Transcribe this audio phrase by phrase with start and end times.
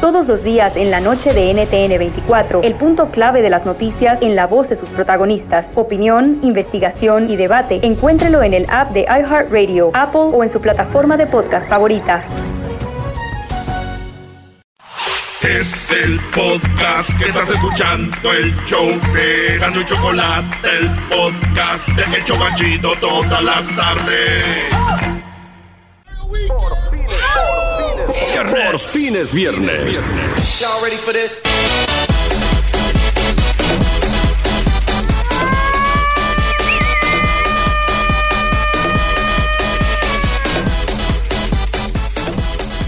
[0.00, 4.22] Todos los días en la noche de NTN 24, el punto clave de las noticias
[4.22, 5.72] en la voz de sus protagonistas.
[5.74, 7.80] Opinión, investigación y debate.
[7.82, 12.24] Encuéntrelo en el app de iHeartRadio, Apple o en su plataforma de podcast favorita.
[15.42, 22.16] Es el podcast que estás escuchando, el show de Gano y Chocolate, el podcast de
[22.16, 24.64] El Chocachito todas las tardes.
[28.48, 29.98] Por fin es viernes.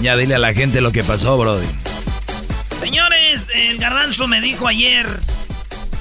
[0.00, 1.66] Ya dile a la gente lo que pasó, Brody.
[2.80, 5.06] Señores, el garbanzo me dijo ayer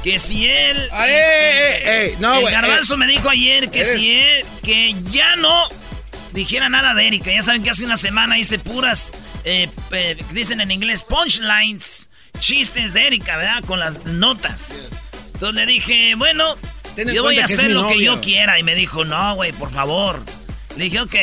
[0.03, 0.89] que si él.
[0.91, 3.99] Ah, este, eh, eh, eh, no, el güey, garbanzo eh, me dijo ayer que eres-
[3.99, 4.45] si él.
[4.63, 5.67] que ya no
[6.33, 7.31] dijera nada de Erika.
[7.31, 9.11] Ya saben que hace una semana hice puras.
[9.43, 12.09] Eh, eh, dicen en inglés punchlines.
[12.39, 13.63] Chistes de Erika, ¿verdad?
[13.65, 14.89] Con las notas.
[15.33, 16.55] Entonces le dije, bueno,
[16.95, 18.57] yo voy a hacer lo que yo quiera.
[18.59, 20.23] Y me dijo, no, güey, por favor.
[20.77, 21.15] Le dije, ok,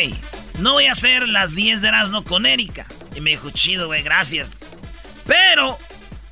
[0.59, 2.87] no voy a hacer las 10 de Erasmo con Erika.
[3.15, 4.51] Y me dijo, chido, güey, gracias.
[5.27, 5.79] Pero,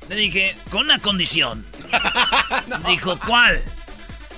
[0.09, 1.65] le dije, con una condición.
[2.87, 3.61] Dijo, ¿cuál?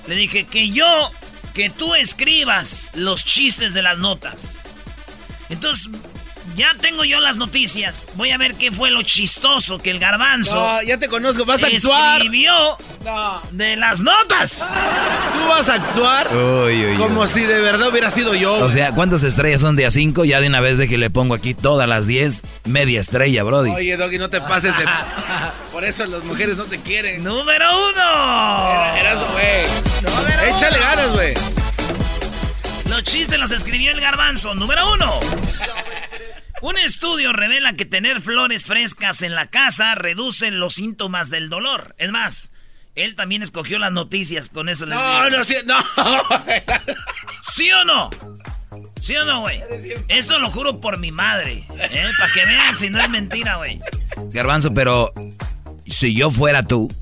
[0.06, 1.10] Le dije, que yo,
[1.54, 4.60] que tú escribas los chistes de las notas.
[5.48, 5.90] Entonces,
[6.60, 8.04] ya tengo yo las noticias.
[8.16, 11.62] Voy a ver qué fue lo chistoso que el garbanzo No, ya te conozco, vas
[11.64, 12.18] a actuar.
[12.20, 14.58] escribió No, de las notas.
[14.58, 17.28] tú vas a actuar Uy, uy, como uy.
[17.28, 18.52] si de verdad hubiera sido yo.
[18.62, 20.26] O sea, ¿cuántas estrellas son de a 5?
[20.26, 23.70] Ya de una vez de que le pongo aquí todas las 10, media estrella, Brody.
[23.70, 24.84] Oye, Doggy, no te pases de.
[25.72, 27.24] Por eso las mujeres no te quieren.
[27.24, 28.96] Número uno.
[28.96, 30.50] Eras, güey.
[30.54, 30.86] Échale uno.
[30.86, 31.34] ganas, güey.
[32.86, 34.54] Los chistes los escribió el garbanzo.
[34.54, 35.20] Número uno.
[36.62, 41.94] Un estudio revela que tener flores frescas en la casa reduce los síntomas del dolor.
[41.98, 42.50] Es más,
[42.94, 44.84] él también escogió las noticias con eso.
[44.86, 45.36] les No, digo.
[45.38, 45.78] no, sí, no.
[47.54, 48.10] ¿Sí o no?
[49.02, 49.62] ¿Sí o no, güey?
[50.08, 51.66] Esto lo juro por mi madre.
[51.78, 52.10] ¿eh?
[52.18, 53.80] Para que vean si no es mentira, güey.
[54.30, 55.14] Garbanzo, pero
[55.86, 56.92] si yo fuera tú,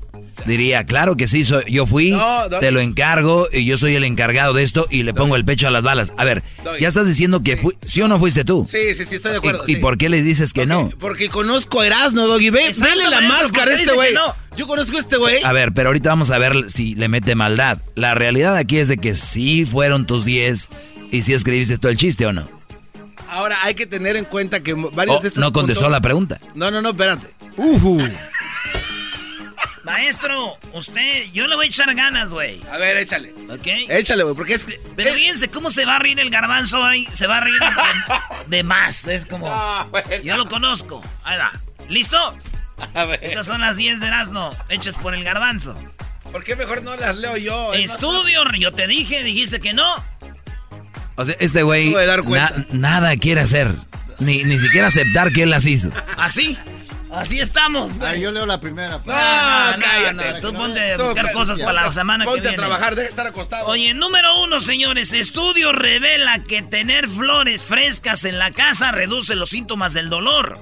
[0.45, 4.03] diría, claro que sí, soy- yo fui, No, te lo encargo y yo soy el
[4.03, 6.13] encargado de esto y le pongo el pecho a las balas.
[6.17, 6.81] A ver, Doggy.
[6.81, 8.65] ya estás diciendo que fui, sí o no fuiste tú.
[8.69, 9.63] Sí, sí, sí, estoy de acuerdo.
[9.67, 9.81] ¿Y, y sí.
[9.81, 10.89] por qué le dices que no?
[10.99, 12.49] Porque conozco a Erasmo, Doggy.
[12.49, 14.13] Ve, Exacto, vele la maestro, máscara ¿por a este güey.
[14.13, 14.35] no?
[14.57, 15.43] Yo conozco a este güey.
[15.43, 17.77] A ver, pero ahorita vamos a ver si le mete maldad.
[17.95, 20.67] La realidad aquí es de que sí fueron tus 10
[21.11, 22.47] y sí escribiste todo el chiste o no.
[23.31, 26.01] Ahora hay que tener en cuenta que varios Oh, de estos no contestó puntos- la
[26.01, 26.39] pregunta.
[26.55, 27.27] No, no, no, espérate.
[27.57, 28.01] Ujú.
[29.89, 32.61] Maestro, usted, yo le voy a echar ganas, güey.
[32.71, 33.33] A ver, échale.
[33.49, 33.65] ¿Ok?
[33.89, 34.79] Échale, güey, porque es que.
[34.95, 37.07] Pero fíjense cómo se va a reír el garbanzo ahí.
[37.13, 39.05] Se va a reír de, de más.
[39.05, 39.47] Es como.
[39.51, 40.07] Ah, bueno.
[40.23, 41.01] Yo lo conozco.
[41.23, 41.51] Ahí va.
[41.87, 42.37] ¿Listo?
[42.93, 43.19] A ver.
[43.23, 45.75] Estas son las 10 de Erasmo, hechas por el garbanzo.
[46.31, 47.73] ¿Por qué mejor no las leo yo?
[47.73, 49.95] Estudio, yo te dije, dijiste que no.
[51.15, 52.21] O sea, este güey cuenta.
[52.23, 53.75] na- nada quiere hacer.
[54.19, 55.89] Ni, ni siquiera aceptar que él las hizo.
[56.17, 56.57] Así.
[57.11, 57.91] Así estamos.
[57.93, 58.21] Ah, güey.
[58.21, 58.99] yo leo la primera.
[58.99, 59.07] pues.
[59.07, 60.33] No, Ah, no, cállate.
[60.33, 62.55] no, Tú ponte a buscar ca- cosas para la semana que Ponte viene.
[62.55, 63.65] a trabajar, deja de estar acostado.
[63.67, 65.11] Oye, número uno, señores.
[65.13, 70.59] Estudio revela que tener flores frescas en la casa reduce los síntomas del dolor.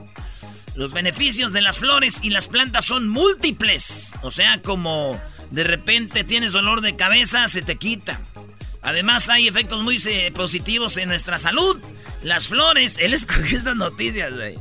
[0.75, 4.14] Los beneficios de las flores y las plantas son múltiples.
[4.22, 5.19] O sea, como
[5.52, 8.22] de repente tienes dolor de cabeza, se te quita.
[8.81, 11.78] Además, hay efectos muy eh, positivos en nuestra salud.
[12.24, 14.55] Las flores, él escogió estas noticias, güey.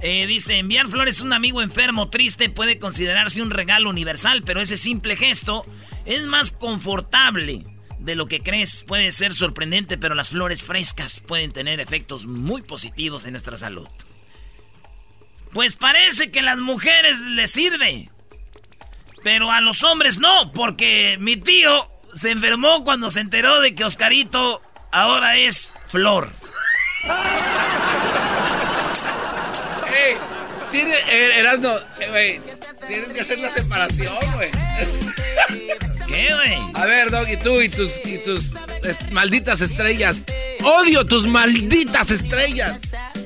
[0.00, 4.60] Eh, dice, enviar flores a un amigo enfermo triste puede considerarse un regalo universal, pero
[4.60, 5.66] ese simple gesto
[6.04, 7.64] es más confortable
[7.98, 8.84] de lo que crees.
[8.84, 13.88] Puede ser sorprendente, pero las flores frescas pueden tener efectos muy positivos en nuestra salud.
[15.52, 18.10] Pues parece que a las mujeres les sirve.
[19.24, 23.84] Pero a los hombres no, porque mi tío se enfermó cuando se enteró de que
[23.84, 24.62] Oscarito
[24.92, 26.30] ahora es flor.
[30.06, 30.14] Ey,
[30.70, 32.40] tiene, eh, Erasno, eh, güey,
[32.86, 34.50] tienes que hacer la separación, güey.
[36.06, 36.58] ¿Qué, güey?
[36.74, 37.10] A ver,
[37.42, 38.52] tú y tus, y tus
[38.84, 40.22] es- malditas estrellas.
[40.62, 42.80] Odio tus malditas estrellas.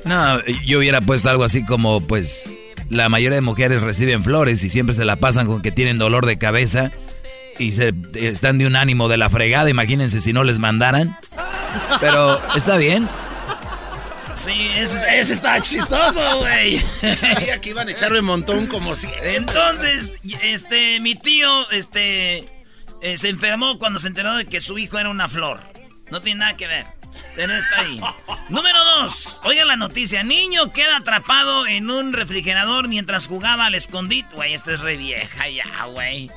[0.05, 2.45] No, yo hubiera puesto algo así como, pues,
[2.89, 6.25] la mayoría de mujeres reciben flores y siempre se la pasan con que tienen dolor
[6.25, 6.91] de cabeza
[7.57, 11.17] y se están de un ánimo de la fregada, imagínense si no les mandaran.
[12.01, 13.07] Pero está bien.
[14.35, 16.79] Sí, ese, está chistoso, güey.
[17.17, 19.07] Sabía que iban a echarme un montón como si.
[19.21, 22.49] Entonces, este, mi tío, este,
[23.01, 25.59] eh, se enfermó cuando se enteró de que su hijo era una flor.
[26.11, 26.85] No tiene nada que ver.
[27.35, 28.01] Pero está ahí.
[28.49, 29.41] Número dos.
[29.43, 30.23] Oiga la noticia.
[30.23, 34.35] Niño queda atrapado en un refrigerador mientras jugaba al escondite.
[34.35, 36.31] Güey, esta es re vieja ya, güey.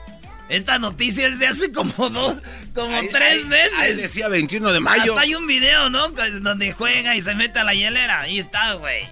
[0.48, 2.37] Esta noticia es de hace como dos,
[2.75, 3.75] como tres meses.
[3.78, 5.12] Ahí decía 21 de mayo.
[5.12, 6.08] Hasta hay un video, ¿no?
[6.10, 8.20] Donde juega y se mete a la hielera.
[8.20, 9.08] Ahí está, güey.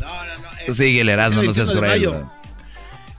[0.00, 0.48] No, no, no.
[0.66, 2.26] Tú síguele, Erasmo, no seas cruel.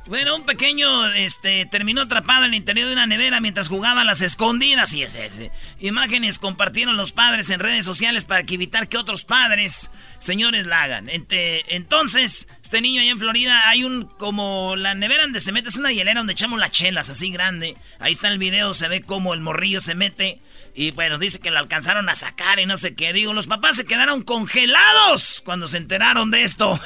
[0.07, 4.06] Bueno, un pequeño este, terminó atrapado en el interior de una nevera mientras jugaba a
[4.06, 4.94] las escondidas.
[4.94, 5.51] Y es ese.
[5.81, 11.10] Imágenes compartieron los padres en redes sociales para evitar que otros padres, señores, la hagan.
[11.10, 15.78] entonces, este niño allá en Florida, hay un como la nevera donde se mete, es
[15.78, 17.78] una hielera donde echamos las chelas así grande.
[17.98, 20.42] Ahí está el video, se ve como el morrillo se mete.
[20.75, 23.14] Y bueno, dice que lo alcanzaron a sacar y no sé qué.
[23.14, 26.78] Digo, los papás se quedaron congelados cuando se enteraron de esto.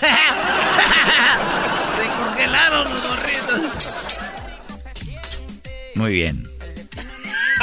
[2.00, 4.31] se congelaron los morritos.
[5.95, 6.48] Muy bien.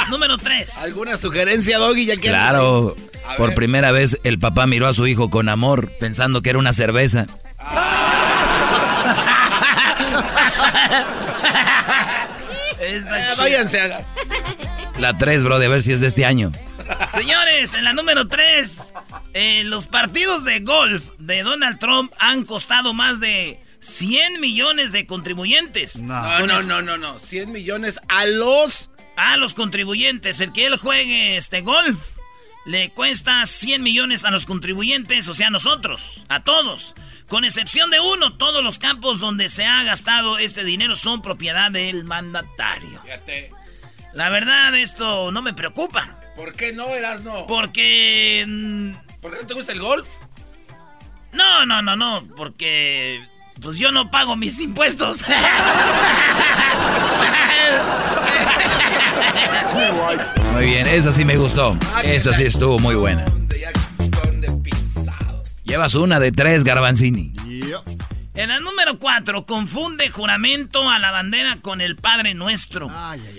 [0.09, 0.77] Número 3.
[0.79, 2.05] ¿Alguna sugerencia, Doggy?
[2.05, 2.97] Ya que claro.
[3.37, 6.73] Por primera vez el papá miró a su hijo con amor, pensando que era una
[6.73, 7.27] cerveza.
[12.81, 13.03] Eh,
[13.37, 14.05] váyanse a...
[14.97, 16.51] La 3, bro, de ver si es de este año.
[17.11, 18.93] Señores, en la número 3,
[19.33, 25.05] eh, los partidos de golf de Donald Trump han costado más de 100 millones de
[25.05, 26.01] contribuyentes.
[26.01, 27.19] No, no, no, no, no.
[27.19, 28.91] 100 millones a los...
[29.15, 30.39] A los contribuyentes.
[30.39, 31.97] El que él juegue este golf
[32.65, 36.95] le cuesta 100 millones a los contribuyentes, o sea, a nosotros, a todos.
[37.29, 41.69] Con excepción de uno, todos los campos donde se ha gastado este dinero son propiedad
[41.69, 42.99] del mandatario.
[43.03, 43.51] Fíjate.
[44.13, 46.19] La verdad, esto no me preocupa.
[46.35, 47.45] ¿Por qué no, Erasno?
[47.47, 48.43] Porque...
[48.47, 50.07] Mm, ¿Por qué no te gusta el golf?
[51.31, 53.23] No, no, no, no, porque...
[53.61, 55.19] Pues yo no pago mis impuestos.
[60.53, 61.77] Muy bien, esa sí me gustó.
[61.93, 63.25] Ah, esa sí estuvo muy buena.
[65.69, 67.31] Llevas una de tres, Garbanzini.
[68.33, 72.89] En la número 4, confunde juramento a la bandera con el Padre Nuestro.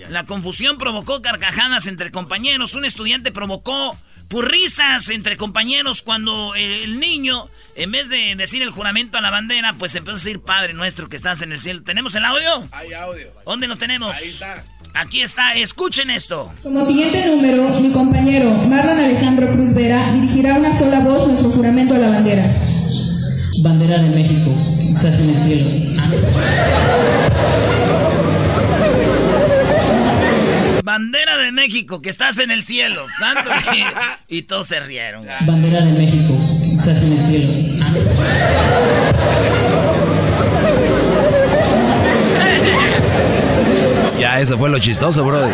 [0.07, 2.73] La confusión provocó carcajadas entre compañeros.
[2.75, 3.97] Un estudiante provocó
[4.29, 9.73] risas entre compañeros cuando el niño, en vez de decir el juramento a la bandera,
[9.73, 11.83] pues empezó a decir Padre Nuestro que estás en el cielo.
[11.83, 12.65] ¿Tenemos el audio?
[12.71, 13.27] Hay audio.
[13.45, 14.15] ¿Dónde lo tenemos?
[14.15, 14.63] Ahí está.
[14.93, 16.53] Aquí está, escuchen esto.
[16.63, 18.90] Como siguiente número, mi compañero Marlon
[20.41, 22.43] dirigirá una sola voz nuestro juramento a la bandera.
[23.63, 25.69] Bandera de México, estás en el cielo.
[30.83, 33.51] Bandera de México, que estás en el cielo, santo.
[34.27, 35.25] y, todos se rieron.
[35.45, 37.53] Bandera de México, estás en el cielo.
[44.19, 45.51] Ya, eso fue lo chistoso, brody.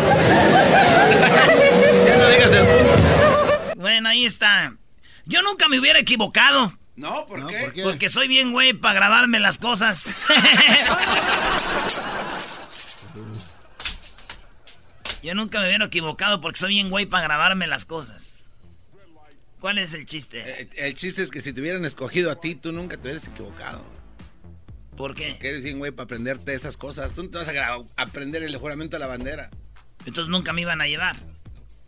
[3.98, 4.76] Bueno, ahí está.
[5.26, 6.72] Yo nunca me hubiera equivocado.
[6.94, 7.82] No, ¿por, qué?
[7.82, 10.04] Porque soy bien güey para grabarme las cosas.
[15.24, 18.52] Yo nunca me hubiera equivocado porque soy bien güey para grabarme las cosas.
[19.58, 20.44] ¿Cuál es el chiste?
[20.46, 23.26] Eh, el, chiste es que si te hubieran escogido a ti, tú nunca te hubieras
[23.26, 23.84] equivocado.
[24.96, 25.30] ¿Por qué?
[25.32, 27.14] Porque eres bien güey para aprenderte esas cosas.
[27.14, 29.50] Tú no te vas a aprender el juramento de la bandera.
[30.06, 31.16] Entonces nunca me iban a llevar.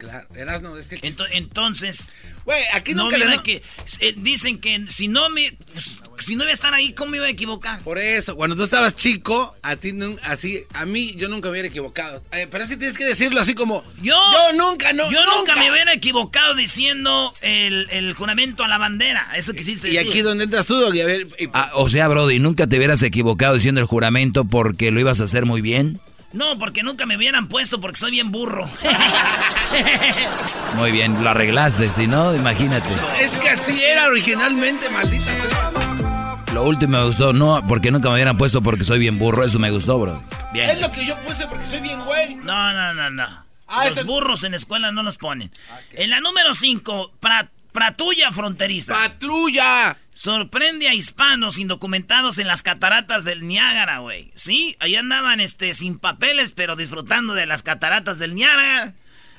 [0.00, 0.98] Claro, eras no, es que
[1.34, 2.14] entonces,
[2.46, 3.62] güey, aquí nunca le que
[4.00, 7.18] eh, dicen que si no me pues, si no iba a estar ahí, ¿cómo me
[7.18, 7.80] iba a equivocar?
[7.80, 9.92] Por eso, cuando tú estabas chico, a ti
[10.22, 12.22] así, a mí yo nunca me hubiera equivocado.
[12.32, 15.54] Eh, pero es que tienes que decirlo así como yo, yo nunca, no, yo nunca.
[15.56, 19.30] me hubiera equivocado diciendo el, juramento a la bandera.
[19.36, 20.06] Eso quisiste y, decir.
[20.06, 23.02] Y aquí donde entras tú, y a ver, ah, o sea, Brody, nunca te hubieras
[23.02, 26.00] equivocado diciendo el juramento porque lo ibas a hacer muy bien.
[26.32, 28.70] No, porque nunca me hubieran puesto porque soy bien burro.
[30.76, 32.88] Muy bien, lo arreglaste, si no, imagínate.
[33.18, 35.72] Es que así era originalmente, maldita sea.
[36.54, 39.58] Lo último me gustó, no, porque nunca me hubieran puesto porque soy bien burro, eso
[39.58, 40.22] me gustó, bro.
[40.52, 40.70] Bien.
[40.70, 42.36] Es lo que yo puse porque soy bien güey.
[42.36, 43.44] No, no, no, no.
[43.66, 45.52] Ah, los burros en la escuela no los ponen.
[45.92, 47.12] En la número 5,
[47.72, 48.92] Patrulla fronteriza.
[48.92, 49.96] ¡Patrulla!
[50.12, 54.30] Sorprende a hispanos indocumentados en las cataratas del Niágara, güey.
[54.34, 58.94] Sí, ahí andaban este, sin papeles, pero disfrutando de las cataratas del Niágara.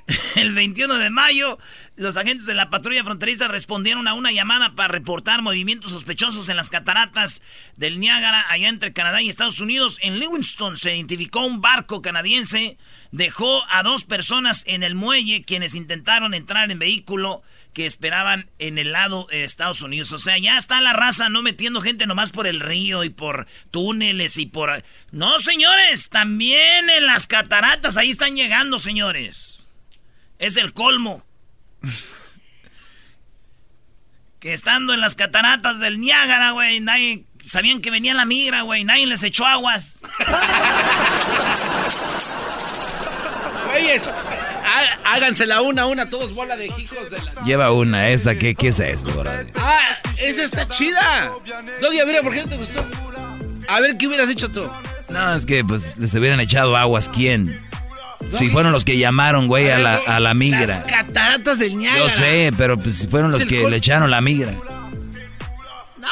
[0.35, 1.59] El 21 de mayo,
[1.95, 6.57] los agentes de la patrulla fronteriza respondieron a una llamada para reportar movimientos sospechosos en
[6.57, 7.41] las cataratas
[7.77, 9.97] del Niágara, allá entre Canadá y Estados Unidos.
[10.01, 12.77] En Livingston se identificó un barco canadiense,
[13.11, 18.77] dejó a dos personas en el muelle quienes intentaron entrar en vehículo que esperaban en
[18.77, 20.11] el lado de Estados Unidos.
[20.11, 23.47] O sea, ya está la raza no metiendo gente nomás por el río y por
[23.71, 24.83] túneles y por...
[25.11, 29.67] No, señores, también en las cataratas, ahí están llegando, señores.
[30.39, 31.25] Es el colmo.
[34.39, 37.23] que estando en las cataratas del Niágara, güey, nadie...
[37.45, 38.83] Sabían que venía la migra, güey.
[38.83, 39.97] Nadie les echó aguas.
[43.65, 44.03] Güeyes,
[45.05, 47.31] hágansela una a una, todos bola de hijos de la...
[47.45, 49.51] Lleva una, esta, ¿qué, qué es esto, brody?
[49.55, 49.79] Ah,
[50.17, 51.31] esa está chida.
[51.81, 52.85] Doggy, a ver, ¿por qué no te gustó?
[53.67, 54.69] A ver, ¿qué hubieras hecho tú?
[55.09, 57.59] No, es que pues les hubieran echado aguas, ¿quién?
[58.29, 60.65] Si fueron los que llamaron, güey, a la, a la migra.
[60.79, 62.03] Las cataratas del Niágara.
[62.03, 64.53] Yo sé, pero pues si fueron los que le echaron la migra.
[65.97, 66.07] No,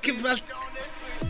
[0.00, 0.54] qué falta.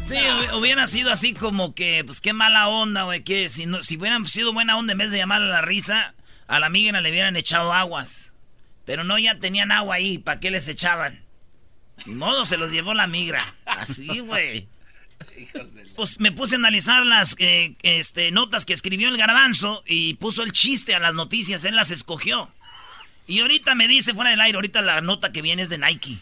[0.04, 3.82] Sí, hu- hubiera sido así como que, pues qué mala onda, güey, que si, no,
[3.82, 6.14] si hubieran sido buena onda en vez de llamar a la risa,
[6.52, 8.30] a la migra le hubieran echado aguas.
[8.84, 11.24] Pero no, ya tenían agua ahí, ¿para qué les echaban?
[12.04, 13.54] Ni modo, se los llevó la migra.
[13.64, 14.68] Así, güey.
[15.96, 20.42] Pues me puse a analizar las eh, este, notas que escribió el garbanzo y puso
[20.42, 22.50] el chiste a las noticias, él las escogió.
[23.26, 26.18] Y ahorita me dice fuera del aire, ahorita la nota que viene es de Nike.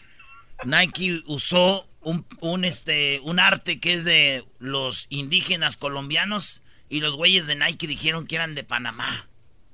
[0.63, 7.17] Nike usó un, un, este, un arte que es de los indígenas colombianos y los
[7.17, 9.25] güeyes de Nike dijeron que eran de Panamá.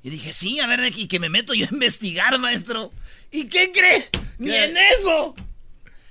[0.04, 2.92] Y dije, sí, a ver, aquí que me meto yo a investigar, maestro.
[3.32, 4.10] ¿Y qué cree?
[4.38, 5.36] Ni en eso.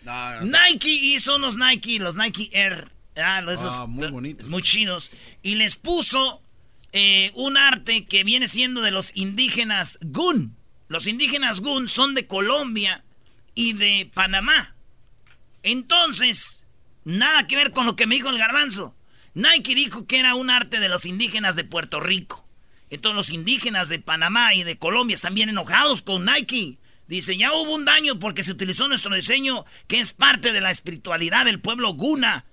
[0.03, 0.59] No, no.
[0.59, 2.91] Nike hizo unos Nike, los Nike Air.
[3.17, 4.49] Ah, los- esos, Ah, muy bonitos.
[4.49, 5.11] Muy chinos.
[5.43, 6.43] Y les puso
[6.93, 10.57] eh, un arte que viene siendo de los indígenas Gun.
[10.89, 13.05] Los indígenas Gun son de Colombia
[13.55, 14.75] y de Panamá.
[15.63, 16.65] Entonces,
[17.05, 18.95] nada que ver con lo que me dijo el garbanzo.
[19.35, 22.46] Nike dijo que era un arte de los indígenas de Puerto Rico.
[22.91, 26.79] Entonces los indígenas de Panamá y de Colombia están bien enojados con Nike.
[27.09, 30.71] Dice, ya hubo un daño porque se utilizó nuestro diseño que es parte de la
[30.71, 32.45] espiritualidad del pueblo Guna.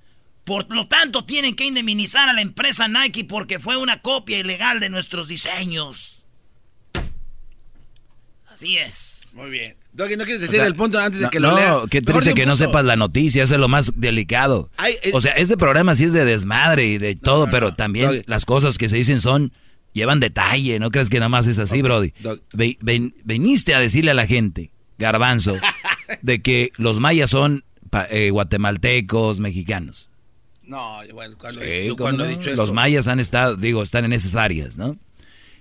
[0.46, 4.80] Por lo tanto, tienen que indemnizar a la empresa Nike porque fue una copia ilegal
[4.80, 6.24] de nuestros diseños.
[8.48, 9.22] Así es.
[9.34, 9.75] Muy bien.
[9.94, 11.75] Doggy, ¿no quieres O decir sea, el punto antes de que lo no, lea?
[11.90, 14.70] qué triste que no sepas la noticia, eso es lo más delicado.
[14.78, 17.70] Ay, eh, o sea, este programa sí es de desmadre y de todo, no, pero
[17.70, 17.75] no.
[17.75, 18.24] también Doggy.
[18.28, 19.52] las cosas que se dicen son,
[19.94, 22.14] llevan detalle, no crees que nada más es así, Brody.
[22.20, 22.42] Doggy.
[22.54, 25.56] Ve- ven- veniste a decirle a la gente, garbanzo,
[26.22, 27.64] de que los mayas son
[28.10, 30.10] eh, guatemaltecos, mexicanos.
[30.64, 32.30] No, bueno, cuando, Sí, yo ¿cómo cuando no?
[32.30, 32.62] he dicho eso.
[32.62, 34.98] Los mayas han estado, digo, están en esas áreas, ¿no?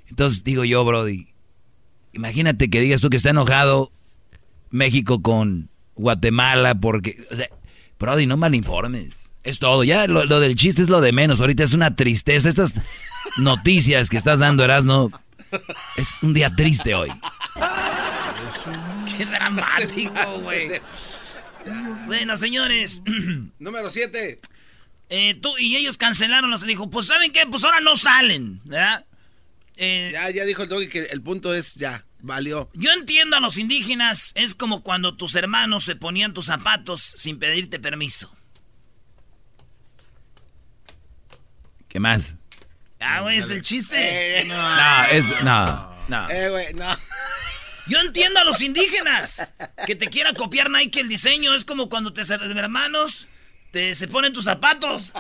[0.09, 1.29] Entonces digo yo, Brody,
[2.13, 3.91] imagínate que digas tú que está enojado
[4.71, 7.49] México con Guatemala porque, o sea,
[7.99, 9.33] Brody, no malinformes.
[9.43, 12.49] Es todo, ya lo, lo del chiste es lo de menos, ahorita es una tristeza.
[12.49, 12.73] Estas
[13.39, 15.11] noticias que estás dando, Erasno,
[15.97, 17.11] es un día triste hoy.
[19.17, 20.81] Qué dramático, güey.
[22.07, 23.03] Bueno, señores.
[23.59, 24.41] Número 7.
[25.11, 27.47] Eh, tú y ellos cancelaron los dijo, pues ¿saben qué?
[27.47, 29.05] Pues ahora no salen, ¿verdad?
[29.77, 32.71] Eh, Ya, ya dijo el Doggy que el punto es ya, valió.
[32.75, 37.39] yo entiendo a los indígenas, es como cuando tus hermanos se ponían tus zapatos sin
[37.39, 38.35] pedirte permiso.
[41.89, 42.35] ¿Qué más?
[43.05, 44.41] Ah, güey, es el chiste.
[44.41, 46.31] Eh, No, es, no, no.
[46.31, 46.87] eh, güey, no.
[47.89, 49.53] Yo entiendo a los indígenas
[49.87, 53.27] que te quiera copiar Nike el diseño, es como cuando tus hermanos
[53.73, 55.11] te, se ponen tus zapatos.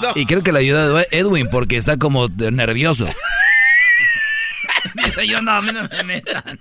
[0.00, 0.12] No.
[0.14, 3.08] Y creo que le ayuda Edwin porque está como de- nervioso.
[4.94, 6.60] Dice yo, no, a mí no me metan.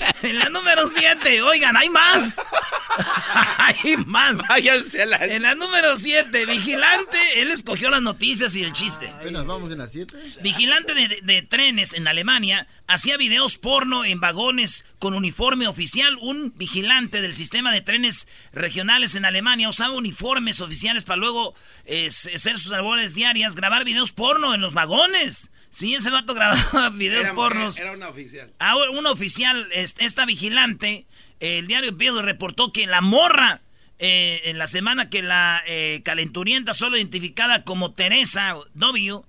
[0.22, 2.34] En la número 7, oigan, hay más.
[3.58, 4.36] hay más.
[4.48, 5.16] Váyanse a la...
[5.16, 9.08] En la número 7, vigilante, él escogió las noticias y el chiste.
[9.08, 10.14] Apenas vamos en las 7.
[10.42, 16.16] Vigilante de, de- de trenes en Alemania hacía videos porno en vagones con uniforme oficial.
[16.20, 21.54] Un vigilante del sistema de trenes regionales en Alemania usaba uniformes oficiales para luego
[21.86, 25.50] eh, hacer sus labores diarias, grabar videos porno en los vagones.
[25.70, 27.78] Sí, ese vato grababa videos Era, pornos.
[27.78, 28.52] era una oficial.
[28.58, 31.06] Ahora, un oficial, esta vigilante,
[31.38, 33.62] el diario Bill reportó que la morra,
[33.98, 39.20] eh, en la semana que la eh, calenturienta, solo identificada como Teresa W.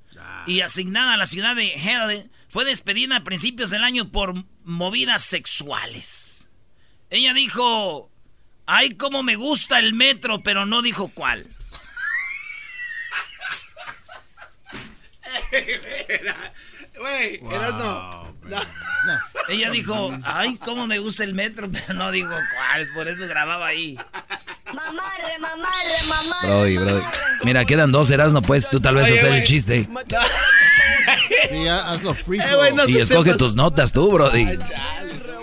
[0.47, 5.23] y asignada a la ciudad de Halle, fue despedida a principios del año por movidas
[5.23, 6.47] sexuales.
[7.09, 8.09] Ella dijo,
[8.65, 11.43] ay, como me gusta el metro, pero no dijo cuál.
[16.99, 18.27] Güey, Erasno.
[19.49, 23.67] Ella dijo, ay, cómo me gusta el metro, pero no digo cuál, por eso grababa
[23.67, 23.97] ahí.
[24.73, 26.47] Mamarre, mamarre, mamarre.
[26.47, 27.03] Brody, brody.
[27.43, 29.87] Mira, quedan dos Erasmo, pues tú tal vez Oye, hacer el chiste.
[31.49, 34.45] Sí, hazlo free Eh, no Y escoge te- tus notas tú, Brody.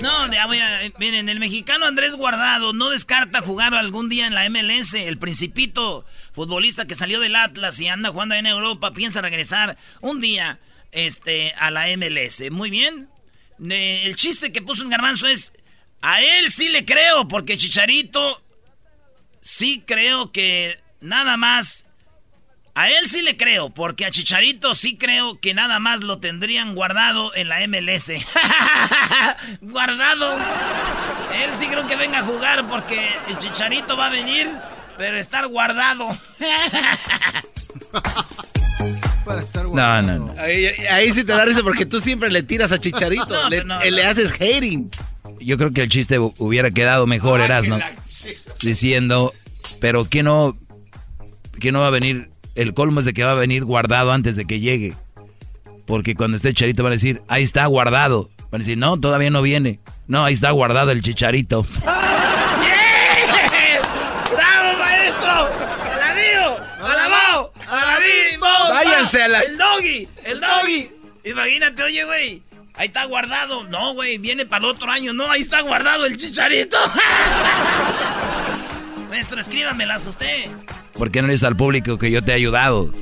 [0.00, 4.34] No, ya voy a- miren, el mexicano Andrés Guardado no descarta jugar algún día en
[4.34, 4.94] la MLS.
[4.94, 6.04] El principito
[6.38, 10.60] futbolista que salió del Atlas y anda jugando en Europa piensa regresar un día
[10.92, 12.48] este, a la MLS.
[12.52, 13.08] Muy bien.
[13.58, 15.52] El chiste que puso en Garbanzo es,
[16.00, 18.40] a él sí le creo, porque Chicharito
[19.40, 21.86] sí creo que nada más...
[22.76, 26.76] A él sí le creo, porque a Chicharito sí creo que nada más lo tendrían
[26.76, 28.12] guardado en la MLS.
[29.60, 30.38] guardado.
[31.34, 34.48] Él sí creo que venga a jugar porque el Chicharito va a venir,
[34.98, 36.08] pero estar guardado.
[39.24, 40.34] Para estar No, no, no.
[40.40, 43.26] Ahí, ahí sí te da risa porque tú siempre le tiras a Chicharito.
[43.28, 44.10] No, le, no, eh, le no.
[44.10, 44.90] haces hating.
[45.40, 47.78] Yo creo que el chiste hu- hubiera quedado mejor, Erasmo.
[48.62, 49.32] Diciendo,
[49.80, 50.56] pero ¿quién no,
[51.60, 52.30] quién no va a venir?
[52.54, 54.94] El colmo es de que va a venir guardado antes de que llegue.
[55.86, 58.28] Porque cuando esté Chicharito van a decir, ahí está guardado.
[58.50, 59.78] Van a decir, no, todavía no viene.
[60.06, 61.64] No, ahí está guardado el Chicharito.
[61.84, 61.98] ¡Bravo,
[64.78, 65.48] maestro!
[65.92, 66.56] ¡Alabío!
[66.84, 67.52] ¡Alabao!
[67.68, 68.04] ¡Alabí!
[68.98, 70.08] A la- ¡El doggy!
[70.24, 70.90] ¡El doggy!
[71.24, 72.42] Imagínate, oye, güey.
[72.74, 73.64] Ahí está guardado.
[73.64, 75.12] No, güey, viene para el otro año.
[75.12, 76.78] No, ahí está guardado el chicharito.
[79.10, 80.46] Maestro, escríbamelas usted.
[80.94, 82.92] ¿Por qué no le dices al público que yo te he ayudado?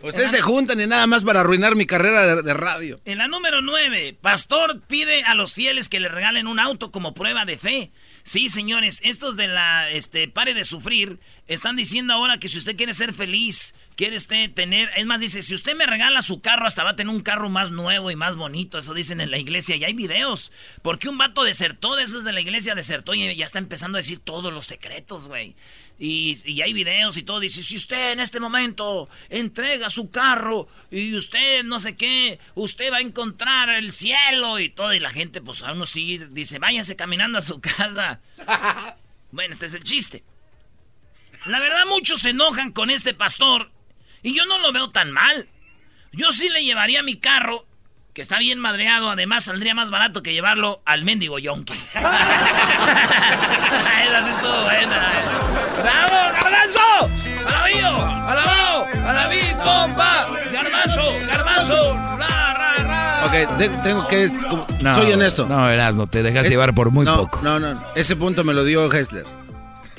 [0.00, 3.00] Ustedes se juntan y nada más para arruinar mi carrera de, de radio.
[3.04, 7.12] En la número 9, Pastor pide a los fieles que le regalen un auto como
[7.14, 7.90] prueba de fe.
[8.28, 12.76] Sí, señores, estos de la este pare de sufrir están diciendo ahora que si usted
[12.76, 16.66] quiere ser feliz, quiere usted tener, es más dice, si usted me regala su carro
[16.66, 19.38] hasta va a tener un carro más nuevo y más bonito, eso dicen en la
[19.38, 23.34] iglesia y hay videos, porque un vato desertó de esos de la iglesia desertó y
[23.34, 25.56] ya está empezando a decir todos los secretos, güey.
[25.98, 27.40] Y, y hay videos y todo.
[27.40, 32.92] Dice, si usted en este momento entrega su carro y usted no sé qué, usted
[32.92, 34.94] va a encontrar el cielo y todo.
[34.94, 38.20] Y la gente, pues a uno sí dice, váyase caminando a su casa.
[39.32, 40.22] bueno, este es el chiste.
[41.44, 43.70] La verdad, muchos se enojan con este pastor
[44.22, 45.48] y yo no lo veo tan mal.
[46.12, 47.66] Yo sí le llevaría mi carro,
[48.18, 51.72] que está bien madreado, además saldría más barato que llevarlo al mendigo yonki.
[51.94, 52.02] Esa
[54.24, 55.12] sí estuvo buena.
[55.80, 56.80] ¡Bravo, garbanzo!
[57.46, 58.04] ¡Alabío!
[58.04, 58.86] ¡Alabao!
[59.06, 60.26] ¡Alabí, pompa!
[60.52, 61.02] ¡Garbanzo!
[61.28, 61.94] ¡Garbanzo!
[62.18, 63.22] ¡Ra, ra, ra!
[63.26, 64.28] Ok, de- tengo que.
[64.50, 65.46] como- No, soy honesto.
[65.46, 67.38] No, Erasmo, te dejas Es- llevar por muy no, poco.
[67.42, 69.26] No, no, ese punto me lo dio Hessler.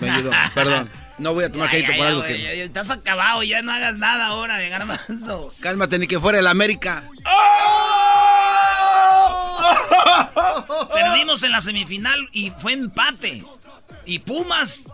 [0.02, 0.90] Me ayudó, perdón.
[1.20, 2.64] No voy a tomar crédito por ya, algo que.
[2.64, 5.54] Estás acabado, ya no hagas nada ahora de garbanzo.
[5.60, 7.04] Cálmate, ni que fuera el América.
[10.94, 13.44] Perdimos en la semifinal y fue empate.
[14.06, 14.86] Y Pumas.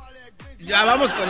[0.60, 1.30] Ya vamos con.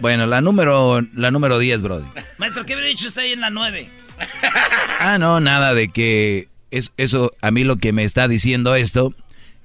[0.00, 2.06] Bueno, la número, la número 10, Brody.
[2.38, 3.88] Maestro, ¿qué hubiera dicho usted ahí en la 9?
[5.00, 9.14] Ah, no, nada de que es, eso, a mí lo que me está diciendo esto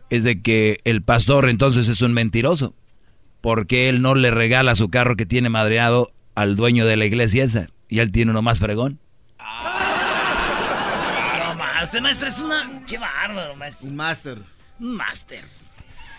[0.09, 2.73] es de que el pastor entonces es un mentiroso,
[3.47, 7.45] porque él no le regala su carro que tiene madreado al dueño de la iglesia
[7.45, 8.99] esa, y él tiene uno más fregón.
[9.39, 9.45] No
[11.55, 12.83] más, este maestro es una.
[12.85, 13.87] Qué bárbaro, maestro.
[13.87, 14.39] Un máster.
[14.81, 15.45] Un máster.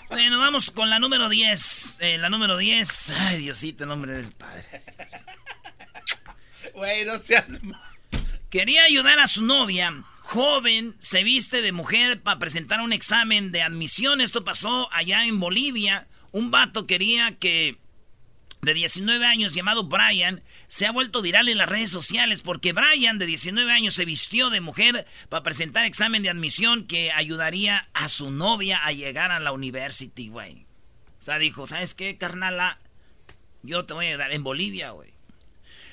[0.08, 1.98] Bueno, vamos con la número 10.
[2.00, 3.10] Eh, la número 10.
[3.10, 4.64] Ay, Diosito, en nombre del Padre.
[6.72, 7.44] Güey, no seas.
[8.48, 13.60] Quería ayudar a su novia, joven, se viste de mujer para presentar un examen de
[13.60, 14.22] admisión.
[14.22, 16.08] Esto pasó allá en Bolivia.
[16.38, 17.78] Un vato quería que
[18.62, 23.18] de 19 años llamado Brian se ha vuelto viral en las redes sociales porque Brian
[23.18, 28.06] de 19 años se vistió de mujer para presentar examen de admisión que ayudaría a
[28.06, 30.64] su novia a llegar a la university, güey.
[31.18, 32.78] O sea, dijo, ¿sabes qué, carnala?
[33.64, 35.10] Yo te voy a ayudar en Bolivia, güey.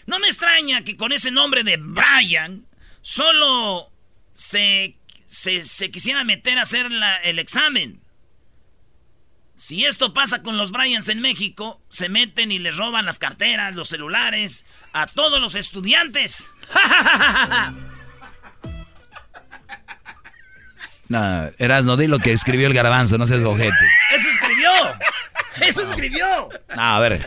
[0.06, 2.68] No me extraña que con ese nombre de Brian
[3.02, 3.92] solo
[4.34, 6.88] se, se, quisiera meter a hacer
[7.24, 8.05] el examen.
[9.56, 13.74] Si esto pasa con los Bryans en México, se meten y les roban las carteras,
[13.74, 16.46] los celulares, a todos los estudiantes.
[21.08, 23.72] No, Erasmo, di lo que escribió el garbanzo, no seas ojete.
[24.16, 24.72] ¡Eso escribió!
[25.62, 26.50] ¡Eso escribió!
[26.76, 27.24] No, a ver.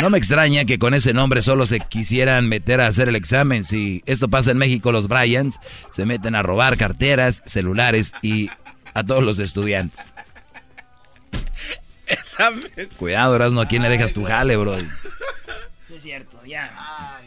[0.00, 3.62] No me extraña que con ese nombre solo se quisieran meter a hacer el examen.
[3.62, 5.60] Si esto pasa en México, los Bryans
[5.92, 8.50] se meten a robar carteras, celulares y
[8.94, 10.11] a todos los estudiantes.
[12.96, 14.78] Cuidado, Erasmo, ¿a quién le dejas tu jale, bro?
[14.78, 17.20] Sí, es cierto, ya.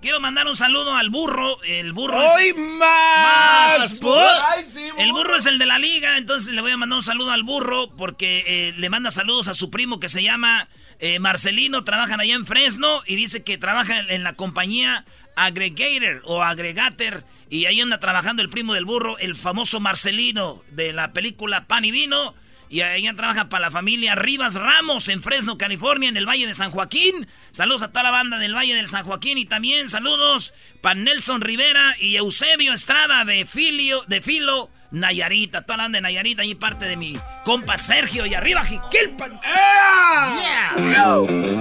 [0.00, 1.60] Quiero mandar un saludo al burro.
[1.64, 2.56] El burro ¡Hoy es...
[2.56, 4.00] más!
[4.00, 4.28] burro.
[4.46, 7.02] Ay, sí, el burro es el de la liga, entonces le voy a mandar un
[7.02, 10.68] saludo al burro porque eh, le manda saludos a su primo que se llama
[11.00, 11.82] eh, Marcelino.
[11.82, 17.24] Trabajan allá en Fresno y dice que trabaja en, en la compañía Aggregator o Aggregator.
[17.50, 21.84] Y ahí anda trabajando el primo del burro, el famoso Marcelino de la película Pan
[21.84, 22.34] y Vino.
[22.70, 26.54] Y ella trabaja para la familia Rivas Ramos en Fresno, California, en el Valle de
[26.54, 27.26] San Joaquín.
[27.50, 30.52] Saludos a toda la banda del Valle del San Joaquín y también saludos
[30.82, 35.62] para Nelson Rivera y Eusebio Estrada de Filio, de Filo, Nayarita.
[35.62, 39.40] Toda la banda de Nayarita y parte de mi compa Sergio y arriba Jiquilpan.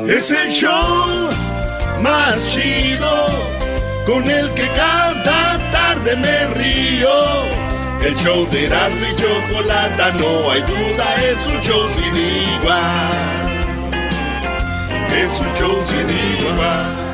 [0.08, 1.30] Es el show
[2.02, 3.26] más chido
[4.06, 7.77] con el que cada tarde me río.
[8.03, 13.47] El show de Erasmo y Chocolata, no hay duda, es un show sin igual.
[15.12, 16.07] Es un show sin
[16.47, 17.07] igual.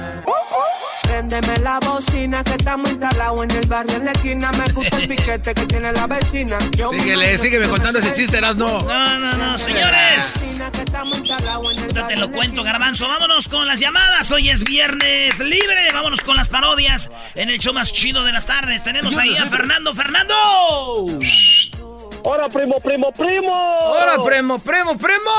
[1.33, 4.51] Préndeme la bocina que estamos instalados en el barrio en la esquina.
[4.51, 6.59] Me gusta el piquete que tiene la vecina.
[6.77, 8.83] Yo Síguele, sígueme contando ese chiste, Erasmo.
[8.87, 10.55] No, no, no, señores.
[10.93, 13.07] Ahorita te lo cuento, Garbanzo.
[13.07, 14.31] Vámonos con las llamadas.
[14.31, 15.91] Hoy es viernes libre.
[15.91, 18.83] Vámonos con las parodias en el show más chido de las tardes.
[18.83, 19.95] Tenemos ahí a Fernando.
[19.95, 21.07] ¡Fernando!
[22.25, 23.51] ¡Hola, primo, primo, primo!
[23.51, 25.29] ¡Hola, primo, primo, primo!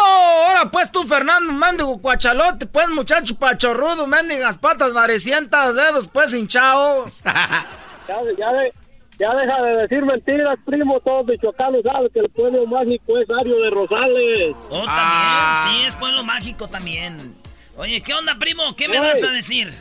[0.50, 2.66] ¡Hola, pues tú, Fernando, mendigo cuachalote!
[2.66, 7.06] Pues, muchacho pachorrudo, mendigas patas varecientas, dedos, pues, hinchado.
[7.24, 8.72] ya, ya, de-
[9.18, 11.00] ya deja de decir mentiras, primo.
[11.00, 14.56] Todos michoacanos saben que el pueblo mágico es Ario de Rosales.
[14.70, 15.80] Oh, también.
[15.80, 17.34] Sí, es pueblo mágico también.
[17.76, 18.76] Oye, ¿qué onda, primo?
[18.76, 19.00] ¿Qué me Ey.
[19.02, 19.72] vas a decir?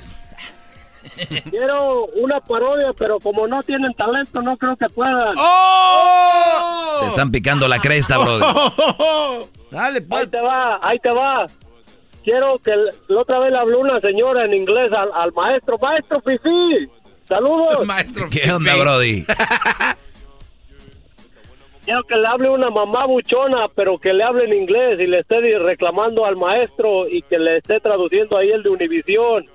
[1.49, 5.35] Quiero una parodia, pero como no tienen talento, no creo que puedan.
[5.37, 6.99] ¡Oh!
[7.01, 8.45] Te están picando la cresta, brother.
[9.71, 10.21] Dale, pues.
[10.21, 11.45] Ahí te va, ahí te va.
[12.23, 12.71] Quiero que
[13.07, 15.77] la otra vez le habló una señora en inglés al, al maestro.
[15.77, 16.87] Maestro Fifi,
[17.27, 17.85] saludos.
[17.85, 18.29] Maestro.
[18.29, 19.25] ¿Qué onda, Brody?
[21.85, 25.19] Quiero que le hable una mamá buchona, pero que le hable en inglés y le
[25.19, 29.45] esté reclamando al maestro y que le esté traduciendo ahí el de Univisión.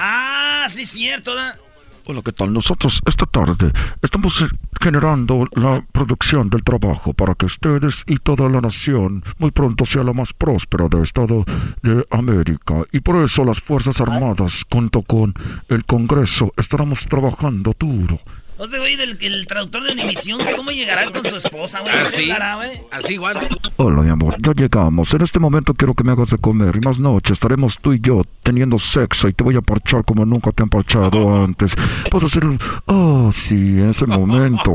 [0.00, 1.34] Ah, sí, cierto.
[1.34, 1.58] ¿da?
[2.06, 2.52] Hola, ¿qué tal?
[2.52, 4.44] Nosotros esta tarde estamos
[4.80, 10.04] generando la producción del trabajo para que ustedes y toda la nación muy pronto sea
[10.04, 11.44] la más próspera de Estado
[11.82, 12.84] de América.
[12.92, 15.34] Y por eso las Fuerzas Armadas, junto con
[15.68, 18.20] el Congreso, estaremos trabajando duro.
[18.60, 21.94] O sea, güey, del el traductor de Univisión, ¿cómo llegará con su esposa, güey?
[21.94, 22.82] Así, ¿Qué hará, güey?
[22.90, 23.48] así, Juan.
[23.76, 25.14] Hola, mi amor, ya llegamos.
[25.14, 28.00] En este momento quiero que me hagas de comer y más noche estaremos tú y
[28.00, 31.76] yo teniendo sexo y te voy a parchar como nunca te han parchado antes.
[32.10, 32.58] Vas a hacer un...
[32.86, 34.74] Oh, sí, en ese momento.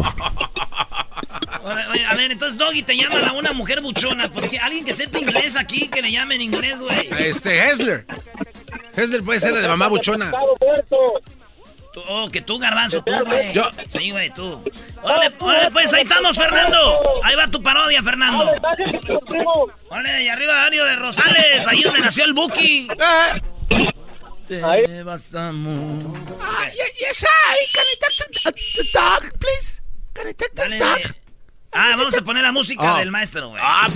[1.65, 4.30] A ver, entonces Doggy te llaman a una mujer buchona.
[4.30, 7.10] Pues que alguien que sepa inglés aquí, que le llame en inglés, güey.
[7.19, 8.06] Este, Hessler.
[8.96, 10.32] Hessler puede ser de mamá buchona.
[11.94, 13.54] Tú- oh, que tú, garbanzo, tú, güey.
[13.54, 13.70] Yo.
[13.88, 14.60] Sí, güey, tú.
[15.04, 17.00] Órale, órale, pues ahí estamos, Fernando.
[17.24, 18.52] Ahí va tu parodia, Fernando.
[19.90, 22.88] Órale, y arriba Ario de Rosales, ahí donde nació el Buki.
[24.48, 26.04] Te bastamos.
[27.00, 27.68] yes, hi.
[27.74, 29.80] Can I talk to the dog, please?
[30.14, 31.04] Can I talk to Dale.
[31.72, 33.00] Ah, vamos a poner la música Ah.
[33.00, 33.62] del maestro, güey.
[33.64, 33.88] Ah,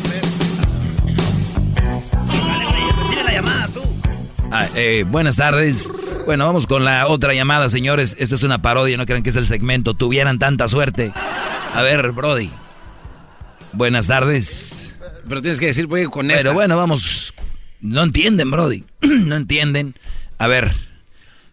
[1.76, 3.82] Dale, güey, recibe la llamada, tú.
[4.52, 5.92] Ah, eh, buenas tardes.
[6.28, 8.18] Bueno, vamos con la otra llamada, señores.
[8.20, 9.94] Esta es una parodia, no crean que es el segmento.
[9.94, 11.13] Tuvieran tanta suerte.
[11.16, 12.50] A ver, Brody.
[13.72, 14.94] Buenas tardes.
[15.30, 16.44] Pero tienes que decir, voy con esta.
[16.44, 17.34] Pero bueno, vamos.
[17.80, 18.84] No entienden, Brody.
[19.02, 19.96] no entienden.
[20.38, 20.74] A ver.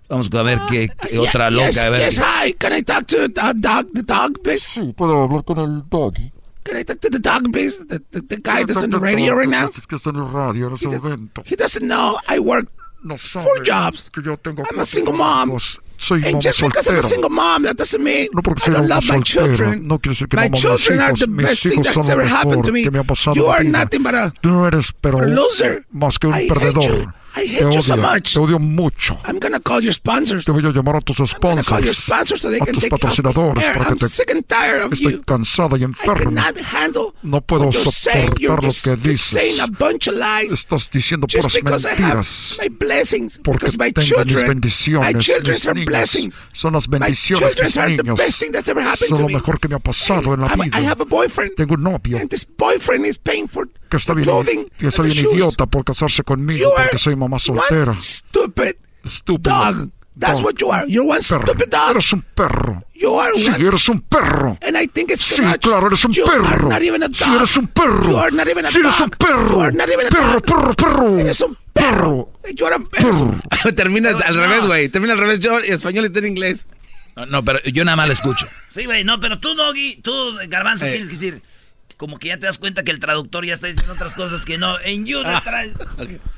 [0.08, 1.68] Vamos a ver qué, qué otra loca.
[1.68, 2.00] Yes, a ver.
[2.00, 2.52] yes, hi.
[2.54, 4.66] Can I talk to the dog, the dog, please?
[4.66, 6.32] Sí, puedo hablar con el doggy.
[6.64, 7.78] Can I talk to the dog, please?
[7.78, 9.68] The, the, the guy that's on the radio right now?
[9.68, 11.44] Es que está en el radio en ese momento.
[11.46, 12.66] He doesn't know I work
[13.04, 14.10] No sabe four jobs.
[14.10, 15.56] que yo tengo I'm a single mom.
[15.96, 18.88] Soy And just because I'm a single mom, that doesn't mean No porque I don't
[18.88, 19.86] love my children.
[19.86, 22.72] no quiere decir que my no children are the best thing that's ever happened to
[22.72, 22.82] me.
[23.34, 25.84] You are nothing but a, Tú no eres pero a loser.
[25.92, 27.14] más que un I hate perdedor.
[27.36, 28.32] I Te hate you so odio, much.
[28.34, 29.18] te odio mucho.
[29.24, 30.44] I'm gonna call your sponsors.
[30.44, 32.74] Te voy a llamar a tus gonna call your sponsors, sponsors so they a can
[32.74, 34.08] tus take patrocinadores para que I'm te...
[34.08, 35.22] sick and tired of Estoy you.
[35.24, 36.22] cansada y I enferma.
[36.42, 38.34] cannot handle No puedo what you're saying.
[38.38, 39.58] You're soportar lo que dices.
[39.60, 40.52] a bunch of lies.
[40.52, 42.56] Estás diciendo Just puras because I have mentiras.
[42.60, 43.38] my blessings.
[43.42, 46.46] Porque Because my tengo mis children, bendiciones, my children mis are blessings.
[46.52, 48.16] Son las My bendiciones children mis are the niños.
[48.16, 49.34] best thing that's ever happened Son to lo me.
[49.34, 50.78] mejor que me ha pasado en la vida.
[50.78, 51.56] I have a boyfriend.
[51.56, 55.16] Tengo un novio And this boyfriend is paying for que está bien, que está bien
[55.32, 57.92] idiota por casarse conmigo You are porque soy mamá soltera.
[57.92, 59.54] one stupid Estúpido.
[59.54, 59.90] dog.
[60.18, 60.84] That's what you are.
[60.88, 61.90] You're one stupid dog.
[61.90, 62.84] Eres un perro.
[62.94, 63.66] You are Sí, one.
[63.68, 64.56] eres un perro.
[64.62, 65.60] And I think it's Sí, much.
[65.60, 66.68] claro, eres un You are perro.
[66.68, 67.16] not even a dog.
[67.16, 68.04] Sí, eres un perro.
[68.10, 69.02] You are not even a Sí, eres dog.
[69.02, 69.48] un perro.
[69.50, 70.42] You are not even a Perro, dog.
[70.44, 71.18] perro, perro.
[71.18, 72.32] Eres un perro.
[72.56, 73.42] You are a- un-
[73.74, 74.88] Termina al revés, güey.
[74.88, 76.66] Termina al revés yo en español y tú en inglés.
[77.16, 78.46] No, no, pero yo nada más la escucho.
[78.70, 80.12] Sí, güey, no, pero tú, Doggy, tú,
[80.48, 80.90] Garbanzo, Eh.
[80.90, 81.42] tienes que decir...
[81.96, 84.58] Como que ya te das cuenta que el traductor ya está diciendo otras cosas que
[84.58, 84.78] no.
[84.80, 85.34] En you Ah.
[85.44, 85.68] detrás.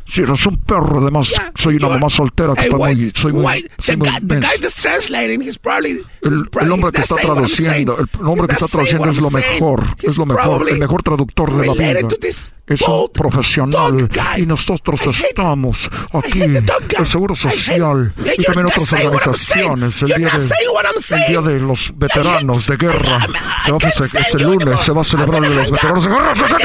[0.06, 1.00] Sí, eres un perro.
[1.00, 3.12] Además, soy una mamá soltera que Hey, está why- muy...
[3.16, 5.90] Soy muy, why- soy the, muy guy, the guy that's translating, he's probably...
[6.22, 9.30] El, he's probably- el hombre que está traduciendo, el hombre que está traduciendo es lo
[9.30, 12.08] mejor, es lo mejor, el mejor traductor de la vida.
[12.66, 20.02] Es un profesional y nosotros estamos aquí, el Seguro Social y también not otras organizaciones.
[20.02, 23.20] El día, de, I'm el día de los veteranos de guerra
[23.64, 26.34] se va a este lunes se va a celebrar el de los veteranos de guerra.
[26.34, 26.56] ¡Se!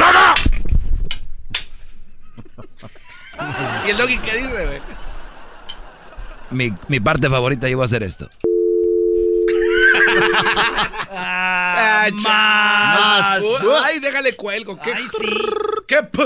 [3.86, 4.80] ¿Y el doggy qué dice, güey?
[6.50, 8.28] Mi, mi parte favorita yo voy a hacer esto.
[11.14, 12.22] Ah, más.
[12.22, 13.44] chas.
[13.84, 14.78] Ay, déjale cuelgo.
[14.78, 14.92] ¿Qué?
[14.92, 15.26] Ay, sí.
[15.86, 16.02] ¿Qué?
[16.02, 16.22] p-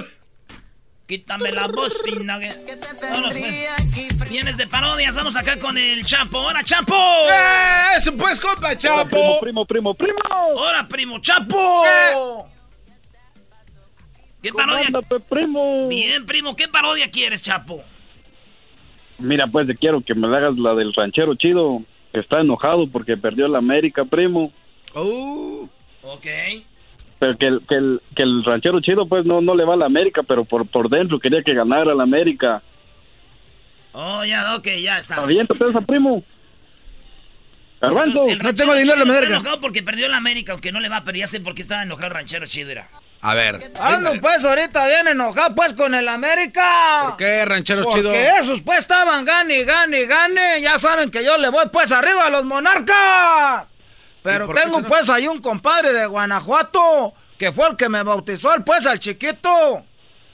[1.06, 2.38] Quítame la bocina.
[3.18, 4.28] pues.
[4.28, 5.14] Vienes de parodias.
[5.14, 6.38] Vamos acá con el Chapo.
[6.38, 6.94] ¡Hola, Chapo!
[6.96, 7.96] ¡Eh!
[7.96, 9.38] ¡Eso pues, compa, Chapo!
[9.40, 10.18] primo, primo, primo!
[10.54, 11.84] ¡Hola, primo, Chapo!
[14.42, 14.88] ¿Qué parodia?
[15.28, 15.88] primo?
[15.88, 16.54] Bien, primo.
[16.56, 17.82] ¿Qué parodia quieres, Chapo?
[19.18, 23.16] Mira, pues te quiero que me hagas la del ranchero chido, que está enojado porque
[23.16, 24.52] perdió la América, primo.
[24.94, 25.68] Uh,
[26.02, 26.26] Ok.
[27.18, 29.78] Pero que el, que el, que el ranchero chido, pues no, no le va a
[29.78, 32.62] la América, pero por, por dentro quería que ganara la América.
[33.92, 35.16] Oh, ya, ok, ya está.
[35.16, 36.22] Aviéntate esa, primo.
[37.80, 38.28] Garbanzo.
[38.28, 39.34] Entonces, No tengo dinero en la América.
[39.36, 41.82] enojado porque perdió la América, aunque no le va, pero ya sé por qué estaba
[41.82, 42.88] enojado el ranchero chido, era.
[43.22, 43.70] a ver.
[43.80, 47.04] Ando pues ahorita bien enojado pues con el América.
[47.08, 48.12] ¿Por qué, ranchero Porque chido?
[48.12, 50.60] esos pues estaban gane, gane, gane.
[50.60, 53.74] Ya saben que yo le voy pues arriba a los monarcas.
[54.32, 58.54] Pero tengo no- pues ahí un compadre de Guanajuato que fue el que me bautizó
[58.54, 59.84] el pues al chiquito.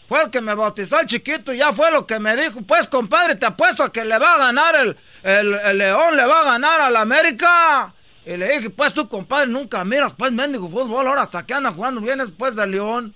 [0.09, 2.61] Fue el que me bautizó al chiquito y ya fue lo que me dijo.
[2.63, 6.27] Pues compadre, te apuesto a que le va a ganar el, el, el León, le
[6.27, 7.95] va a ganar al América.
[8.27, 11.73] Y le dije, pues tú compadre nunca miras pues mendigo fútbol, ahora hasta que anda
[11.73, 13.15] jugando bien después de León.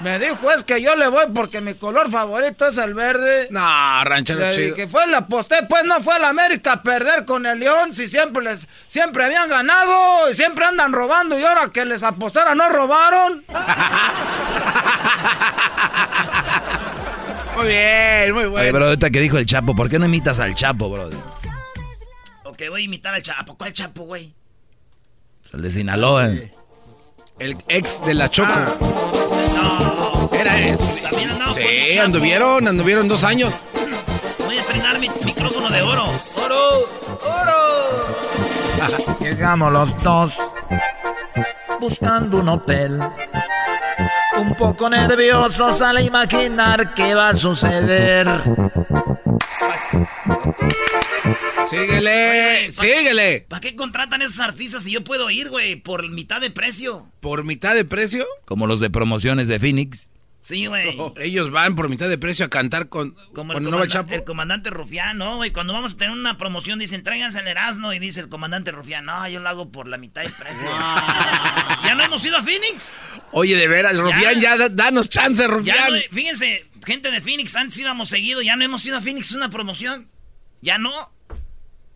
[0.00, 3.46] Me dijo es que yo le voy porque mi color favorito es el verde.
[3.50, 4.74] No, ranchero Le chido.
[4.74, 8.08] dije, fue la aposté, pues no fue la América a perder con el León, si
[8.08, 12.68] siempre les, siempre habían ganado y siempre andan robando y ahora que les apostara no
[12.68, 13.44] robaron.
[17.56, 18.72] Muy bien, muy Oye, bueno.
[18.72, 21.08] bro, ahorita que dijo el Chapo, ¿por qué no imitas al Chapo, bro?
[22.42, 23.56] Ok, voy a imitar al Chapo.
[23.56, 24.34] ¿Cuál Chapo, güey?
[25.52, 26.30] El de Sinaloa.
[27.38, 28.48] El ex de la Choco.
[28.52, 29.23] No.
[30.38, 30.76] Era.
[31.02, 33.60] También andamos el Sí, anduvieron, anduvieron dos años.
[34.44, 36.04] Voy a estrenar mi micrófono de oro.
[36.36, 36.88] ¡Oro!
[37.22, 39.16] ¡Oro!
[39.20, 40.32] Llegamos los dos
[41.84, 42.98] buscando un hotel.
[44.38, 48.26] Un poco nerviosos al imaginar qué va a suceder.
[51.68, 53.46] Síguele, síguele.
[53.48, 55.76] ¿Para qué contratan esos artistas si yo puedo ir, güey?
[55.76, 57.06] Por mitad de precio.
[57.20, 58.24] ¿Por mitad de precio?
[58.44, 60.08] Como los de promociones de Phoenix.
[60.44, 60.94] Sí, güey.
[61.16, 64.14] Ellos van por mitad de precio a cantar con, Como con el, comandante, Chapo.
[64.14, 65.36] el comandante Rufián, ¿no?
[65.36, 65.50] güey?
[65.52, 69.06] cuando vamos a tener una promoción dicen, tráiganse el Erasmo y dice el comandante Rufián,
[69.06, 70.66] no, yo lo hago por la mitad del precio.
[71.84, 72.92] ¿Ya no hemos ido a Phoenix?
[73.32, 75.92] Oye, de veras, Rufián, ya, da- danos chance, Ya Rufián.
[75.92, 79.36] no, fíjense, gente de Phoenix, antes íbamos seguido, ya no hemos ido a Phoenix, es
[79.36, 80.08] una promoción.
[80.60, 81.10] Ya no.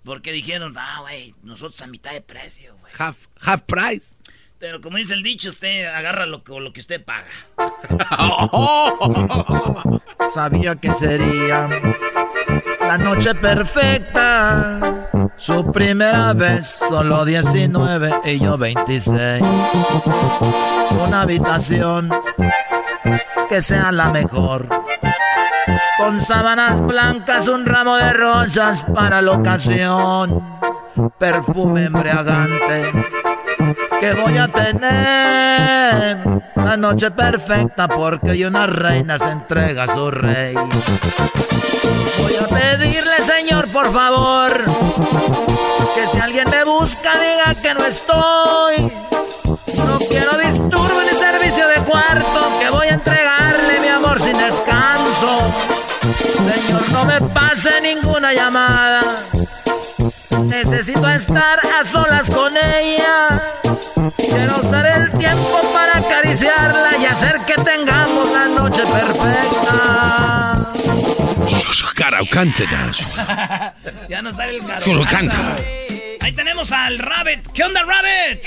[0.04, 2.92] Porque dijeron, ah, güey, nosotros a mitad de precio, güey.
[2.98, 4.14] Half, half price.
[4.58, 7.28] Pero como dice el dicho, usted agarra lo que, lo que usted paga.
[10.34, 11.68] Sabía que sería
[12.80, 15.06] la noche perfecta.
[15.36, 19.46] Su primera vez, solo 19 y yo 26.
[21.06, 22.10] Una habitación
[23.48, 24.68] que sea la mejor.
[25.98, 30.58] Con sábanas blancas, un ramo de rosas para la ocasión.
[31.16, 33.17] Perfume embriagante
[34.00, 36.18] que voy a tener
[36.54, 40.54] la noche perfecta porque hoy una reina se entrega a su rey.
[40.54, 44.52] Voy a pedirle, señor, por favor,
[45.94, 48.92] que si alguien me busca diga que no estoy.
[49.76, 55.52] No quiero disturbo ni servicio de cuarto, que voy a entregarle mi amor sin descanso.
[56.54, 59.00] Señor, no me pase ninguna llamada.
[60.44, 63.42] Necesito estar a solas con ella.
[64.16, 70.18] Quiero usar el tiempo para acariciarla y hacer que tengamos la noche perfecta.
[74.08, 75.56] Ya no sale el lo canta.
[76.20, 77.46] Ahí tenemos al Rabbit.
[77.52, 78.42] ¿Qué onda, Rabbit?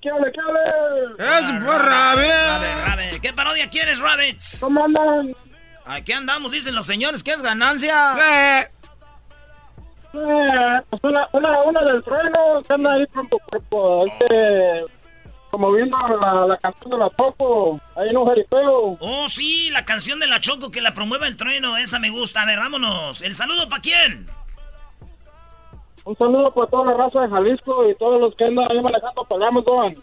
[0.00, 1.40] ¿Qué ole, qué ole?
[1.40, 2.24] ¡Es por Rabbit!
[2.24, 3.20] Rabbit, Rabbit.
[3.20, 4.40] ¿Qué parodia quieres, Rabbit?
[4.60, 5.34] ¿Cómo andan?
[5.84, 8.16] Aquí andamos, dicen los señores, que es ganancia.
[8.18, 8.68] Eh,
[10.12, 14.84] pues una, una, una del trueno, que anda ahí por, por este,
[15.50, 18.96] como viendo la, la canción de la Choco, ahí en un jaripeo.
[19.00, 22.42] Oh, sí, la canción de la Choco que la promueve el trueno, esa me gusta.
[22.42, 23.20] A ver, vámonos.
[23.20, 24.26] ¿El saludo para quién?
[26.04, 29.24] Un saludo para toda la raza de Jalisco y todos los que andan ahí manejando
[29.24, 29.94] para Amazon.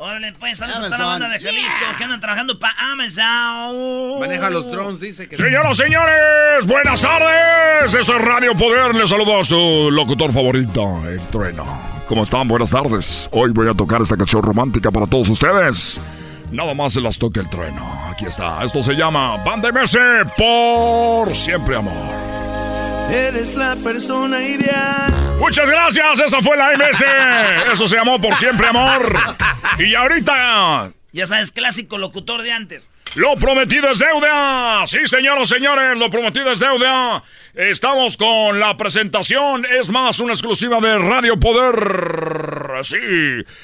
[0.00, 4.20] Órale, pues, saludos a toda la banda de Jalisco que andan trabajando para Amazon.
[4.20, 5.34] Maneja los drones, dice que...
[5.34, 7.92] Señoras, señores, buenas tardes.
[7.92, 8.94] Esto es Radio Poder.
[8.94, 11.64] Les saludo a su locutor favorito, el trueno.
[12.06, 12.46] ¿Cómo están?
[12.46, 13.28] Buenas tardes.
[13.32, 16.00] Hoy voy a tocar esta canción romántica para todos ustedes.
[16.52, 17.84] Nada más se las toca el trueno.
[18.08, 18.64] Aquí está.
[18.64, 19.98] Esto se llama Banda MS
[20.36, 22.47] por siempre amor.
[23.10, 25.12] Eres la persona ideal.
[25.40, 27.04] Muchas gracias, esa fue la MS.
[27.72, 29.16] Eso se llamó por siempre amor.
[29.78, 32.90] Y ahorita, Ya sabes, clásico locutor de antes.
[33.14, 34.86] lo prometido es deuda.
[34.86, 37.22] Sí, señoras, señores, lo prometido es deuda.
[37.54, 42.84] Estamos con la presentación, es más, una exclusiva de Radio Poder.
[42.84, 42.96] Sí,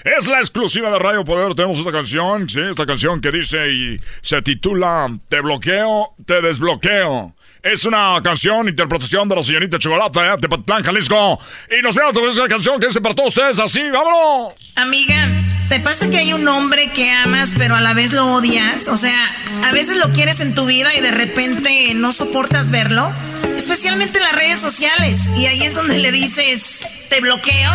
[0.05, 1.55] es la exclusiva de Radio Poder.
[1.55, 7.35] Tenemos esta canción, sí, esta canción que dice y se titula Te bloqueo, te desbloqueo.
[7.65, 10.37] Es una canción, interpretación de la señorita Chocolata, ¿eh?
[10.39, 11.41] de Patlán, Jalisco.
[11.71, 14.53] Y nos vemos con esa canción que dice para todos ustedes así, vámonos.
[14.77, 15.31] Amiga,
[15.71, 18.87] ¿te pasa que hay un hombre que amas pero a la vez lo odias?
[18.89, 19.19] O sea,
[19.65, 23.11] a veces lo quieres en tu vida y de repente no soportas verlo.
[23.57, 25.31] Especialmente en las redes sociales.
[25.35, 27.71] Y ahí es donde le dices, te bloqueo,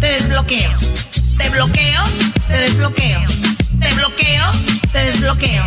[0.00, 0.70] te desbloqueo.
[1.36, 2.02] Te bloqueo,
[2.46, 3.20] te desbloqueo.
[3.80, 4.44] Te bloqueo,
[4.92, 5.64] te desbloqueo.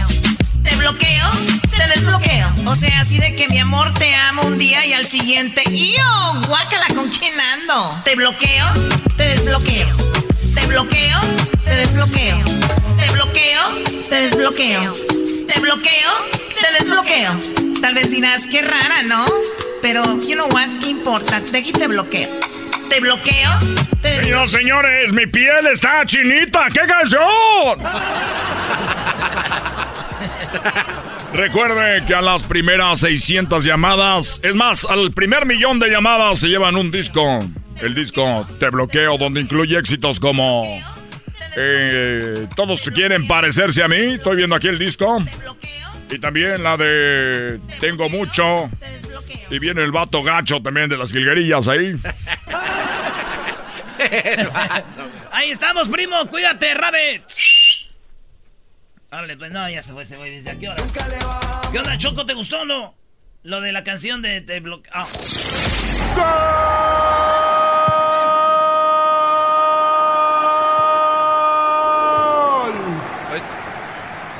[0.65, 1.29] Te bloqueo,
[1.69, 2.53] te desbloqueo.
[2.65, 6.41] O sea, así de que mi amor te amo un día y al siguiente, ¡yo!
[6.47, 8.01] Guácala, ¿con quién ando?
[8.03, 8.65] Te bloqueo,
[9.15, 9.87] te desbloqueo.
[10.55, 11.19] Te bloqueo,
[11.63, 12.37] te desbloqueo.
[12.99, 13.61] Te bloqueo,
[14.09, 14.93] te desbloqueo.
[15.47, 16.11] Te bloqueo,
[16.59, 17.31] te desbloqueo.
[17.81, 19.25] Tal vez dirás, qué rara, ¿no?
[19.81, 21.39] Pero, you know what, ¿qué importa?
[21.39, 22.29] De aquí te bloqueo.
[22.89, 23.51] Te bloqueo,
[24.01, 26.67] te Señoras, señores, mi piel está chinita.
[26.73, 28.54] ¡Qué canción!
[31.33, 36.47] Recuerde que a las primeras 600 llamadas, es más, al primer millón de llamadas se
[36.47, 37.39] llevan un disco.
[37.81, 40.63] El disco Te Bloqueo, donde incluye éxitos como...
[41.57, 44.13] eh, Todos quieren parecerse a mí.
[44.15, 45.21] Estoy viendo aquí el disco.
[46.09, 48.69] Y también la de Tengo mucho.
[49.49, 51.95] Y viene el vato gacho también de las jilguerillas ahí.
[55.31, 56.15] Ahí estamos, primo.
[56.29, 57.23] Cuídate, Rabbit.
[59.15, 60.29] Órale, pues no, ya se fue, se fue.
[60.29, 60.83] Dice, ¿a qué hora?
[61.71, 62.25] ¿Qué onda, Choco?
[62.25, 62.93] ¿Te gustó o no?
[63.43, 64.91] Lo de la canción de Te Bloqueo.
[64.93, 65.07] Ah.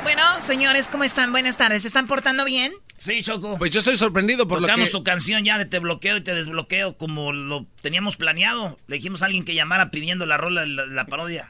[0.02, 1.32] Bueno, señores, ¿cómo están?
[1.32, 1.80] Buenas tardes.
[1.80, 2.74] ¿Se están portando bien?
[2.98, 3.56] Sí, Choco.
[3.56, 4.92] Pues yo estoy sorprendido por lo Tocamos que...
[4.92, 8.76] tu canción ya de Te Bloqueo y Te Desbloqueo como lo teníamos planeado.
[8.88, 11.48] Le dijimos a alguien que llamara pidiendo la rola, la, la parodia.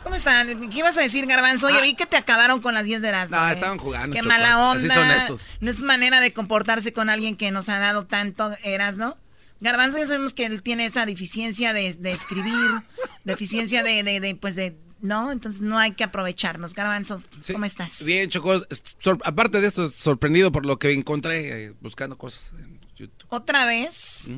[0.03, 0.69] ¿Cómo están?
[0.69, 1.67] ¿Qué ibas a decir, Garbanzo?
[1.67, 3.37] Oye, vi que te acabaron con las 10 de Erasmo.
[3.37, 3.53] No, ¿eh?
[3.53, 4.93] estaban jugando, Qué mala Así onda.
[4.95, 5.41] son estos.
[5.61, 9.17] No es manera de comportarse con alguien que nos ha dado tanto, Erasmo.
[9.61, 12.53] Garbanzo ya sabemos que él tiene esa deficiencia de, de escribir,
[13.23, 14.75] deficiencia de, de, de, pues de...
[14.99, 16.73] No, entonces no hay que aprovecharnos.
[16.73, 18.03] Garbanzo, ¿cómo estás?
[18.05, 18.61] Bien, Choco.
[18.99, 23.25] sor- aparte de esto, sorprendido por lo que encontré eh, buscando cosas en YouTube.
[23.29, 24.29] ¿Otra vez?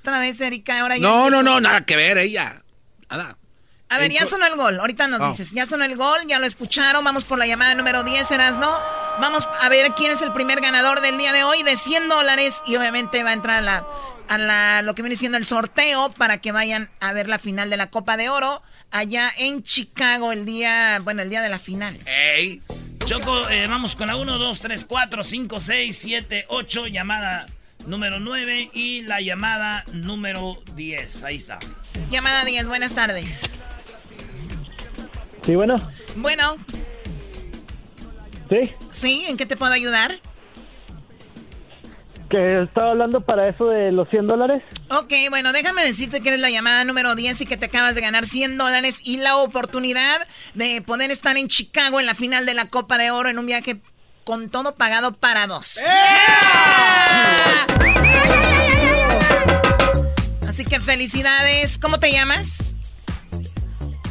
[0.00, 0.80] ¿Otra vez, Erika?
[0.80, 2.62] Ahora ya- No, no, no, nada que ver, ella.
[3.10, 3.38] Nada.
[3.88, 4.80] A ver, ya sonó el gol.
[4.80, 5.28] Ahorita nos Oh.
[5.28, 5.52] dices.
[5.52, 7.04] Ya sonó el gol, ya lo escucharon.
[7.04, 8.78] Vamos por la llamada número 10, ¿no?
[9.20, 12.62] Vamos a ver quién es el primer ganador del día de hoy de 100 dólares.
[12.66, 13.86] Y obviamente va a entrar a la,
[14.28, 17.70] a la, lo que viene siendo el sorteo para que vayan a ver la final
[17.70, 21.58] de la Copa de Oro allá en Chicago el día, bueno, el día de la
[21.58, 21.98] final.
[22.06, 22.62] ¡Ey!
[23.04, 27.46] Choco, eh, vamos con la 1, 2, 3, 4, 5, 6, 7, 8, llamada
[27.86, 31.22] número 9 y la llamada número 10.
[31.22, 31.58] Ahí está.
[32.10, 33.42] Llamada 10, buenas tardes.
[35.46, 35.76] Sí, bueno.
[36.16, 36.56] Bueno.
[38.50, 38.72] Sí.
[38.90, 39.24] ¿Sí?
[39.28, 40.12] ¿En qué te puedo ayudar?
[42.28, 44.64] Que estaba hablando para eso de los 100 dólares.
[44.90, 48.00] Ok, bueno, déjame decirte que eres la llamada número 10 y que te acabas de
[48.00, 52.54] ganar 100 dólares y la oportunidad de poder estar en Chicago en la final de
[52.54, 53.80] la Copa de Oro en un viaje
[54.24, 55.78] con todo pagado para dos.
[60.48, 61.78] Así que felicidades.
[61.78, 62.74] ¿Cómo te llamas?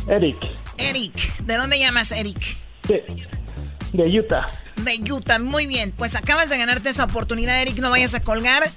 [0.08, 0.38] Eric,
[0.78, 1.38] Eric.
[1.40, 2.58] ¿De dónde llamas, Eric?
[2.88, 3.04] de,
[3.94, 4.46] de Utah.
[4.76, 5.40] de Utah.
[5.40, 8.70] Muy bien, pues acabas de ganarte esa oportunidad, Eric, no vayas a colgar.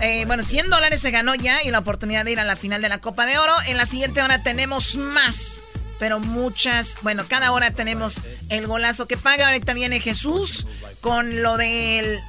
[0.00, 2.82] Eh, bueno, 100 dólares se ganó ya y la oportunidad de ir a la final
[2.82, 3.54] de la Copa de Oro.
[3.66, 5.62] En la siguiente hora tenemos más,
[5.98, 9.46] pero muchas, bueno, cada hora tenemos el golazo que paga.
[9.48, 10.66] Ahorita viene Jesús
[11.00, 12.20] con lo del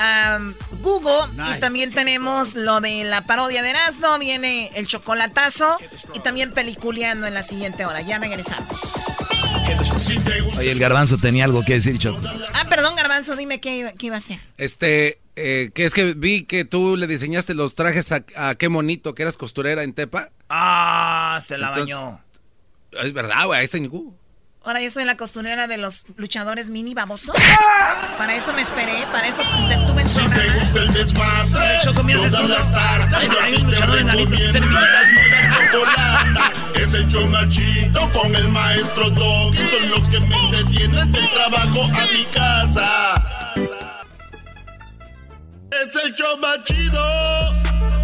[0.00, 5.78] um, Google y también tenemos lo de la parodia de Erasmo, viene el chocolatazo
[6.14, 8.00] y también peliculeando en la siguiente hora.
[8.02, 8.80] Ya regresamos.
[10.58, 12.20] Oye, el garbanzo tenía algo que decir, Choco.
[12.54, 14.38] Ah, perdón, garbanzo, dime qué, iba- qué iba a hacer.
[14.56, 18.68] Este, eh, que es que vi que tú le diseñaste los trajes a, a qué
[18.68, 20.30] monito, que eras costurera en Tepa.
[20.48, 22.20] Ah, se la Entonces- bañó.
[23.02, 24.16] Es verdad, güey, ahí está en Google.
[24.64, 27.34] Ahora yo soy la costurera de los luchadores mini babosos.
[28.18, 30.36] Para eso me esperé, para eso tuve el programa.
[30.82, 32.48] el desmadre, De hecho, comienzas uno.
[32.48, 34.60] las tardes, Hay- hay un te luchador en la lista que se
[35.72, 36.52] chocolata.
[36.74, 39.58] Es el show machito con el maestro Doggy.
[39.70, 43.24] Son los que me entretienen del trabajo a mi casa.
[45.70, 47.52] Es el show machido.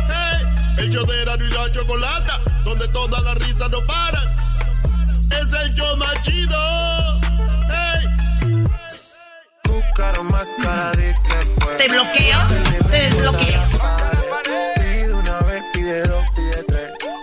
[0.08, 0.46] Hey,
[0.78, 2.40] el show de Erano y la chocolata.
[2.64, 4.33] Donde todas las risas no paran.
[5.46, 6.58] Es el show machido.
[7.68, 8.64] Hey.
[11.78, 12.38] Te bloqueo,
[12.90, 13.62] te desbloqueo.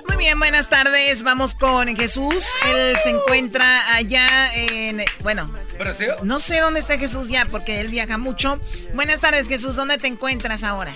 [0.07, 1.23] Muy bien, buenas tardes.
[1.23, 2.45] Vamos con Jesús.
[2.69, 6.09] Él se encuentra allá en, bueno, ¿Brasil?
[6.23, 8.59] no sé dónde está Jesús ya porque él viaja mucho.
[8.93, 9.75] Buenas tardes, Jesús.
[9.75, 10.93] ¿Dónde te encuentras ahora?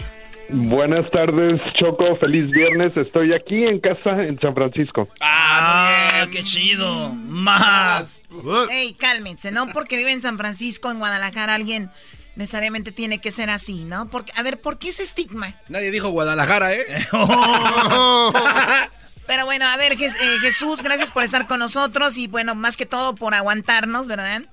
[0.50, 2.16] Buenas tardes, Choco.
[2.18, 2.96] Feliz viernes.
[2.96, 5.10] Estoy aquí en casa en San Francisco.
[5.22, 7.10] Ah, qué chido.
[7.10, 8.22] Más.
[8.70, 9.68] Ey, cálmense, ¿no?
[9.68, 11.89] Porque vive en San Francisco, en Guadalajara, alguien
[12.36, 14.10] necesariamente tiene que ser así, ¿no?
[14.10, 15.56] Porque, a ver, ¿por qué ese estigma?
[15.70, 16.84] Nadie dijo Guadalajara, ¿eh?
[19.28, 20.10] Pero bueno, a ver, eh,
[20.41, 24.43] Jesús, gracias por estar con nosotros y bueno, más que todo por aguantarnos, ¿verdad?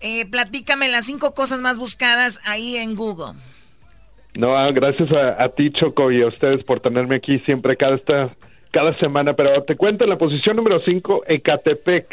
[0.00, 3.34] Eh, platícame las cinco cosas más buscadas ahí en Google.
[4.34, 7.96] No, ah, gracias a, a ti, Choco, y a ustedes por tenerme aquí siempre cada
[7.96, 8.34] esta,
[8.70, 9.34] cada semana.
[9.34, 12.06] Pero te cuento en la posición número 5, Ecatepec.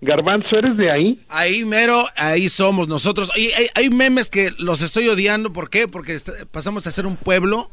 [0.00, 1.18] Garbanzo, ¿eres de ahí?
[1.30, 3.30] Ahí mero, ahí somos nosotros.
[3.36, 5.52] Y hay, hay memes que los estoy odiando.
[5.52, 5.88] ¿Por qué?
[5.88, 6.18] Porque
[6.52, 7.70] pasamos a ser un pueblo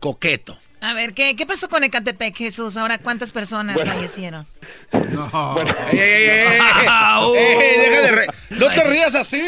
[0.00, 0.58] coqueto.
[0.80, 2.76] A ver, ¿qué, qué pasó con Ecatepec, Jesús?
[2.76, 3.92] Ahora, ¿cuántas personas Bueno.
[3.92, 4.46] fallecieron?
[4.92, 9.40] Ey, ey, ey, ey, ey, ey, deja de re- No te rías así.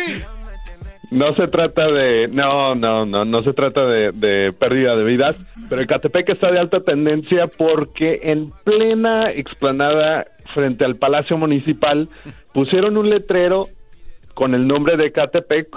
[1.11, 5.37] No se trata de, no, no, no, no se trata de, de pérdida de vidas,
[5.69, 12.09] pero Ecatepec está de alta tendencia porque en plena explanada frente al Palacio Municipal
[12.53, 13.67] pusieron un letrero
[14.35, 15.69] con el nombre de Ecatepec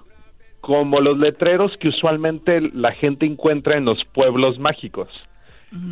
[0.62, 5.08] como los letreros que usualmente la gente encuentra en los pueblos mágicos.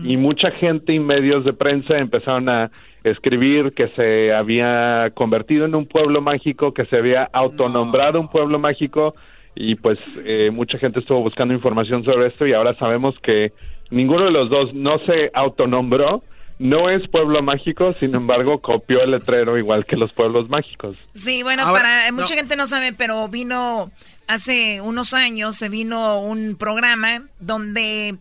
[0.04, 2.72] Y mucha gente y medios de prensa empezaron a
[3.06, 8.58] escribir que se había convertido en un pueblo mágico, que se había autonombrado un pueblo
[8.60, 9.16] mágico
[9.56, 13.54] y pues eh, mucha gente estuvo buscando información sobre esto y ahora sabemos que
[13.92, 16.24] ninguno de los dos no se autonombró,
[16.58, 20.98] no es pueblo mágico, sin embargo copió el letrero igual que los pueblos mágicos.
[21.14, 22.18] Sí, bueno, Ahora, para no.
[22.18, 23.92] mucha gente no sabe, pero vino
[24.28, 28.16] hace unos años, se vino un programa donde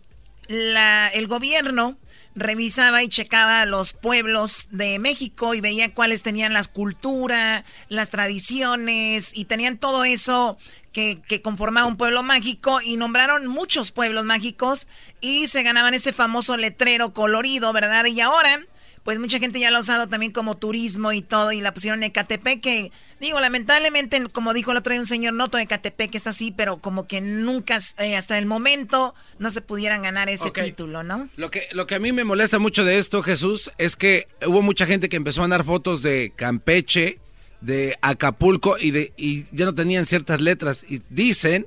[0.48, 1.96] la, el gobierno
[2.34, 9.36] revisaba y checaba los pueblos de México y veía cuáles tenían las culturas, las tradiciones
[9.36, 10.58] y tenían todo eso
[10.92, 14.86] que, que conformaba un pueblo mágico y nombraron muchos pueblos mágicos
[15.20, 18.04] y se ganaban ese famoso letrero colorido, ¿verdad?
[18.06, 18.64] Y ahora
[19.04, 22.02] pues mucha gente ya lo ha usado también como turismo y todo, y la pusieron
[22.02, 26.14] en Ecatepec, que digo, lamentablemente, como dijo el otro día un señor, no todo Ecatepec
[26.14, 30.50] está así, pero como que nunca, eh, hasta el momento, no se pudieran ganar ese
[30.50, 31.28] título, ¿no?
[31.36, 34.62] Lo que, lo que a mí me molesta mucho de esto, Jesús, es que hubo
[34.62, 37.20] mucha gente que empezó a mandar fotos de Campeche,
[37.60, 40.84] de Acapulco y, de, y ya no tenían ciertas letras.
[40.88, 41.66] Y dicen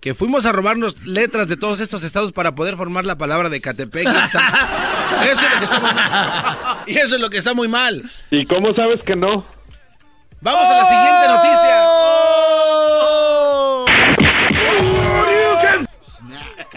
[0.00, 3.60] que fuimos a robarnos letras de todos estos estados para poder formar la palabra de
[3.60, 4.06] Catepec.
[4.06, 6.82] está- Eso es lo que está muy mal.
[6.86, 8.02] Y eso es lo que está muy mal.
[8.30, 9.44] ¿Y cómo sabes que no?
[10.40, 11.26] Vamos a la siguiente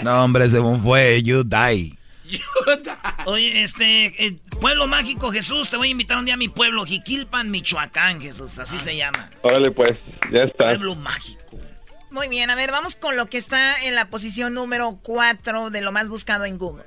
[0.04, 1.98] No, hombre, según fue, you die.
[3.26, 6.86] Oye, este, eh, Pueblo Mágico Jesús, te voy a invitar un día a mi pueblo,
[6.86, 9.30] Jiquilpan, Michoacán, Jesús, así se llama.
[9.42, 9.98] Órale pues,
[10.32, 10.66] ya está.
[10.66, 11.58] Pueblo Mágico.
[12.12, 15.82] Muy bien, a ver, vamos con lo que está en la posición número 4 de
[15.82, 16.86] lo más buscado en Google.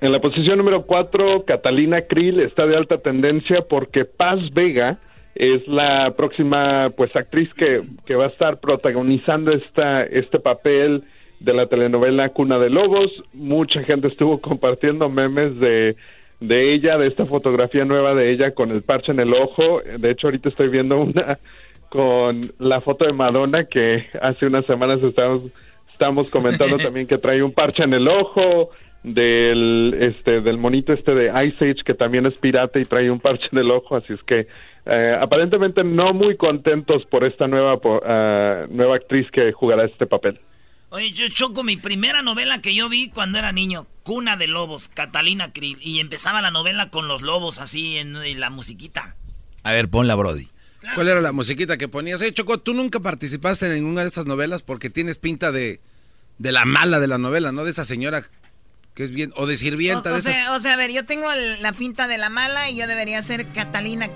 [0.00, 4.98] En la posición número 4, Catalina Krill está de alta tendencia porque Paz Vega
[5.34, 11.04] es la próxima pues actriz que, que va a estar protagonizando esta, este papel
[11.38, 13.10] de la telenovela Cuna de Lobos.
[13.32, 15.96] Mucha gente estuvo compartiendo memes de,
[16.40, 19.80] de ella, de esta fotografía nueva de ella con el parche en el ojo.
[19.98, 21.38] De hecho, ahorita estoy viendo una
[21.90, 25.50] con la foto de Madonna que hace unas semanas estábamos,
[25.92, 28.70] estamos comentando también que trae un parche en el ojo,
[29.02, 33.18] del este del monito este de Ice Age que también es pirata y trae un
[33.20, 34.46] parche en el ojo, así es que
[34.86, 40.06] eh, aparentemente no muy contentos por esta nueva po- ah, nueva actriz que jugará este
[40.06, 40.38] papel.
[40.90, 44.88] Oye, yo choco mi primera novela que yo vi cuando era niño, Cuna de Lobos,
[44.88, 49.14] Catalina Krill, y empezaba la novela con los lobos así en, en la musiquita.
[49.62, 50.48] A ver, ponla, Brody.
[50.94, 52.22] ¿Cuál era la musiquita que ponías?
[52.22, 55.80] Eh, Choco, tú nunca participaste en ninguna de estas novelas porque tienes pinta de,
[56.38, 57.64] de la mala de la novela, ¿no?
[57.64, 58.26] De esa señora
[58.94, 60.34] que es bien, o de sirvienta, O, o de esas...
[60.34, 62.86] sea, o sea, a ver, yo tengo el- la finta de la mala y yo
[62.86, 64.10] debería ser Catalina.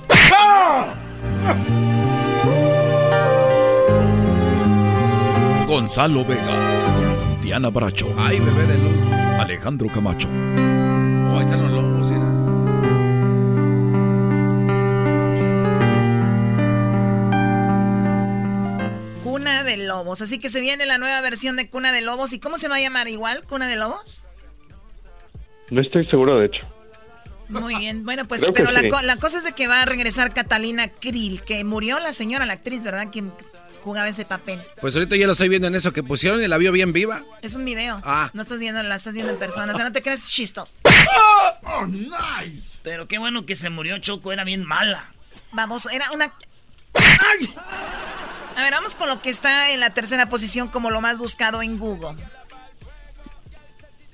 [5.67, 9.03] Gonzalo Vega, Diana Bracho, Ay, bebé de luz.
[9.39, 10.29] Alejandro Camacho.
[10.29, 11.94] Oh, ahí están los lobos,
[19.65, 20.21] Cuna de Lobos.
[20.21, 22.33] Así que se viene la nueva versión de Cuna de Lobos.
[22.33, 23.45] ¿Y cómo se va a llamar igual?
[23.45, 24.27] ¿Cuna de Lobos?
[25.71, 26.67] No estoy seguro, de hecho.
[27.49, 28.05] Muy bien.
[28.05, 28.89] Bueno, pues, Creo pero la, sí.
[28.89, 32.45] co- la cosa es de que va a regresar Catalina Krill, que murió la señora,
[32.47, 33.09] la actriz, ¿verdad?
[33.11, 33.33] Quien
[33.83, 34.61] jugaba ese papel.
[34.81, 37.23] Pues ahorita ya lo estoy viendo en eso que pusieron y la vio bien viva.
[37.43, 38.01] Es un video.
[38.05, 38.31] Ah.
[38.35, 39.73] No estás viendo, la estás viendo en persona.
[39.73, 40.75] O sea, no te crees chistos.
[41.63, 42.63] Oh, nice.
[42.83, 45.13] Pero qué bueno que se murió Choco, era bien mala.
[45.53, 46.33] Vamos, era una...
[48.57, 51.63] A ver, vamos con lo que está en la tercera posición como lo más buscado
[51.63, 52.17] en Google.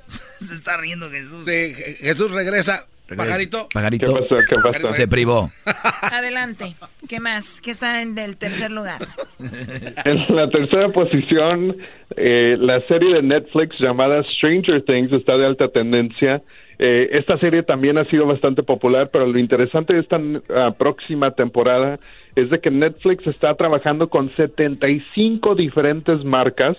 [0.39, 1.45] Se está riendo Jesús.
[1.45, 2.87] Sí, Je- Jesús regresa.
[3.17, 3.69] Pajarito.
[3.75, 4.07] Pajarito.
[4.15, 4.37] ¿Qué pasó?
[4.49, 4.93] ¿Qué pasó?
[4.93, 5.51] Se privó.
[6.03, 6.77] Adelante.
[7.09, 7.61] ¿Qué más?
[7.61, 9.01] ¿Qué está en el tercer lugar?
[10.05, 11.77] En la tercera posición,
[12.17, 16.43] eh, la serie de Netflix llamada Stranger Things está de alta tendencia.
[16.79, 20.21] Eh, esta serie también ha sido bastante popular, pero lo interesante de esta
[20.55, 21.99] ah, próxima temporada
[22.37, 26.77] es de que Netflix está trabajando con 75 diferentes marcas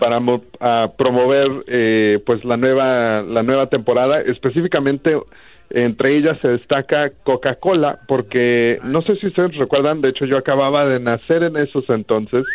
[0.00, 4.20] para mo- ah, promover eh, pues la nueva la nueva temporada.
[4.20, 5.16] Específicamente
[5.70, 10.86] entre ellas se destaca Coca-Cola, porque no sé si ustedes recuerdan, de hecho yo acababa
[10.86, 12.46] de nacer en esos entonces.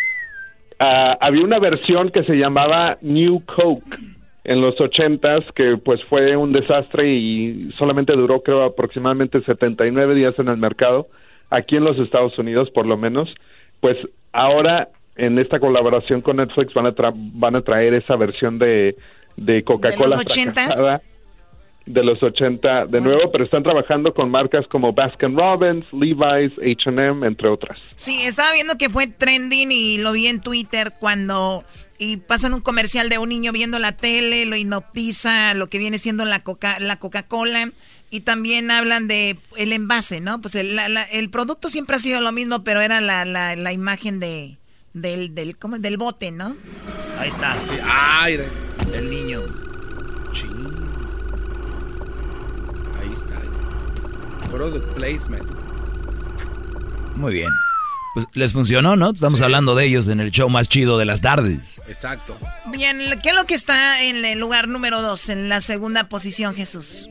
[0.80, 3.98] Ah, había una versión que se llamaba New Coke
[4.44, 10.34] en los ochentas que pues fue un desastre y solamente duró creo aproximadamente 79 días
[10.40, 11.08] en el mercado
[11.52, 13.30] aquí en los Estados Unidos por lo menos
[13.80, 13.98] pues
[14.34, 18.96] ahora en esta colaboración con Netflix van a tra- van a traer esa versión de
[19.38, 21.00] de Coca-Cola ¿De
[21.86, 27.26] de los 80 de nuevo, pero están trabajando con marcas como Baskin Robbins, Levi's, H&M,
[27.26, 27.80] entre otras.
[27.96, 31.64] Sí, estaba viendo que fue trending y lo vi en Twitter cuando
[31.98, 35.98] y pasan un comercial de un niño viendo la tele, lo hipnotiza lo que viene
[35.98, 37.72] siendo la coca la Coca-Cola
[38.12, 40.40] y también hablan de el envase, ¿no?
[40.42, 43.56] Pues el, la- la- el producto siempre ha sido lo mismo, pero era la, la,
[43.56, 44.58] la imagen de
[44.94, 45.80] del del ¿cómo?
[45.80, 46.56] del bote, ¿no?
[47.18, 47.58] Ahí está.
[47.66, 48.40] Sí, ay,
[48.94, 49.42] El niño.
[53.02, 53.40] ahí está.
[54.50, 55.50] Product placement.
[57.16, 57.50] Muy bien.
[58.14, 59.12] Pues les funcionó, ¿no?
[59.12, 61.80] Estamos hablando de ellos en el show más chido de las tardes.
[61.88, 62.38] Exacto.
[62.66, 66.54] Bien, ¿qué es lo que está en el lugar número dos, en la segunda posición,
[66.54, 67.08] Jesús?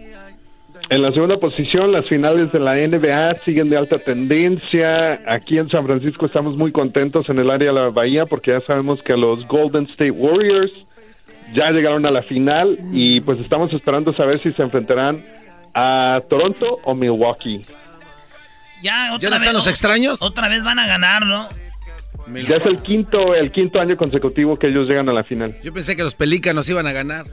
[0.91, 5.21] En la segunda posición, las finales de la NBA siguen de alta tendencia.
[5.33, 8.61] Aquí en San Francisco estamos muy contentos en el área de la Bahía porque ya
[8.63, 10.73] sabemos que los Golden State Warriors
[11.55, 15.23] ya llegaron a la final y pues estamos esperando saber si se enfrentarán
[15.75, 17.63] a Toronto o Milwaukee.
[18.83, 20.21] Ya, otra no vez, están los extraños?
[20.21, 21.49] Otra vez van a ganar, ¿no?
[22.49, 25.57] Ya es el quinto, el quinto año consecutivo que ellos llegan a la final.
[25.63, 27.27] Yo pensé que los pelícanos iban a ganar.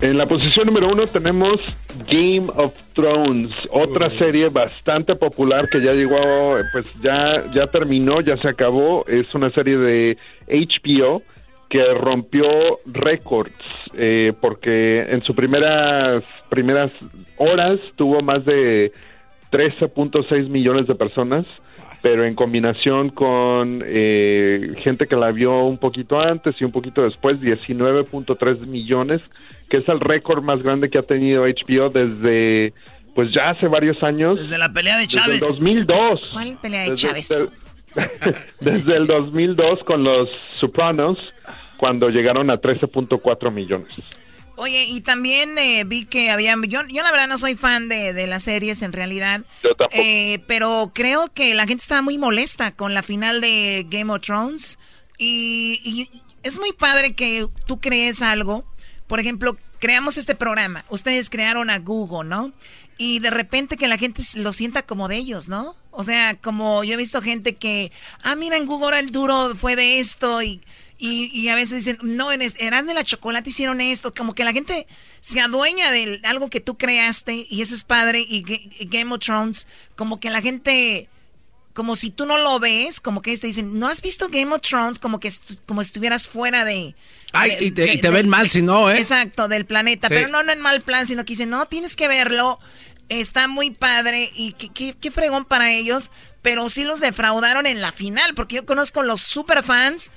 [0.00, 1.58] En la posición número uno tenemos
[2.06, 6.18] Game of Thrones, otra serie bastante popular que ya llegó,
[6.70, 9.06] pues ya, ya terminó, ya se acabó.
[9.06, 10.18] Es una serie de
[10.48, 11.22] HBO
[11.70, 12.46] que rompió
[12.84, 13.54] récords
[13.94, 16.92] eh, porque en sus primeras, primeras
[17.38, 18.92] horas tuvo más de
[19.50, 21.46] 13.6 millones de personas
[22.02, 27.02] pero en combinación con eh, gente que la vio un poquito antes y un poquito
[27.02, 29.22] después, 19.3 millones,
[29.68, 32.72] que es el récord más grande que ha tenido HBO desde,
[33.14, 34.38] pues ya hace varios años.
[34.38, 35.34] Desde la pelea de Desde Chávez.
[35.42, 36.30] el 2002.
[36.32, 37.28] ¿Cuál pelea de Desde- Chávez?
[38.60, 40.28] Desde el 2002 con los
[40.60, 41.18] Sopranos,
[41.78, 43.88] cuando llegaron a 13.4 millones.
[44.56, 48.12] Oye, y también eh, vi que había, yo, yo la verdad no soy fan de,
[48.12, 49.90] de las series en realidad, Yo tampoco.
[50.02, 54.22] eh, pero creo que la gente estaba muy molesta con la final de Game of
[54.22, 54.78] Thrones
[55.18, 58.64] y, y es muy padre que tú crees algo,
[59.06, 62.52] por ejemplo, creamos este programa, ustedes crearon a Google, ¿no?
[62.98, 65.76] Y de repente que la gente lo sienta como de ellos, ¿no?
[65.90, 67.92] O sea, como yo he visto gente que,
[68.22, 70.62] ah, mira, en Google el duro fue de esto y,
[70.98, 74.14] y, a veces dicen, no, en Erasmo y la Chocolate hicieron esto.
[74.14, 74.86] Como que la gente
[75.20, 78.24] se adueña de algo que tú creaste y eso es padre.
[78.26, 78.42] Y,
[78.86, 81.10] Game of Thrones, como que la gente,
[81.74, 84.62] como si tú no lo ves, como que te dicen, ¿no has visto Game of
[84.62, 84.98] Thrones?
[84.98, 85.30] Como que
[85.66, 86.94] como estuvieras fuera de...
[87.32, 88.96] Ay, y te, ven mal si no, ¿eh?
[88.96, 90.08] Exacto, del planeta.
[90.08, 92.58] Pero no, no en mal plan, sino que dicen, no, tienes que verlo.
[93.10, 96.10] Está muy padre y qué, qué, fregón para ellos.
[96.40, 100.10] Pero sí los defraudaron en la final, porque yo conozco los super fans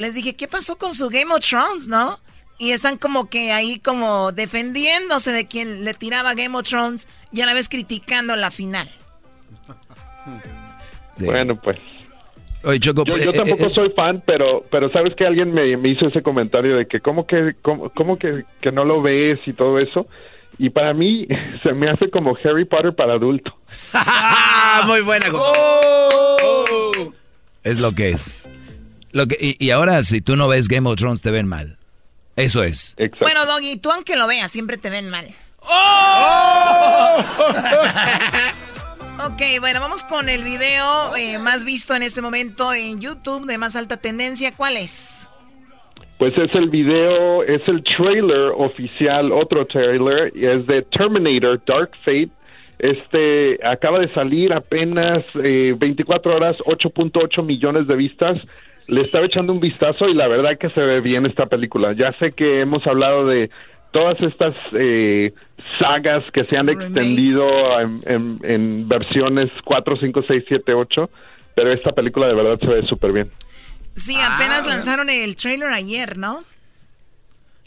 [0.00, 2.18] les dije, ¿qué pasó con su Game of Thrones, no?
[2.58, 7.42] Y están como que ahí como defendiéndose de quien le tiraba Game of Thrones y
[7.42, 8.88] a la vez criticando la final.
[11.18, 11.78] Bueno, pues.
[12.80, 16.22] yo, yo, eh, tampoco eh, soy fan, pero pero sabes que alguien me, hizo ese
[16.22, 20.06] comentario de que cómo que cómo, que, que, no lo ves y todo eso.
[20.58, 21.26] Y para mí
[21.62, 23.54] se me hace como Harry Potter para adulto.
[24.86, 25.26] Muy buena.
[27.62, 28.48] Es lo que es.
[29.12, 31.76] Lo que, y, ahora, si tú no ves Game of Thrones, te ven mal.
[32.36, 32.96] Eso es.
[33.20, 35.26] Bueno, Doggy, tú aunque lo veas, siempre te ven mal.
[35.62, 37.16] ¡Oh!
[39.26, 43.58] ok, bueno, vamos con el video eh, más visto en este momento en YouTube de
[43.58, 44.52] más alta tendencia.
[44.56, 45.28] ¿Cuál es?
[46.18, 51.90] Pues es el video, es el trailer oficial, otro trailer, y es de Terminator Dark
[52.04, 52.30] Fate.
[52.78, 58.38] Este acaba de salir apenas 24 eh, horas, 8.8 millones de vistas
[58.88, 61.92] le estaba echando un vistazo y la verdad que se ve bien esta película.
[61.92, 63.50] Ya sé que hemos hablado de
[63.92, 65.32] todas estas eh,
[65.78, 67.44] sagas que se han extendido
[68.06, 71.10] en, versiones 4, 5, 6, 7, 8,
[71.54, 73.30] pero esta película de verdad se ve súper bien.
[73.94, 76.44] Sí, apenas ah, lanzaron el trailer ayer, ¿no?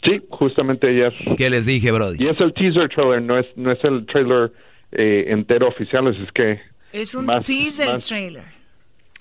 [0.02, 1.14] Sí, justamente ayer.
[1.36, 2.22] ¿Qué les dije, Brody?
[2.22, 4.52] Y es el teaser trailer, no es, no es el trailer
[4.92, 6.60] eh, entero oficial, es que...
[6.92, 8.44] Es un teaser trailer.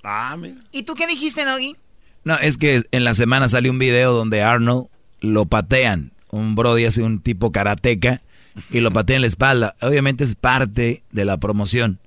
[0.04, 0.56] Ah, mira.
[0.72, 1.76] ¿Y tú qué dijiste, Doggy?
[2.26, 4.88] No, es que en la semana salió un video donde Arnold
[5.20, 6.12] lo patean.
[6.30, 8.22] Un Brody hace un tipo karateca
[8.72, 9.76] y lo patea en la espalda.
[9.82, 12.00] Obviamente es parte de la promoción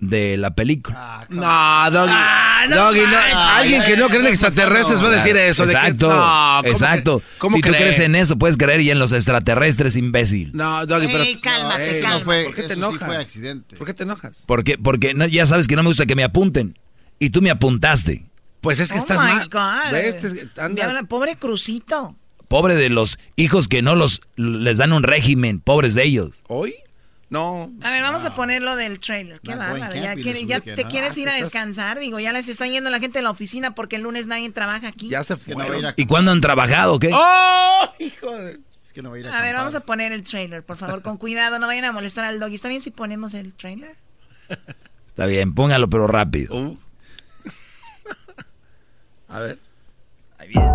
[0.00, 0.96] de la película.
[0.98, 2.12] Ah, no, Doggy.
[2.14, 3.18] Ah, no Doggy, no.
[3.18, 5.64] Alguien que no cree en extraterrestres va a decir eso.
[5.64, 6.08] Exacto.
[6.08, 7.22] De que, no, exacto.
[7.38, 10.50] ¿cómo si tú crees en eso, puedes creer y en los extraterrestres, imbécil.
[10.54, 11.24] No, Doggy, pero.
[11.42, 12.24] cálmate, cálmate.
[12.24, 13.06] Fue, ¿Por qué te enojas?
[13.06, 13.76] fue accidente.
[13.76, 14.42] ¿Por qué te enojas?
[14.46, 16.78] Porque, porque ya sabes que no me gusta que me apunten.
[17.18, 18.24] Y tú me apuntaste.
[18.60, 19.48] Pues es que oh estás mal.
[19.48, 21.06] God.
[21.08, 22.16] Pobre Crucito.
[22.48, 26.32] Pobre de los hijos que no los les dan un régimen, pobres de ellos.
[26.48, 26.74] ¿Hoy?
[27.28, 27.72] No.
[27.80, 29.40] A ver, vamos a ponerlo del trailer.
[29.40, 29.94] Qué bárbaro.
[29.94, 32.00] Ya, ya te quieres ir a descansar.
[32.00, 34.88] Digo, ya les está yendo la gente de la oficina porque el lunes nadie trabaja
[34.88, 35.08] aquí.
[35.08, 35.54] Ya se fue.
[35.96, 36.98] ¿Y cuándo han trabajado?
[36.98, 37.10] ¿Qué?
[37.12, 37.94] ¡Oh!
[38.00, 38.58] Hijo de...
[38.84, 40.76] Es que no voy a, ir a, a ver, vamos a poner el trailer, por
[40.76, 42.56] favor, con cuidado, no vayan a molestar al doggy.
[42.56, 43.94] ¿Está bien si ponemos el trailer?
[45.06, 46.56] Está bien, póngalo, pero rápido.
[46.56, 46.78] Uh.
[49.30, 49.58] A ver.
[50.38, 50.66] Ahí viene.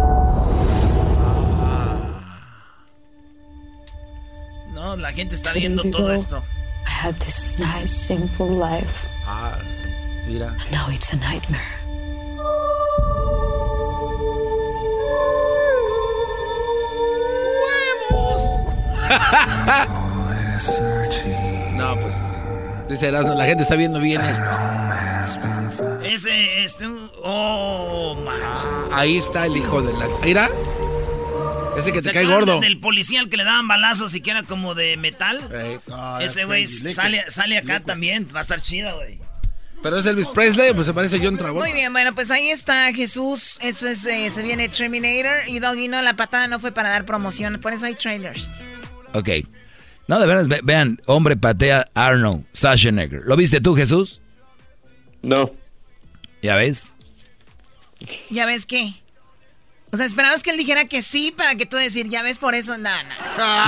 [4.73, 6.41] No, la gente está viendo todo esto.
[6.85, 8.89] I had this nice, simple life.
[9.25, 9.57] Ah,
[10.27, 10.55] mira.
[10.59, 11.61] And now it's a nightmare.
[21.75, 22.13] no, pues.
[22.87, 24.45] Dice la gente está viendo bien esto.
[26.15, 26.85] Ese, este,
[27.23, 28.39] oh, man.
[28.93, 30.07] ahí está el hijo de la.
[30.23, 30.49] Mira.
[31.77, 32.61] Ese que te cae gordo.
[32.61, 35.41] Del policía que le daban balazos y que era como de metal.
[36.21, 38.29] Ese güey sale, sale acá también.
[38.33, 39.19] Va a estar chido, güey.
[39.83, 41.67] Pero es Elvis Presley, pues se parece a John Travolta.
[41.67, 43.57] Muy bien, bueno, pues ahí está Jesús.
[43.59, 45.49] Eso es, eh, se viene Terminator.
[45.49, 47.59] Y Doggy, no, la patada no fue para dar promoción.
[47.59, 48.49] Por eso hay trailers.
[49.13, 49.29] Ok.
[50.07, 53.23] No, de verdad, vean, hombre patea Arnold Schwarzenegger.
[53.25, 54.21] ¿Lo viste tú, Jesús?
[55.21, 55.51] No.
[56.45, 56.95] ¿Ya ves?
[58.29, 58.93] ¿Ya ves qué?
[59.91, 62.53] O sea, esperabas que él dijera que sí para que tú decir, ya ves por
[62.53, 62.89] eso, no,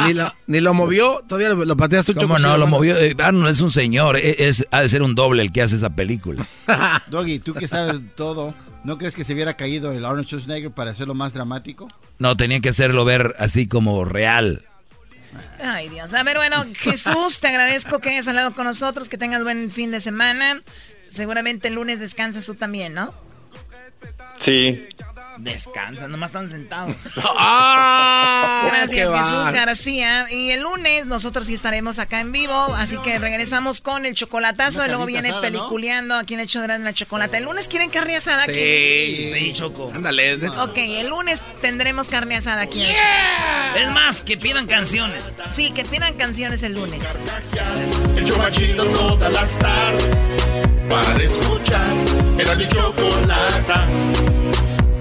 [0.06, 2.56] Ni, lo, ni lo movió, todavía lo, pateas tú ¿Cómo no?
[2.58, 2.96] Lo movió.
[2.96, 5.76] Eh, Arnold es un señor, e, es, ha de ser un doble el que hace
[5.76, 6.46] esa película.
[7.08, 8.54] Doggy, tú que sabes todo,
[8.84, 11.88] ¿no crees que se hubiera caído el Arnold Schwarzenegger para hacerlo más dramático?
[12.20, 14.66] No, tenía que hacerlo ver así como real.
[15.64, 16.14] Ay, Dios.
[16.14, 19.90] A ver, bueno, Jesús, te agradezco que hayas hablado con nosotros, que tengas buen fin
[19.90, 20.60] de semana.
[21.10, 23.14] Seguramente el lunes descansas tú también, ¿no?
[24.44, 24.88] Sí.
[25.40, 26.96] Descansa, nomás están sentados.
[27.38, 28.64] ¡Ah!
[28.68, 30.28] Gracias, Jesús García.
[30.32, 34.86] Y el lunes nosotros sí estaremos acá en vivo, así que regresamos con el chocolatazo
[34.86, 37.38] y luego viene peliculeando aquí en el hecho de la chocolate.
[37.38, 38.54] ¿El lunes quieren carne asada aquí?
[38.54, 39.92] Sí, sí, Choco.
[39.94, 40.36] Ándale.
[40.60, 42.86] Ok, el lunes tendremos carne asada aquí.
[43.76, 45.36] Es más, que pidan canciones.
[45.50, 47.18] Sí, que pidan canciones el lunes.
[48.16, 48.26] El
[48.92, 50.18] todas las tardes
[50.90, 51.96] para escuchar.
[52.38, 53.88] Era mi chocolata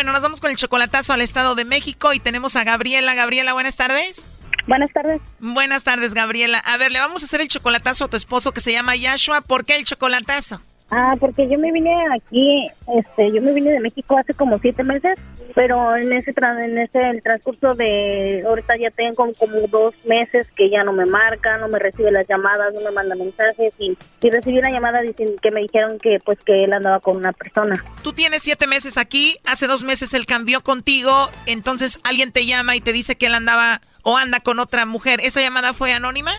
[0.00, 3.12] Bueno, nos vamos con el chocolatazo al Estado de México y tenemos a Gabriela.
[3.12, 4.30] Gabriela, buenas tardes.
[4.66, 5.20] Buenas tardes.
[5.40, 6.58] Buenas tardes, Gabriela.
[6.58, 9.42] A ver, le vamos a hacer el chocolatazo a tu esposo que se llama Yashua.
[9.42, 10.62] ¿Por qué el chocolatazo?
[10.90, 14.82] Ah, porque yo me vine aquí, este, yo me vine de México hace como siete
[14.82, 15.16] meses,
[15.54, 20.68] pero en ese en ese el transcurso de ahorita ya tengo como dos meses que
[20.68, 24.30] ya no me marca, no me recibe las llamadas, no me manda mensajes y, y
[24.30, 27.84] recibí una llamada diciendo que me dijeron que pues que él andaba con una persona.
[28.02, 32.74] Tú tienes siete meses aquí, hace dos meses él cambió contigo, entonces alguien te llama
[32.74, 35.20] y te dice que él andaba o anda con otra mujer.
[35.22, 36.32] ¿Esa llamada fue anónima?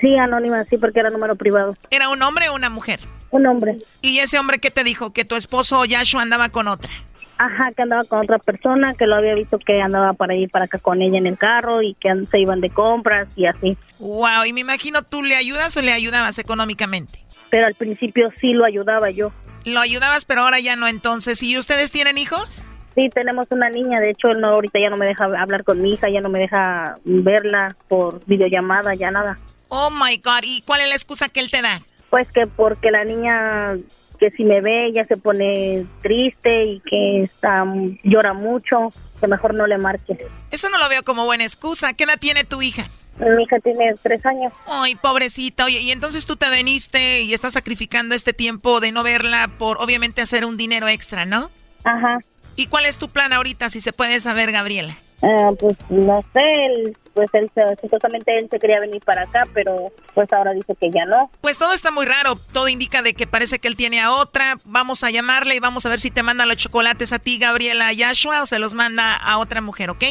[0.00, 1.76] Sí, anónima, sí, porque era número privado.
[1.90, 3.00] ¿Era un hombre o una mujer?
[3.34, 3.78] Un hombre.
[4.00, 5.12] ¿Y ese hombre qué te dijo?
[5.12, 6.88] Que tu esposo Yashua andaba con otra.
[7.36, 10.66] Ajá, que andaba con otra persona, que lo había visto que andaba para ir para
[10.66, 13.76] acá con ella en el carro y que se iban de compras y así.
[13.98, 17.18] Wow, y me imagino tú le ayudas o le ayudabas económicamente.
[17.50, 19.32] Pero al principio sí lo ayudaba yo.
[19.64, 21.42] Lo ayudabas, pero ahora ya no entonces.
[21.42, 22.62] ¿Y ustedes tienen hijos?
[22.94, 25.82] Sí, tenemos una niña, de hecho él no, ahorita ya no me deja hablar con
[25.82, 29.38] mi hija, ya no me deja verla por videollamada, ya nada.
[29.70, 31.80] Oh my God, ¿y cuál es la excusa que él te da?
[32.14, 33.76] Pues que porque la niña
[34.20, 37.64] que si me ve ya se pone triste y que está
[38.04, 40.24] llora mucho, que mejor no le marque.
[40.52, 41.92] Eso no lo veo como buena excusa.
[41.92, 42.88] ¿Qué edad tiene tu hija?
[43.18, 44.52] Mi hija tiene tres años.
[44.64, 45.64] Ay, pobrecita.
[45.64, 49.78] Oye, y entonces tú te veniste y estás sacrificando este tiempo de no verla por
[49.78, 51.50] obviamente hacer un dinero extra, ¿no?
[51.82, 52.20] Ajá.
[52.54, 54.94] ¿Y cuál es tu plan ahorita, si se puede saber, Gabriela?
[55.26, 59.46] Ah, pues no sé, él, pues él se- supuestamente él se quería venir para acá,
[59.54, 61.30] pero pues ahora dice que ya no.
[61.40, 62.36] Pues todo está muy raro.
[62.52, 64.56] Todo indica de que parece que él tiene a otra.
[64.64, 67.92] Vamos a llamarle y vamos a ver si te manda los chocolates a ti, Gabriela
[67.92, 70.04] Yashua, o se los manda a otra mujer, ¿ok?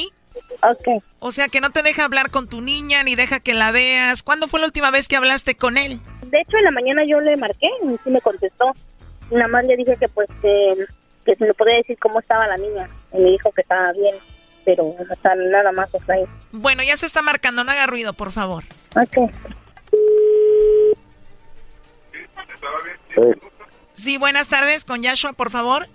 [0.64, 1.04] Ok.
[1.20, 4.24] O sea que no te deja hablar con tu niña ni deja que la veas.
[4.24, 6.00] ¿Cuándo fue la última vez que hablaste con él?
[6.26, 8.72] De hecho, en la mañana yo le marqué y sí me contestó.
[9.30, 10.74] Nada más le dije que pues que,
[11.26, 12.90] que si me podía decir cómo estaba la niña.
[13.14, 14.16] Y me dijo que estaba bien,
[14.66, 16.24] pero hasta nada más está ahí.
[16.52, 18.64] Bueno, ya se está marcando, no haga ruido, por favor.
[18.96, 19.32] Ok.
[23.96, 25.88] Sí, buenas tardes, con Yashua, por favor.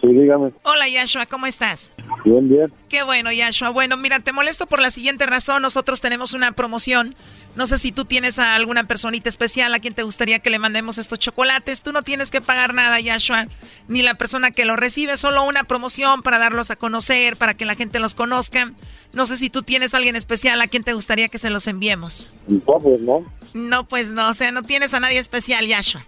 [0.00, 0.52] Sí, dígame.
[0.64, 1.92] Hola Yashua, ¿cómo estás?
[2.24, 2.72] Bien, bien.
[2.88, 3.70] Qué bueno, Yashua.
[3.70, 5.62] Bueno, mira, te molesto por la siguiente razón.
[5.62, 7.14] Nosotros tenemos una promoción.
[7.54, 10.58] No sé si tú tienes a alguna personita especial a quien te gustaría que le
[10.58, 11.82] mandemos estos chocolates.
[11.82, 13.46] Tú no tienes que pagar nada, Yashua,
[13.88, 15.18] ni la persona que los recibe.
[15.18, 18.72] Solo una promoción para darlos a conocer, para que la gente los conozca.
[19.12, 21.66] No sé si tú tienes a alguien especial a quien te gustaría que se los
[21.66, 22.32] enviemos.
[22.48, 23.30] No, pues no.
[23.52, 24.30] No, pues no.
[24.30, 26.06] O sea, no tienes a nadie especial, Yashua.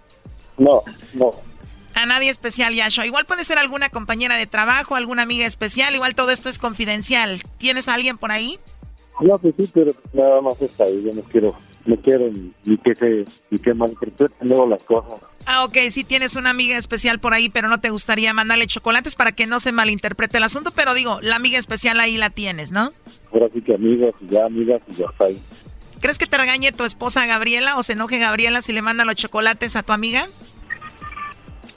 [0.57, 0.81] No,
[1.13, 1.31] no.
[1.93, 3.05] A nadie especial, Yashua.
[3.05, 5.93] Igual puede ser alguna compañera de trabajo, alguna amiga especial.
[5.93, 7.43] Igual todo esto es confidencial.
[7.59, 8.59] ¿Tienes a alguien por ahí?
[9.21, 11.03] No, pues sí, pero nada más está ahí.
[11.03, 11.55] Yo no quiero,
[11.85, 12.29] no quiero
[12.65, 15.19] ni, que se, ni que malinterpreten luego las cosas.
[15.45, 19.15] Ah, ok, sí tienes una amiga especial por ahí, pero no te gustaría mandarle chocolates
[19.15, 20.71] para que no se malinterprete el asunto.
[20.71, 22.91] Pero digo, la amiga especial ahí la tienes, ¿no?
[23.31, 25.39] Ahora sí que amigas y ya amigas y ya está ahí.
[26.01, 29.15] ¿Crees que te regañe tu esposa Gabriela o se enoje Gabriela si le manda los
[29.15, 30.27] chocolates a tu amiga?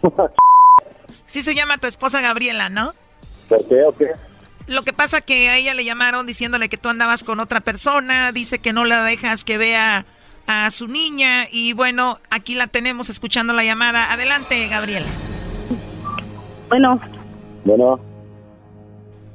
[1.26, 2.93] Sí se llama tu esposa Gabriela, ¿no?
[3.51, 4.12] ¿Por qué o qué?
[4.69, 8.33] Lo que pasa que a ella le llamaron diciéndole que tú andabas con otra persona,
[8.33, 10.05] dice que no la dejas que vea
[10.47, 14.12] a su niña y bueno, aquí la tenemos escuchando la llamada.
[14.12, 15.07] Adelante, Gabriela.
[16.69, 17.01] Bueno,
[17.64, 17.99] Bueno,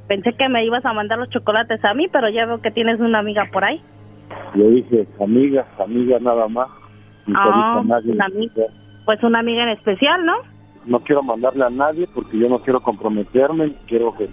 [0.06, 3.00] pensé que me ibas a mandar los chocolates a mí, pero ya veo que tienes
[3.00, 3.80] una amiga por ahí.
[4.54, 6.68] yo dije amigas, amigas nada más.
[7.34, 8.64] Ah, una amiga.
[9.04, 10.34] Pues una amiga en especial, ¿no?
[10.86, 13.74] No quiero mandarle a nadie porque yo no quiero comprometerme.
[13.86, 14.28] Quiero que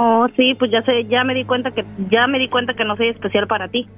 [0.00, 2.84] Oh, sí, pues ya sé, ya me di cuenta que ya me di cuenta que
[2.84, 3.88] no soy especial para ti.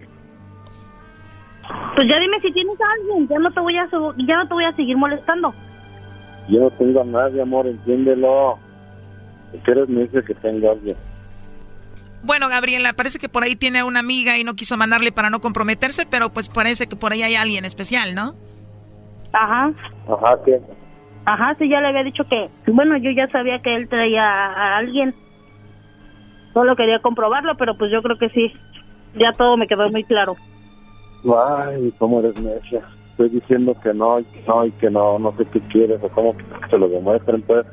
[1.94, 3.86] Pues ya dime si tienes a alguien, ya no te voy a
[4.26, 5.52] ya no te voy a seguir molestando.
[6.48, 8.58] yo no tengo a nadie, amor, entiéndelo.
[9.52, 10.96] Si eres me dice que tengo a alguien.
[12.22, 15.40] Bueno, Gabriela, parece que por ahí tiene una amiga y no quiso mandarle para no
[15.42, 18.34] comprometerse, pero pues parece que por ahí hay alguien especial, ¿no?
[19.34, 19.70] Ajá.
[20.08, 20.60] Ajá, ¿qué?
[21.26, 24.78] Ajá, sí, ya le había dicho que, bueno, yo ya sabía que él traía a
[24.78, 25.14] alguien.
[26.52, 28.52] Solo quería comprobarlo, pero pues yo creo que sí.
[29.14, 30.36] Ya todo me quedó muy claro.
[31.24, 32.82] Ay, cómo eres necia.
[33.10, 36.08] Estoy diciendo que no, y que no, y que no, no sé qué quieres, o
[36.08, 37.66] cómo que se lo demuestren, pues.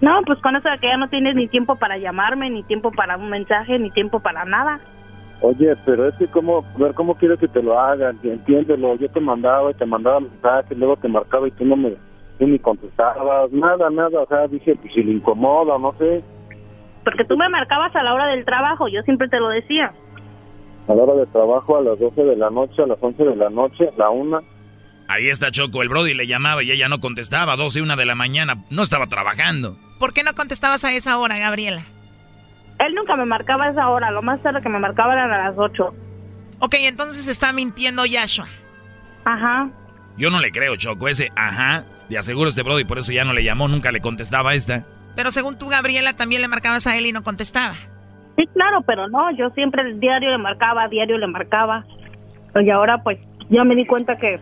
[0.00, 2.90] No, pues con eso de que ya no tienes ni tiempo para llamarme, ni tiempo
[2.90, 4.80] para un mensaje, ni tiempo para nada.
[5.40, 8.94] Oye, pero es que cómo, ver cómo quieres que te lo hagan, entiéndelo.
[8.96, 11.96] Yo te mandaba y te mandaba mensajes, luego te marcaba y tú no me,
[12.38, 14.20] tú ni contestabas, nada, nada.
[14.20, 16.22] O sea, dije, pues si le incomoda, no sé.
[17.04, 19.92] Porque tú me marcabas a la hora del trabajo, yo siempre te lo decía.
[20.88, 23.36] A la hora de trabajo, a las 12 de la noche, a las 11 de
[23.36, 24.40] la noche, a la 1.
[25.08, 28.06] Ahí está Choco, el Brody le llamaba y ella no contestaba, 12 y 1 de
[28.06, 29.76] la mañana, no estaba trabajando.
[29.98, 31.82] ¿Por qué no contestabas a esa hora, Gabriela?
[32.78, 35.50] Él nunca me marcaba a esa hora, lo más tarde que me marcaba eran a
[35.50, 35.94] las 8.
[36.60, 38.46] Ok, entonces está mintiendo Yashua.
[39.24, 39.68] Ajá.
[40.16, 43.32] Yo no le creo, Choco, ese ajá, de aseguro este Brody, por eso ya no
[43.32, 44.84] le llamó, nunca le contestaba a esta.
[45.14, 47.74] Pero según tú, Gabriela, también le marcabas a él y no contestaba.
[48.36, 51.84] Sí, claro, pero no, yo siempre el diario le marcaba, diario le marcaba.
[52.54, 53.18] Y ahora pues
[53.50, 54.40] ya me di cuenta que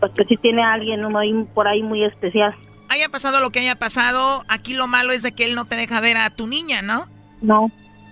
[0.00, 2.54] pues que sí tiene a alguien uno ahí, por ahí muy especial.
[2.88, 5.76] Haya pasado lo que haya pasado, aquí lo malo es de que él no te
[5.76, 7.08] deja ver a tu niña, ¿no?
[7.40, 7.70] No,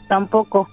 [0.09, 0.69] tampoco.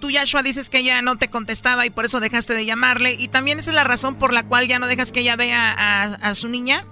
[0.00, 3.14] Tú, Yashua, dices que ella no te contestaba y por eso dejaste de llamarle.
[3.14, 5.72] ¿Y también esa es la razón por la cual ya no dejas que ella vea
[5.72, 6.84] a, a su niña?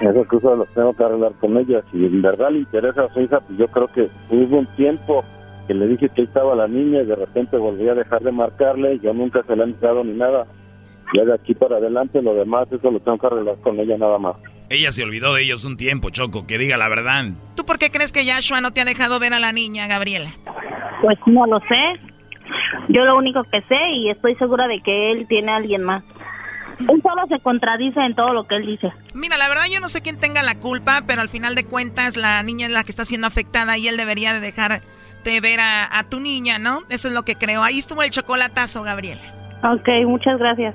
[0.00, 1.82] Esas cosas las tengo que arreglar con ella.
[1.90, 5.24] Si en verdad le interesa a su hija, pues yo creo que hubo un tiempo
[5.66, 8.32] que le dije que ahí estaba la niña y de repente volví a dejar de
[8.32, 8.98] marcarle.
[8.98, 10.46] Yo nunca se la he dado ni nada.
[11.14, 14.18] Ya de aquí para adelante, lo demás, eso lo tengo que arreglar con ella nada
[14.18, 14.36] más.
[14.68, 17.26] Ella se olvidó de ellos un tiempo, Choco, que diga la verdad.
[17.54, 20.30] ¿Tú por qué crees que Yashua no te ha dejado ver a la niña, Gabriela?
[21.02, 22.00] Pues no lo sé.
[22.88, 26.02] Yo lo único que sé y estoy segura de que él tiene a alguien más.
[26.80, 28.92] Él solo se contradice en todo lo que él dice.
[29.14, 32.16] Mira, la verdad yo no sé quién tenga la culpa, pero al final de cuentas
[32.16, 35.98] la niña es la que está siendo afectada y él debería de dejarte ver a,
[35.98, 36.82] a tu niña, ¿no?
[36.88, 37.62] Eso es lo que creo.
[37.62, 39.22] Ahí estuvo el chocolatazo, Gabriela.
[39.62, 40.74] Ok, muchas gracias.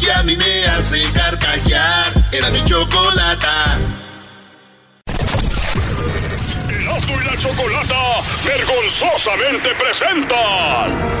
[0.00, 2.12] que a mí me hace carcajear.
[2.32, 3.78] Era mi chocolata.
[6.68, 11.20] Erasmo y la chocolata vergonzosamente presentan.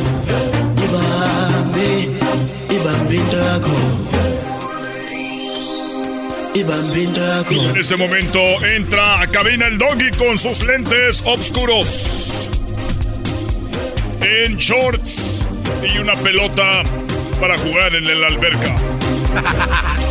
[7.71, 12.49] En este momento entra a cabina el doggy con sus lentes oscuros.
[14.21, 15.47] En shorts
[15.83, 16.83] y una pelota
[17.39, 18.75] para jugar en la alberca.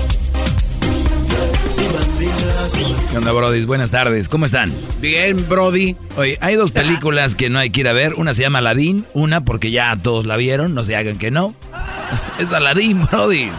[2.72, 3.64] ¿Qué onda, Brody?
[3.64, 4.72] Buenas tardes, ¿cómo están?
[5.00, 5.96] Bien, Brody.
[6.16, 8.14] Oye, hay dos películas que no hay que ir a ver.
[8.14, 11.54] Una se llama Aladdin, una porque ya todos la vieron, no se hagan que no.
[12.38, 13.50] Es Aladdin, Brody.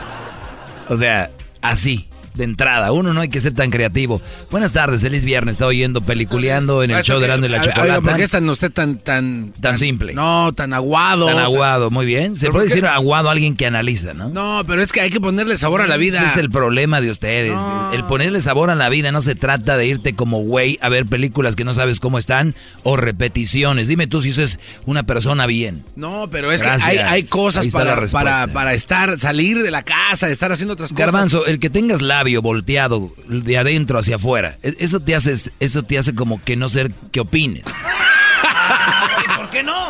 [0.90, 1.30] O sea,
[1.62, 2.92] así, de entrada.
[2.92, 4.22] Uno no hay que ser tan creativo.
[4.50, 5.54] Buenas tardes, feliz viernes.
[5.54, 8.02] Está oyendo peliculeando en el show de Grande y la Chocolata.
[8.02, 10.14] ¿Por qué está usted tan, tan, Tan simple.
[10.14, 11.28] No, tan aguado.
[11.28, 12.36] Tan aguado, muy bien.
[12.36, 14.30] Se ¿Pero puede decir aguado a alguien que analiza, ¿no?
[14.30, 16.20] No, pero es que hay que ponerle sabor a la vida.
[16.20, 17.60] Ese es el problema de ustedes.
[17.94, 21.06] El ponerle sabor a la vida no se trata de irte como güey a ver
[21.06, 23.88] películas que no sabes cómo están o repeticiones.
[23.88, 25.84] Dime tú si eso es una persona bien.
[25.96, 26.90] No, pero es Gracias.
[26.90, 30.74] que hay, hay cosas la para, para, para estar, salir de la casa, estar haciendo
[30.74, 31.06] otras cosas.
[31.06, 35.82] Garbanzo, el que tengas labio volteado de adentro hacia afuera, e- eso te hace, eso
[35.84, 37.64] te hace como que no ser que opines.
[39.38, 39.90] ¿Por qué no?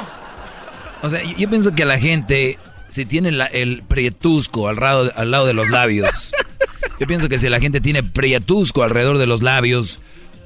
[1.02, 2.58] O sea, yo, yo pienso que la gente,
[2.88, 6.32] si tiene la- el prietusco al lado, al lado de los labios,
[7.02, 10.00] yo pienso que si la gente tiene prietusco alrededor de los labios,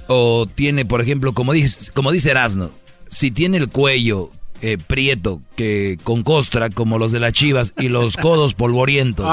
[0.08, 2.72] o tiene, por ejemplo, como dice, como dice Erasno,
[3.10, 4.32] si tiene el cuello
[4.62, 9.26] eh, prieto, que con costra, como los de las chivas, y los codos polvorientos.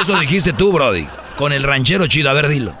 [0.00, 1.06] Eso dijiste tú, Brody,
[1.36, 2.76] con el ranchero chido, a ver, dilo.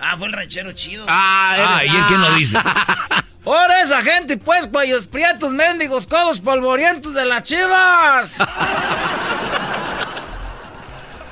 [0.00, 1.04] Ah, fue el ranchero chido.
[1.08, 2.56] Ah, ¿y él quién lo dice?
[3.44, 8.32] Ahora esa gente, pues, cuellos prietos, mendigos, codos polvorientos de las chivas.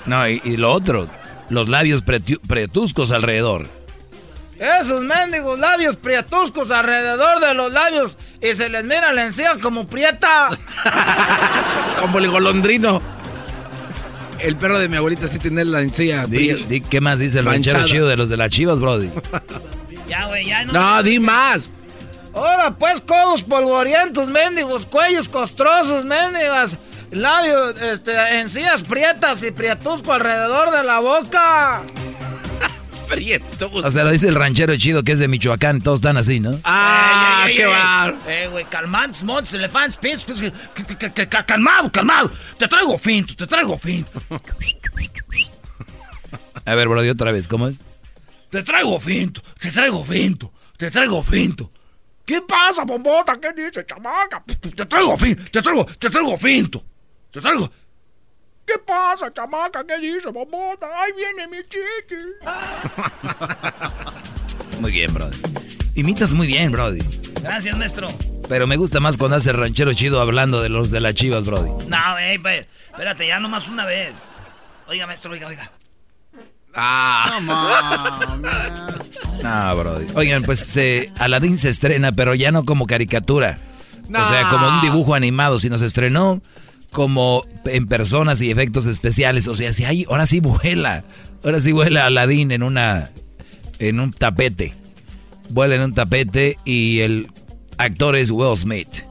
[0.07, 1.09] No, y, y lo otro,
[1.51, 3.67] los labios pretu- pretuscos alrededor.
[4.59, 9.87] Esos mendigos labios prietuscos alrededor de los labios y se les mira la encía como
[9.87, 10.49] prieta.
[12.01, 13.01] Como el golondrino.
[14.39, 16.27] El perro de mi abuelita sí tiene la encía.
[16.27, 19.11] Di, ¿Qué más dice el ranchero chido de los de las chivas, Brody?
[20.09, 20.73] Ya, güey, ya no.
[20.73, 21.71] No, di más.
[22.33, 26.79] Ahora pues codos polvorientos, mendigos, cuellos costrosos, mendigas,
[27.11, 31.83] labios, este, encías prietas y prietusco alrededor de la boca.
[33.09, 33.71] Prieto.
[33.73, 36.59] O sea, lo dice el ranchero chido que es de Michoacán, todos están así, ¿no?
[36.65, 38.19] Ah, Ey, ey, qué bar.
[38.27, 42.31] Eh, güey, calmantes, montes, elefantes, pies, pues, que- calmado, calmado.
[42.59, 44.11] Te traigo finto, te traigo finto.
[46.65, 47.81] A ver, Brody, otra vez, ¿cómo es?
[48.51, 51.71] Te traigo finto, te traigo finto, te traigo finto.
[52.27, 53.39] ¿Qué pasa, bombota?
[53.41, 54.45] ¿Qué dice, chamaca?
[54.45, 56.85] Te traigo finto, te traigo, te traigo finto.
[57.31, 57.71] Te traigo.
[58.69, 59.83] ¿Qué pasa, chamaca?
[59.87, 60.87] ¿Qué dice, bombota?
[61.01, 62.17] Ahí viene mi chiqui.
[64.81, 65.37] Muy bien, Brody.
[65.95, 67.01] Imitas muy bien, Brody.
[67.43, 68.07] Gracias, maestro.
[68.49, 71.45] Pero me gusta más cuando hace el ranchero chido hablando de los de las chivas,
[71.45, 71.71] Brody.
[71.89, 74.15] No, güey, pe- espérate, ya nomás una vez.
[74.87, 75.71] Oiga, maestro, oiga, oiga.
[76.75, 77.39] Ah.
[79.43, 80.07] No, Brody.
[80.15, 83.59] Oigan, pues se, Aladdin se estrena, pero ya no como caricatura.
[84.09, 84.23] No.
[84.23, 86.41] O sea, como un dibujo animado, sino se estrenó
[86.91, 89.49] como en personas y efectos especiales.
[89.49, 91.05] O sea, si hay, ahora sí vuela.
[91.45, 93.11] Ahora sí vuela Aladdin en una.
[93.79, 94.75] en un tapete.
[95.51, 97.29] Vuela en un tapete y el
[97.79, 99.05] actor es Will Smith.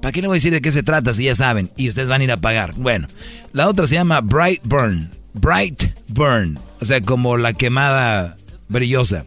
[0.00, 1.70] ¿Para qué le voy a decir de qué se trata si ya saben?
[1.76, 2.74] Y ustedes van a ir a pagar.
[2.74, 3.06] Bueno,
[3.52, 5.10] la otra se llama Bright Burn.
[5.34, 6.58] Bright Burn.
[6.80, 8.36] O sea, como la quemada
[8.68, 9.24] brillosa.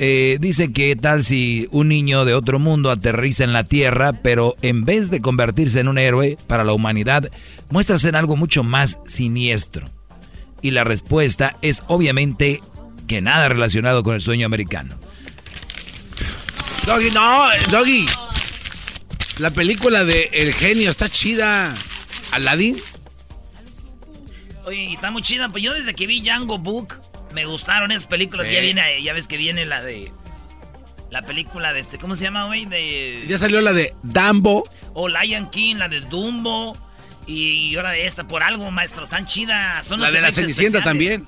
[0.00, 4.54] Eh, dice que tal si un niño de otro mundo aterriza en la Tierra, pero
[4.62, 7.30] en vez de convertirse en un héroe para la humanidad,
[7.68, 9.86] muestra ser algo mucho más siniestro.
[10.62, 12.60] Y la respuesta es obviamente
[13.08, 14.96] que nada relacionado con el sueño americano.
[16.86, 18.06] Doggy, no, Doggy.
[19.38, 21.74] La película de El genio está chida.
[22.30, 22.80] Aladdin.
[24.64, 25.48] Oye, está muy chida.
[25.48, 27.00] Pues yo desde que vi Django Book,
[27.32, 28.46] me gustaron esas películas.
[28.48, 28.54] Sí.
[28.54, 30.12] Ya viene, ya ves que viene la de.
[31.10, 32.66] La película de este, ¿cómo se llama, güey?
[32.66, 33.24] De.
[33.26, 34.62] Ya salió la de Dumbo.
[34.94, 36.76] O Lion King, la de Dumbo.
[37.26, 39.86] Y ahora de esta, por algo, maestro, están chidas.
[39.86, 40.84] Son La los de la Cenicienta especiales.
[40.84, 41.26] también.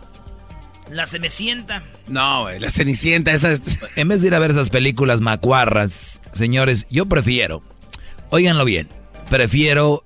[0.91, 1.83] La Cenicienta.
[2.09, 3.63] No, güey, la Cenicienta, esa es...
[3.97, 7.63] En vez de ir a ver esas películas macuarras, señores, yo prefiero,
[8.31, 8.89] óiganlo bien,
[9.29, 10.05] prefiero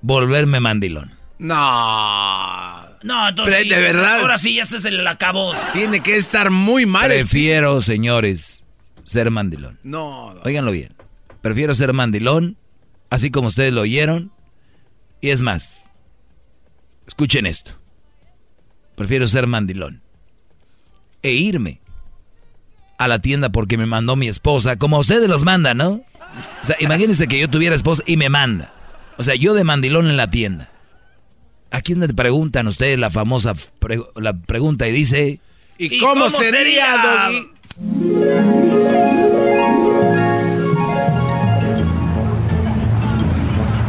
[0.00, 1.10] volverme mandilón.
[1.42, 2.88] No.
[3.02, 3.68] No, entonces.
[3.68, 4.20] De verdad.
[4.20, 5.52] Ahora sí, ya este es el acabó.
[5.72, 7.10] Tiene que estar muy mal.
[7.10, 8.64] el Prefiero, señores,
[9.02, 9.76] ser mandilón.
[9.82, 10.94] No, Óiganlo bien.
[11.40, 12.56] Prefiero ser mandilón,
[13.10, 14.30] así como ustedes lo oyeron.
[15.20, 15.90] Y es más,
[17.08, 17.72] escuchen esto.
[18.94, 20.00] Prefiero ser mandilón.
[21.24, 21.80] E irme
[22.98, 25.90] a la tienda porque me mandó mi esposa, como ustedes los mandan, ¿no?
[26.62, 28.72] O sea, imagínense que yo tuviera esposa y me manda.
[29.18, 30.71] O sea, yo de mandilón en la tienda.
[31.72, 35.40] Aquí es donde preguntan ustedes la famosa pre- la pregunta y dice...
[35.78, 37.50] ¿Y, cómo, sería, Doggy?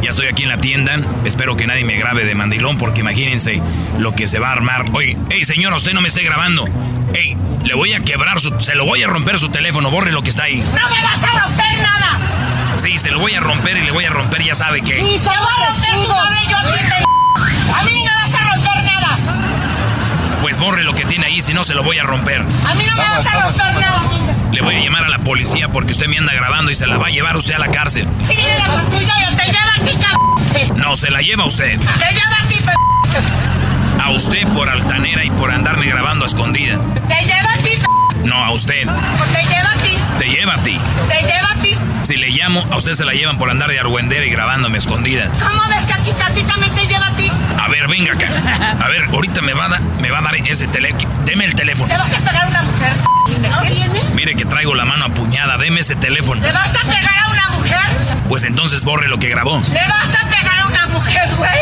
[0.00, 0.98] Ya estoy aquí en la tienda.
[1.24, 3.60] Espero que nadie me grabe de mandilón porque imagínense
[3.98, 4.86] lo que se va a armar.
[4.94, 6.64] Oye, hey señora, usted no me esté grabando.
[7.12, 8.58] Hey, le voy a quebrar su...
[8.60, 9.90] Se lo voy a romper su teléfono.
[9.90, 10.56] Borre lo que está ahí.
[10.56, 12.78] ¡No me vas a romper nada!
[12.78, 14.94] Sí, se lo voy a romper y le voy a romper, ya sabe que...
[14.94, 17.13] ¡Te voy a romper tu madre yo a ti, te...
[17.72, 19.18] A mí no me vas a romper nada.
[20.42, 22.40] Pues borre lo que tiene ahí, si no se lo voy a romper.
[22.42, 24.02] A mí no me vas a romper nada.
[24.52, 26.98] Le voy a llamar a la policía porque usted me anda grabando y se la
[26.98, 28.06] va a llevar usted a la cárcel.
[28.28, 30.78] Viene la patrulla, yo te llevo a ti, cabrón.
[30.80, 31.78] No, se la lleva usted.
[31.78, 32.72] Te llevo a ti, pe...
[34.02, 36.92] A usted por altanera y por andarme grabando a escondidas.
[36.92, 38.26] Te llevo a ti, pe...
[38.26, 38.82] No, a usted.
[38.84, 39.98] Te llevo a ti.
[40.18, 40.78] Te lleva a ti.
[41.08, 41.76] Te llevo a ti.
[42.02, 44.78] Si le llamo, a usted se la llevan por andar de argüendera y grabándome a
[44.78, 45.30] escondidas.
[45.42, 47.13] ¿Cómo ves que aquí a ti también te lleva a ti?
[47.30, 48.28] A ver, venga acá.
[48.84, 51.08] A ver, ahorita me va a, da- me va a dar ese teléfono.
[51.24, 51.88] Deme el teléfono.
[51.92, 52.92] ¿Te vas a pegar a una mujer?
[53.50, 54.00] ¿No viene?
[54.14, 55.56] Mire que traigo la mano apuñada.
[55.58, 56.42] Deme ese teléfono.
[56.42, 57.80] ¿Le vas a pegar a una mujer?
[58.28, 59.60] Pues entonces borre lo que grabó.
[59.60, 61.60] ¿Le vas a pegar a una mujer, güey?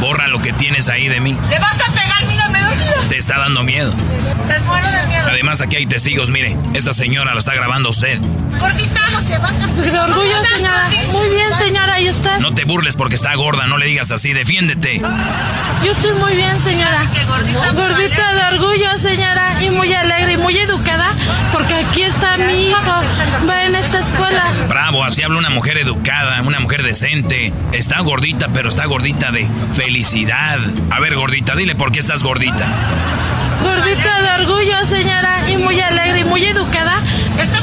[0.00, 1.36] Borra lo que tienes ahí de mí.
[1.50, 2.24] ¿Le vas a pegar?
[2.28, 2.58] Mira, me.
[3.08, 3.92] Te está dando miedo.
[4.48, 5.26] Te muero de miedo.
[5.28, 6.30] Además, aquí hay testigos.
[6.30, 8.18] Mire, esta señora la está grabando a usted.
[8.58, 9.50] Gordita, no se va.
[9.50, 10.88] De orgullo, señora.
[11.12, 12.38] Muy bien, señora, ¿y usted?
[12.38, 15.00] No te burles porque está gorda, no le digas así, defiéndete.
[15.84, 17.02] Yo estoy muy bien, señora.
[17.74, 21.14] Gordita, de orgullo, señora, y muy alegre y muy educada,
[21.52, 23.02] porque aquí está mi hijo.
[23.48, 24.42] Va en esta escuela.
[24.68, 27.52] Bravo, así habla una mujer educada, una mujer decente.
[27.72, 30.58] Está gordita, pero está gordita de felicidad.
[30.90, 32.66] A ver, gordita, dile por qué estás gordita.
[33.62, 37.02] Gordita de orgullo, señora, y muy alegre y muy educada.
[37.38, 37.58] Este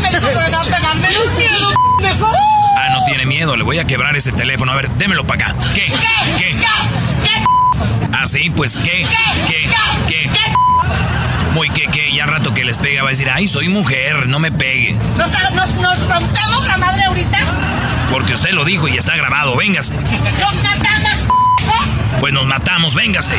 [0.00, 0.96] me dijo que me va a pegar.
[0.96, 2.32] Me da miedo, pendejo.
[2.78, 4.72] Ah, no tiene miedo, le voy a quebrar ese teléfono.
[4.72, 5.56] A ver, démelo para acá.
[5.74, 5.86] ¿Qué?
[6.38, 6.56] ¿Qué?
[8.12, 9.06] Ah, sí, pues ¿qué?
[9.48, 9.68] ¿Qué?
[10.08, 10.30] ¿Qué?
[11.52, 14.38] Muy que, que, ya rato que les pega va a decir, ay, soy mujer, no
[14.38, 14.94] me pegue.
[15.16, 17.38] ¿Nos, nos, nos rompemos la madre ahorita?
[18.10, 19.94] Porque usted lo dijo y está grabado, véngase.
[22.16, 23.34] Nos matamos, Pues nos matamos, véngase.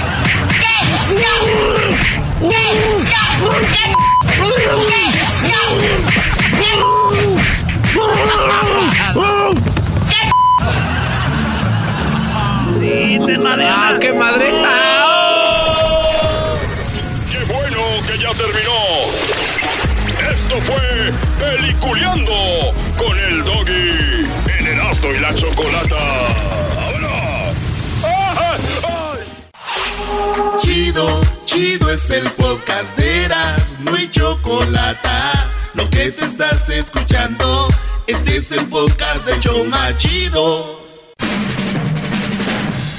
[13.37, 13.67] madre!
[13.69, 14.45] ¡Ah, qué madre!
[17.31, 18.79] ¡Qué bueno que ya terminó!
[20.33, 24.27] Esto fue Peliculeando con el Doggy
[24.59, 26.86] en Erasmo y la Chocolata.
[30.61, 35.09] Chido, chido es el podcast de Eras, no hay chocolate.
[35.73, 37.67] Lo que te estás escuchando,
[38.07, 40.85] este es el podcast de Choma Chido.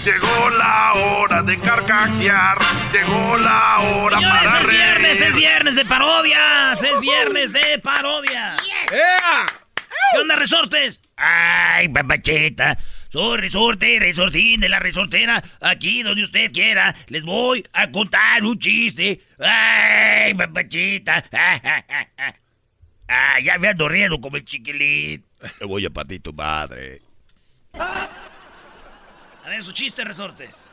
[0.05, 2.59] Llegó la hora de carcajear.
[2.93, 4.81] Llegó la hora Señores, para es reír.
[4.81, 6.83] viernes, es viernes de parodias.
[6.83, 8.63] Es viernes de parodias.
[8.89, 11.01] ¿Qué onda, resortes?
[11.17, 12.79] Ay, papacheta.
[13.11, 15.43] Soy resorte, resortín de la resortera.
[15.61, 16.95] Aquí donde usted quiera.
[17.09, 19.21] Les voy a contar un chiste.
[19.41, 21.25] Ay, papachita.
[23.11, 25.25] Ah, ya me ando riendo como el chiquilín.
[25.59, 27.01] Te voy a partir tu madre.
[27.73, 30.69] A ver, su chiste, resortes.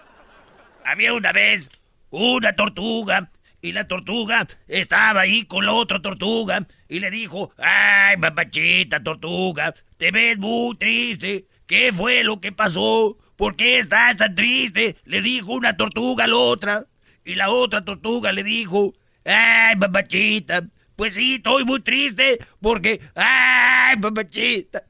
[0.83, 1.69] Había una vez
[2.09, 3.31] una tortuga
[3.61, 9.73] y la tortuga estaba ahí con la otra tortuga y le dijo, ay, papachita tortuga,
[9.97, 11.45] te ves muy triste.
[11.67, 13.17] ¿Qué fue lo que pasó?
[13.35, 14.97] ¿Por qué estás tan triste?
[15.05, 16.87] Le dijo una tortuga a la otra.
[17.23, 18.93] Y la otra tortuga le dijo,
[19.25, 20.63] ay, papachita,
[20.95, 24.83] pues sí, estoy muy triste porque, ay, papachita,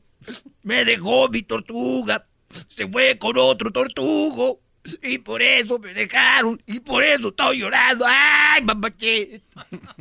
[0.64, 2.28] me dejó mi tortuga.
[2.68, 4.60] Se fue con otro tortugo.
[5.02, 6.62] Y por eso me dejaron.
[6.68, 8.06] Y por eso estoy llorando.
[8.08, 9.68] ¡Ay, papachita!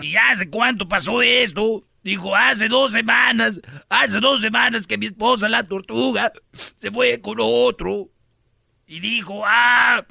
[0.00, 1.84] ¿Y hace cuánto pasó esto?
[2.06, 3.60] Dijo, hace dos semanas.
[3.88, 8.08] Hace dos semanas que mi esposa, la tortuga, se fue con otro.
[8.86, 10.06] Y dijo, ah,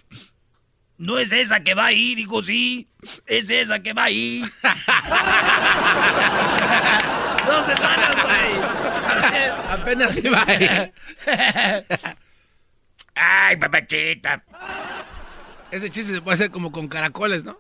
[0.98, 2.14] no es esa que va ahí.
[2.16, 2.90] Dijo, sí,
[3.26, 4.42] es esa que va ahí.
[7.48, 8.60] dos semanas, güey.
[9.70, 10.92] Apenas iba ahí.
[13.16, 14.44] Ay, papachita.
[15.72, 17.58] Ese chiste se puede hacer como con caracoles, ¿no?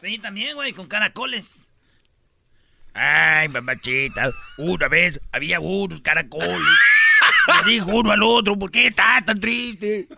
[0.00, 1.65] Sí, también, güey, con caracoles.
[2.98, 6.62] Ay, mamachita, una vez había unos caracoles.
[7.66, 10.08] Le dijo uno al otro, ¿por qué estás tan triste?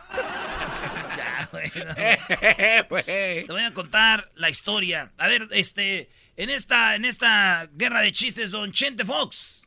[1.16, 1.94] Ya, güey, no.
[3.04, 5.10] Te voy a contar la historia.
[5.18, 9.66] A ver, este, en esta, en esta guerra de chistes, don Chente Fox.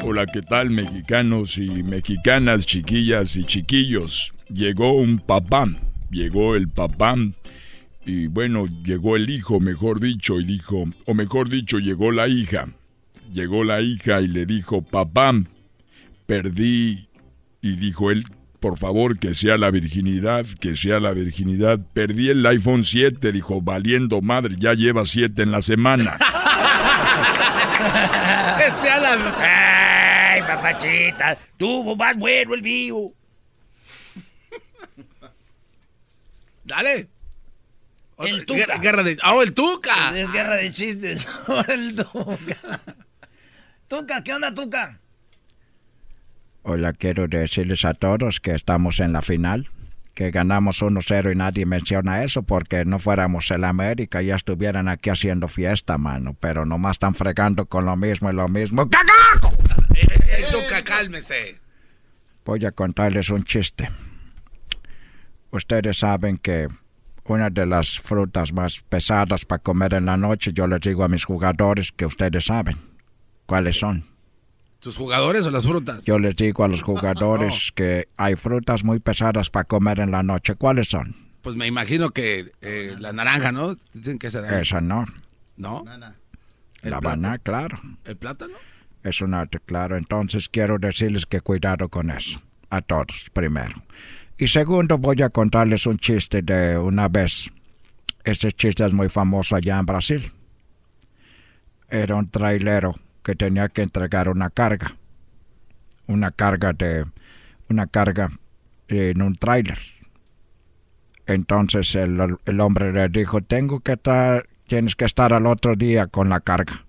[0.00, 4.32] Hola, ¿qué tal mexicanos y mexicanas, chiquillas y chiquillos?
[4.48, 5.66] Llegó un papá,
[6.10, 7.16] llegó el papá
[8.06, 12.68] y bueno, llegó el hijo, mejor dicho, y dijo, o mejor dicho, llegó la hija.
[13.32, 15.32] Llegó la hija y le dijo, papá,
[16.26, 17.08] perdí,
[17.62, 18.26] y dijo él,
[18.60, 21.80] por favor, que sea la virginidad, que sea la virginidad.
[21.94, 26.18] Perdí el iPhone 7, dijo, valiendo madre, ya lleva 7 en la semana.
[27.84, 30.32] Que sea la...
[30.32, 33.12] Ay, papachita, tuvo más bueno el mío.
[36.64, 37.13] Dale.
[38.18, 38.58] El Tuca.
[38.58, 39.18] Guerra, guerra de...
[39.24, 40.18] ¡Oh, el Tuca!
[40.18, 41.26] Es guerra de chistes.
[41.68, 42.80] El Tuca.
[43.88, 45.00] Tuca, ¿qué onda, Tuca?
[46.62, 49.68] Hola, quiero decirles a todos que estamos en la final,
[50.14, 55.10] que ganamos 1-0 y nadie menciona eso porque no fuéramos el América ya estuvieran aquí
[55.10, 58.88] haciendo fiesta, mano, pero nomás están fregando con lo mismo y lo mismo.
[58.88, 59.54] ¡Cagaco!
[59.94, 61.60] ¡Eh, Tuca, cálmese!
[62.44, 63.90] Voy a contarles un chiste.
[65.50, 66.68] Ustedes saben que
[67.26, 71.08] una de las frutas más pesadas para comer en la noche, yo les digo a
[71.08, 72.76] mis jugadores que ustedes saben
[73.46, 74.04] cuáles son.
[74.78, 76.04] ¿Tus jugadores o las frutas?
[76.04, 80.22] Yo les digo a los jugadores que hay frutas muy pesadas para comer en la
[80.22, 80.54] noche.
[80.56, 81.16] ¿Cuáles son?
[81.40, 83.76] Pues me imagino que eh, la naranja, ¿no?
[83.92, 84.60] Dicen que esa...
[84.60, 85.04] Esa no.
[85.56, 85.84] ¿No?
[85.86, 86.14] La
[86.82, 87.78] ¿El banana, claro.
[88.04, 88.54] ¿El plátano?
[89.02, 89.96] Es un arte, claro.
[89.96, 92.42] Entonces quiero decirles que cuidado con eso.
[92.70, 93.82] A todos, primero.
[94.36, 97.50] Y segundo, voy a contarles un chiste de una vez.
[98.24, 100.32] Este chiste es muy famoso allá en Brasil.
[101.88, 104.96] Era un trailero que tenía que entregar una carga.
[106.08, 107.06] Una carga de...
[107.68, 108.30] Una carga
[108.88, 109.78] en un trailer.
[111.26, 116.08] Entonces el, el hombre le dijo, tengo que estar, tienes que estar al otro día
[116.08, 116.84] con la carga.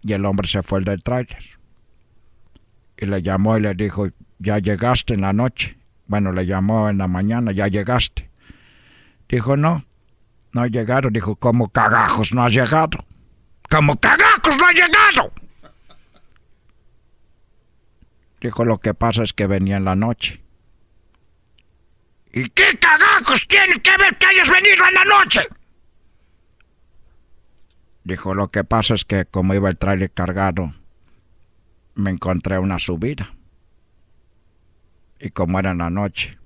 [0.00, 1.44] Y el hombre se fue del trailer.
[2.96, 4.08] Y le llamó y le dijo,
[4.38, 5.76] ya llegaste en la noche.
[6.06, 8.30] Bueno, le llamó en la mañana, ya llegaste.
[9.28, 9.84] Dijo, no,
[10.52, 11.10] no he llegado.
[11.10, 12.98] Dijo, ¿cómo cagajos no has llegado?
[13.68, 15.32] ¿Cómo cagajos no has llegado?
[18.40, 20.42] Dijo, lo que pasa es que venía en la noche.
[22.32, 25.40] ¿Y qué cagajos tiene que ver que hayas venido en la noche?
[28.04, 30.74] Dijo, lo que pasa es que como iba el trailer cargado,
[31.94, 33.35] me encontré una subida.
[35.20, 36.38] Y como era en la noche.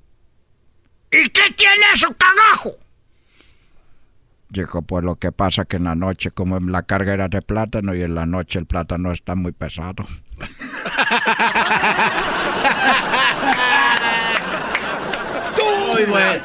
[1.10, 2.76] ¿Y qué tiene eso, cagajo?
[4.48, 7.94] Dijo, pues lo que pasa que en la noche, como la carga era de plátano
[7.94, 10.04] y en la noche el plátano está muy pesado.
[15.92, 16.42] Muy bueno.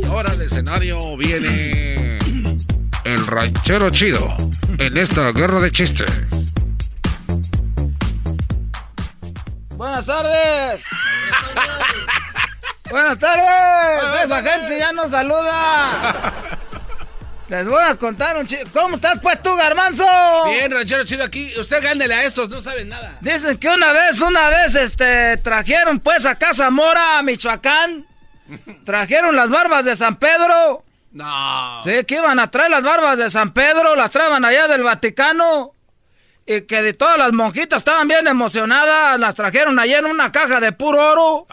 [0.00, 2.18] Y ahora de escenario viene
[3.04, 4.34] el ranchero chido
[4.78, 6.24] en esta guerra de chistes.
[9.84, 10.84] Buenas tardes.
[12.88, 14.24] Buenas tardes.
[14.24, 16.32] Esa gente ya nos saluda.
[17.48, 18.66] Les voy a contar un chiste.
[18.72, 20.06] ¿Cómo estás, pues, tú, Garmanzo?
[20.46, 21.52] Bien, ranchero chido aquí.
[21.58, 23.12] Usted gándele a estos, no saben nada.
[23.20, 28.06] Dicen que una vez, una vez, este, trajeron, pues, a Casa Mora, Michoacán.
[28.86, 30.82] Trajeron las barbas de San Pedro.
[31.12, 31.82] No.
[31.84, 35.73] Sí, que iban a traer las barbas de San Pedro, las traban allá del Vaticano.
[36.46, 40.60] Y que de todas las monjitas estaban bien emocionadas, las trajeron allá en una caja
[40.60, 41.46] de puro oro.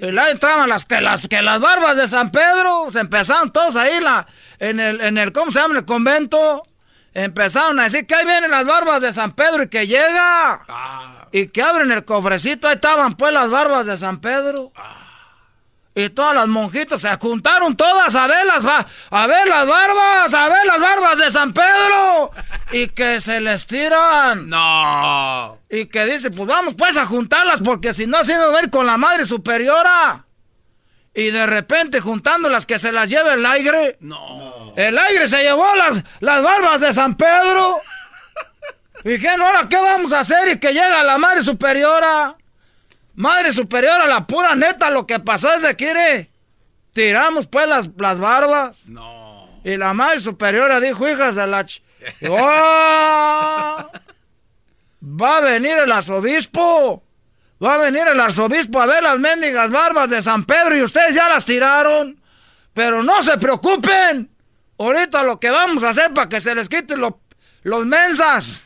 [0.00, 3.74] Y la entraban las que las que las barbas de San Pedro, se empezaron todos
[3.76, 4.26] ahí la,
[4.58, 5.78] en el, en el, ¿cómo se llama?
[5.78, 6.62] el convento.
[7.14, 10.60] Empezaron a decir que ahí vienen las barbas de San Pedro y que llega.
[11.32, 14.72] Y que abren el cofrecito, ahí estaban pues las barbas de San Pedro.
[15.98, 20.48] Y todas las monjitas se juntaron todas a ver las, a ver las barbas, a
[20.48, 22.30] ver las barbas de San Pedro.
[22.70, 24.48] Y que se les tiran.
[24.48, 25.58] No.
[25.68, 28.62] Y que dice, pues vamos pues a juntarlas porque si no, así nos va a
[28.62, 30.24] ir con la madre superiora.
[31.14, 33.96] Y de repente juntándolas que se las lleve el aire.
[33.98, 34.72] No.
[34.76, 37.80] El aire se llevó las, las barbas de San Pedro.
[39.02, 42.36] Y dijeron, ahora qué vamos a hacer y que llega la madre superiora.
[43.18, 46.30] Madre superiora, la pura neta, lo que pasó es de que
[46.92, 48.78] tiramos pues las, las barbas.
[48.86, 49.60] No.
[49.64, 51.64] Y la madre superiora dijo, hijas de la...
[51.66, 51.82] Ch
[52.28, 53.90] ¡Oh!
[55.02, 57.02] Va a venir el arzobispo.
[57.60, 61.16] Va a venir el arzobispo a ver las mendigas barbas de San Pedro y ustedes
[61.16, 62.22] ya las tiraron.
[62.72, 64.30] Pero no se preocupen.
[64.78, 67.00] Ahorita lo que vamos a hacer para que se les quiten
[67.64, 68.62] los mensas.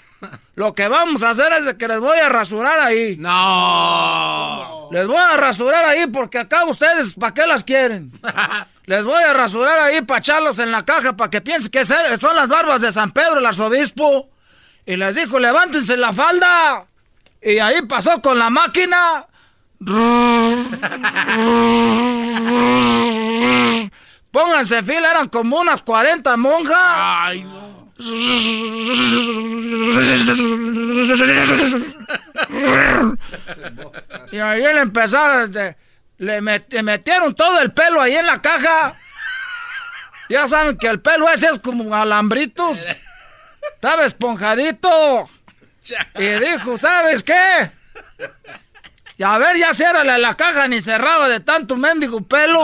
[0.54, 3.16] Lo que vamos a hacer es de que les voy a rasurar ahí.
[3.18, 4.88] No.
[4.90, 8.12] Les voy a rasurar ahí porque acá ustedes, ¿para qué las quieren?
[8.84, 12.34] Les voy a rasurar ahí para echarlos en la caja para que piensen que son
[12.34, 14.28] las barbas de San Pedro, el arzobispo.
[14.84, 16.84] Y les dijo, levántense la falda.
[17.40, 19.26] Y ahí pasó con la máquina.
[24.32, 26.76] Pónganse fila, eran como unas 40 monjas.
[26.78, 27.71] Ay, no.
[34.32, 35.52] Y ahí le empezaron,
[36.18, 38.94] le metieron todo el pelo ahí en la caja.
[40.28, 42.78] Ya saben que el pelo ese es como alambritos.
[43.74, 45.28] Estaba esponjadito.
[46.16, 47.70] Y dijo, ¿sabes qué?
[49.22, 52.60] Y a ver, ya ciérrale la caja ni cerraba de tanto mendigo pelo.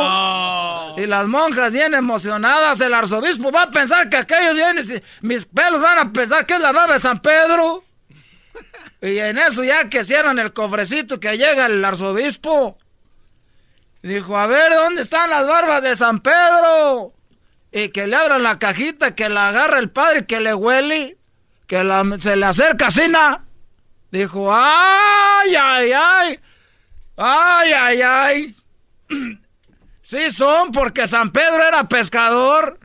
[0.97, 5.81] Y las monjas bien emocionadas, el arzobispo va a pensar que aquellos vienen, mis pelos
[5.81, 7.85] van a pensar que es la nave de San Pedro.
[9.01, 12.77] Y en eso ya que cierran el cofrecito que llega el arzobispo.
[14.03, 17.13] Dijo, a ver, ¿dónde están las barbas de San Pedro?
[17.71, 21.19] Y que le abran la cajita, que la agarra el padre, que le huele,
[21.69, 21.77] que
[22.19, 23.45] se le acerca Sina.
[24.11, 26.41] Dijo, ay, ay, ay,
[27.19, 28.55] ay, ay, ay.
[30.03, 32.79] Sí son, porque San Pedro era pescador.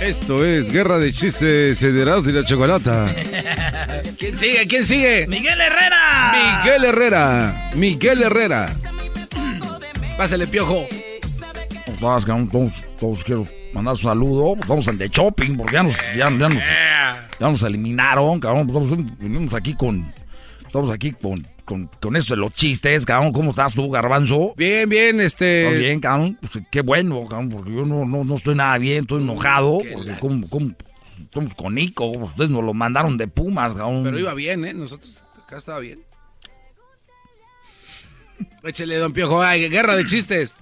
[0.00, 3.12] Esto es Guerra de Chistes de y la Chocolata.
[4.18, 4.66] ¿Quién sigue?
[4.68, 5.26] ¿Quién sigue?
[5.26, 6.32] Miguel Herrera.
[6.32, 7.70] Miguel Herrera.
[7.74, 8.72] Miguel Herrera.
[10.16, 10.86] Pásale, piojo.
[12.98, 14.56] Todos quiero mandar un saludo.
[14.66, 16.62] Vamos al de shopping porque ya nos, ya, ya nos,
[17.40, 18.68] ya nos eliminaron, cabrón.
[18.68, 20.12] Estamos, venimos aquí con.
[20.66, 23.32] Estamos aquí con, con, con esto de los chistes, cabrón.
[23.32, 24.54] ¿Cómo estás tú, Garbanzo?
[24.56, 25.64] Bien, bien, este.
[25.64, 26.38] ¿Todo bien, cabrón?
[26.40, 29.80] Pues, qué bueno, cabrón, porque yo no, no, no estoy nada bien, estoy enojado.
[29.92, 30.72] Porque como, como,
[31.20, 34.02] estamos con Nico, ustedes nos lo mandaron de Pumas, cabrón.
[34.04, 34.74] Pero iba bien, ¿eh?
[34.74, 36.00] Nosotros acá estaba bien.
[38.62, 40.56] Échele, don Piojo, ay, guerra de chistes.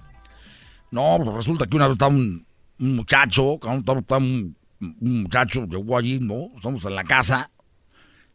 [0.91, 2.45] No, pues resulta que una vez estaba un,
[2.81, 6.49] un muchacho, un, un muchacho, llegó allí, ¿no?
[6.55, 7.51] Estamos en la casa,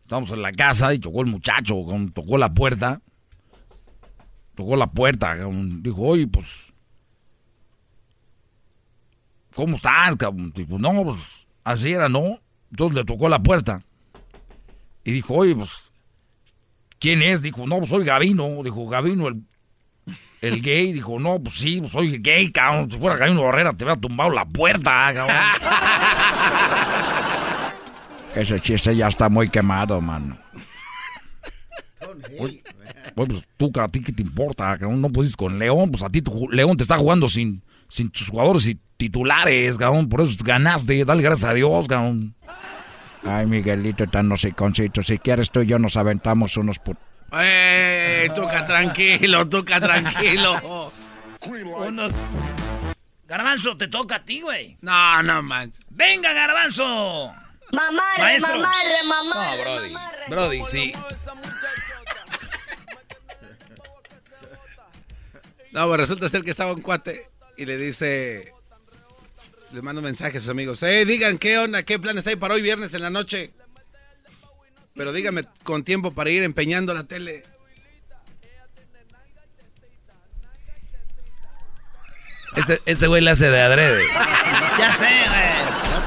[0.02, 3.02] estamos en la casa y tocó el muchacho, tocó la puerta,
[4.54, 6.72] tocó la puerta, dijo, oye, pues,
[9.54, 10.16] ¿cómo estás?
[10.54, 12.40] Dijo, no, pues, así era, ¿no?
[12.70, 13.82] Entonces le tocó la puerta
[15.04, 15.90] y dijo, oye, pues,
[17.00, 17.42] ¿quién es?
[17.42, 19.42] Dijo, no, pues soy Gavino, dijo, Gavino, el
[20.40, 22.90] el gay dijo, no, pues sí, pues soy gay, cabrón.
[22.90, 25.36] Si fuera Gavino Barrera te hubiera tumbado la puerta, cabrón.
[28.34, 30.36] Ese chiste ya está muy quemado, mano.
[32.38, 32.62] Oye,
[33.14, 35.00] pues tú, a ti qué te importa, cabrón.
[35.00, 38.28] No puedes con León, pues a ti tu, León te está jugando sin, sin tus
[38.28, 40.08] jugadores y titulares, cabrón.
[40.08, 42.34] Por eso ganaste, dale gracias a Dios, cabrón.
[43.24, 45.02] Ay, Miguelito, tan nociconcito.
[45.02, 46.96] Si quieres tú y yo nos aventamos unos put...
[47.32, 47.85] ¡Eh!
[48.30, 50.92] Tuca, tranquilo, Tuca, tranquilo.
[51.46, 52.12] Unos.
[53.26, 54.76] Garbanzo, te toca a ti, güey.
[54.80, 55.84] No, no manches.
[55.90, 57.32] ¡Venga, Garbanzo!
[57.72, 58.54] Mamarre, Maestro.
[58.54, 59.56] mamarre, mamarre.
[59.56, 59.94] No, Brody.
[60.28, 60.92] Brody, sí.
[65.72, 68.52] No, pues resulta ser que estaba un cuate y le dice.
[69.72, 70.82] Le mando un mensaje a sus amigos.
[70.84, 73.52] Eh, digan qué onda, qué planes hay para hoy viernes en la noche.
[74.94, 77.44] Pero dígame con tiempo para ir empeñando la tele.
[82.56, 84.04] Este, este güey le hace de adrede.
[84.78, 85.56] Ya sé, güey.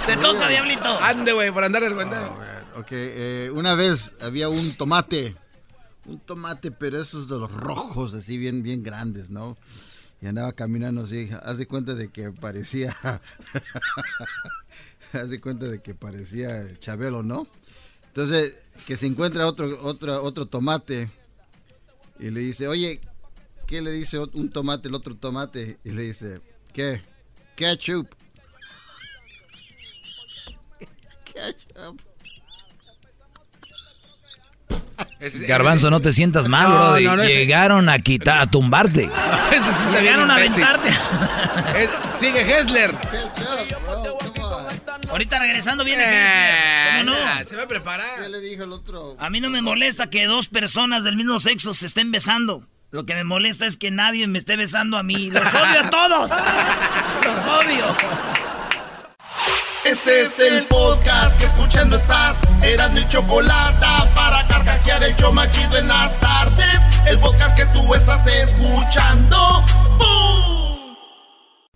[0.05, 0.99] Te toca, diablito.
[0.99, 2.35] Ande, güey, por andar el guantero.
[2.75, 5.35] Ok, eh, una vez había un tomate.
[6.05, 9.57] Un tomate, pero esos de los rojos, así bien, bien grandes, ¿no?
[10.21, 11.29] Y andaba caminando así.
[11.43, 12.95] Haz de cuenta de que parecía.
[15.13, 17.47] Haz de cuenta de que parecía el Chabelo, ¿no?
[18.07, 18.53] Entonces,
[18.87, 21.11] que se encuentra otro, otro, otro tomate.
[22.19, 23.01] Y le dice, oye,
[23.69, 25.79] ¿qué le dice un tomate el otro tomate?
[25.83, 26.41] Y le dice,
[26.73, 27.01] ¿qué?
[27.55, 28.07] Ketchup.
[31.23, 32.01] Ketchup.
[35.47, 37.03] Garbanzo, no te sientas mal, No, Brody.
[37.05, 39.09] no, no, ese- Llegaron a quitar, a tumbarte.
[39.91, 40.89] Llegaron a aventarte.
[41.77, 42.93] Es- sigue Hessler.
[45.09, 47.01] Ahorita regresando viene Eh.
[47.05, 47.17] ¿Cómo no?
[47.49, 48.21] se va a preparar.
[48.21, 49.15] ¿Qué le dijo el otro?
[49.19, 52.65] A mí no me molesta que dos personas del mismo sexo se estén besando.
[52.91, 55.29] Lo que me molesta es que nadie me esté besando a mí.
[55.29, 56.31] ¡Los odio a todos!
[57.23, 57.95] ¡Los odio!
[59.85, 62.41] Este es el podcast que escuchando estás.
[62.63, 63.85] Eran mi chocolate
[64.15, 66.79] para carcajear el show más chido en las tardes.
[67.07, 69.63] El podcast que tú estás escuchando.
[69.97, 70.95] ¡Bum!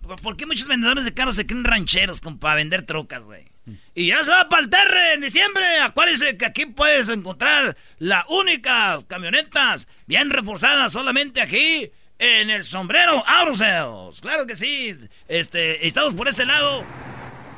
[0.02, 3.53] ¿Por- ¿Por qué muchos vendedores de carros se creen rancheros como para vender trocas, güey?
[3.94, 5.64] Y ya se va para el Terre en diciembre.
[5.80, 13.22] Acuérdense que aquí puedes encontrar las únicas camionetas bien reforzadas solamente aquí en el sombrero
[13.26, 14.20] Auto Sales.
[14.20, 14.94] Claro que sí.
[15.28, 16.84] Este, estamos por este lado.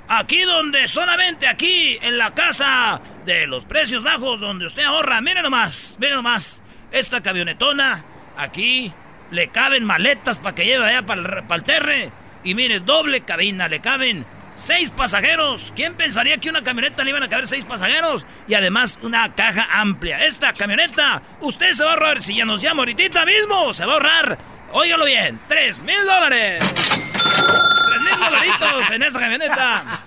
[0.08, 5.20] Aquí donde solamente aquí en la casa de los precios bajos donde usted ahorra.
[5.20, 6.62] Miren nomás, miren nomás.
[6.92, 8.04] Esta camionetona
[8.36, 8.92] aquí
[9.30, 12.12] le caben maletas para que lleve allá para el, terre.
[12.44, 14.24] Y mire, doble cabina, le caben
[14.56, 15.72] seis pasajeros.
[15.76, 18.26] ¿Quién pensaría que una camioneta le iban a caber seis pasajeros?
[18.48, 20.24] Y además una caja amplia.
[20.24, 23.92] Esta camioneta, usted se va a ahorrar, si ya nos llama ahorita mismo, se va
[23.92, 24.38] a ahorrar,
[24.72, 26.64] óigalo bien, tres mil dólares.
[26.74, 30.00] Tres mil dolaritos en esta camioneta.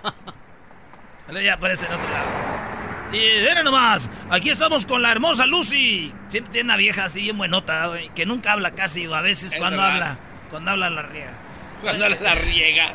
[1.28, 2.60] Pero ya aparece en otro lado.
[3.12, 6.14] Y miren nomás, aquí estamos con la hermosa Lucy.
[6.28, 9.60] Siempre tiene una vieja así bien buenota, que nunca habla casi, o a veces Es
[9.60, 9.94] cuando verdad.
[9.96, 10.18] habla,
[10.50, 11.32] cuando habla la riega.
[11.82, 12.94] Cuando la riega.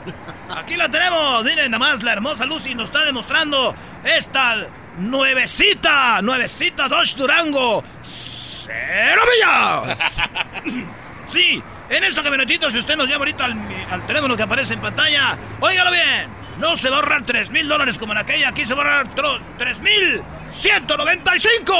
[0.56, 3.74] Aquí la tenemos, miren nomás, la hermosa Lucy nos está demostrando
[4.04, 4.66] esta
[4.98, 7.82] nuevecita, nuevecita Dodge Durango.
[8.02, 9.98] ¡Cero millas!
[11.26, 13.56] Sí, en esta camionetita, si usted nos llama ahorita al,
[13.90, 16.28] al teléfono que aparece en pantalla, óigalo bien,
[16.58, 18.98] no se va a ahorrar 3 mil dólares como en aquella, aquí se va a
[18.98, 19.14] ahorrar
[19.58, 21.74] 3 mil 195.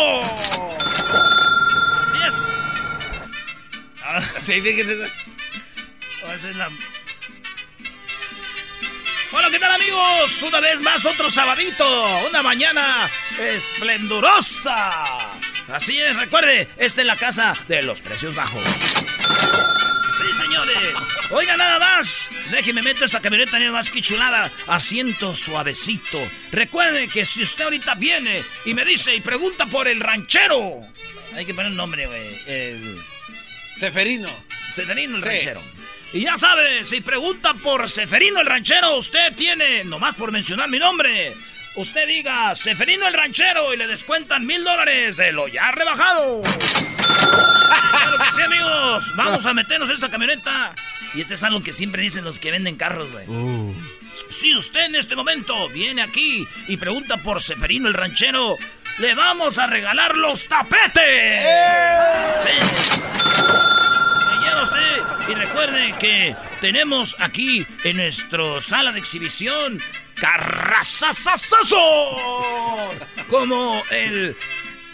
[2.01, 2.35] Así es.
[4.07, 4.21] Ah,
[6.33, 6.71] esa es la-
[9.33, 10.43] Hola, ¿qué tal amigos?
[10.43, 13.09] Una vez más, otro sabadito, una mañana
[13.41, 14.77] esplendorosa.
[15.73, 18.63] Así es, recuerde, esta es la casa de los precios bajos.
[20.19, 20.79] Sí, señores.
[21.31, 22.29] Oiga, nada más.
[22.53, 24.51] Déjeme meter esta camioneta ni más que chulada.
[24.69, 26.21] Asiento suavecito.
[26.53, 30.81] Recuerde que si usted ahorita viene y me dice y pregunta por el ranchero.
[31.35, 32.39] Hay que poner un nombre, güey.
[32.47, 33.03] El...
[33.81, 34.29] Seferino.
[34.71, 35.61] Seferino el ranchero.
[36.15, 40.79] Y ya sabe, si pregunta por Seferino el ranchero, usted tiene, nomás por mencionar mi
[40.79, 41.35] nombre,
[41.75, 46.41] usted diga Seferino el ranchero y le descuentan mil dólares de lo ya rebajado.
[47.91, 49.17] claro que sí, amigos.
[49.17, 50.77] Vamos a meternos en esta camioneta.
[51.15, 53.27] Y este es algo que siempre dicen los que venden carros, güey.
[54.29, 58.57] Si usted en este momento viene aquí y pregunta por Seferino el ranchero,
[58.99, 61.45] le vamos a regalar los tapetes.
[62.45, 63.74] Sí.
[65.29, 69.81] Y recuerde que tenemos aquí en nuestra sala de exhibición
[70.17, 71.77] carrazazazazo
[73.29, 74.37] como el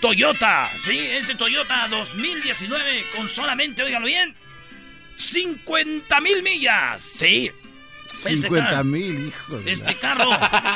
[0.01, 4.35] Toyota, sí, este Toyota 2019 con solamente, óigalo bien,
[5.17, 7.51] 50 mil millas, sí.
[8.15, 10.31] Este 50 carro- mil, hijo de Este carro,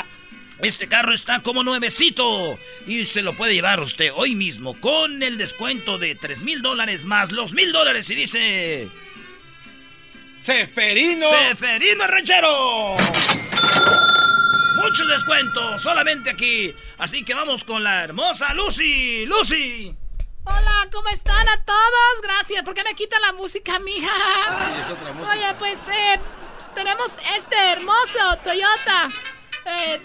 [0.62, 5.38] este carro está como nuevecito y se lo puede llevar usted hoy mismo con el
[5.38, 8.88] descuento de 3 mil dólares más los mil dólares y dice...
[10.44, 11.26] Seferino.
[11.26, 12.96] Seferino Ranchero.
[14.76, 16.74] Mucho descuento, solamente aquí.
[16.98, 19.24] Así que vamos con la hermosa Lucy.
[19.24, 19.96] Lucy.
[20.44, 22.20] Hola, ¿cómo están a todos?
[22.22, 22.62] Gracias.
[22.62, 24.12] ¿Por qué me quita la música, mija?
[24.50, 25.32] Ay, es otra música.
[25.32, 26.20] Oye, pues eh,
[26.74, 29.08] tenemos este hermoso Toyota
[29.64, 29.98] eh,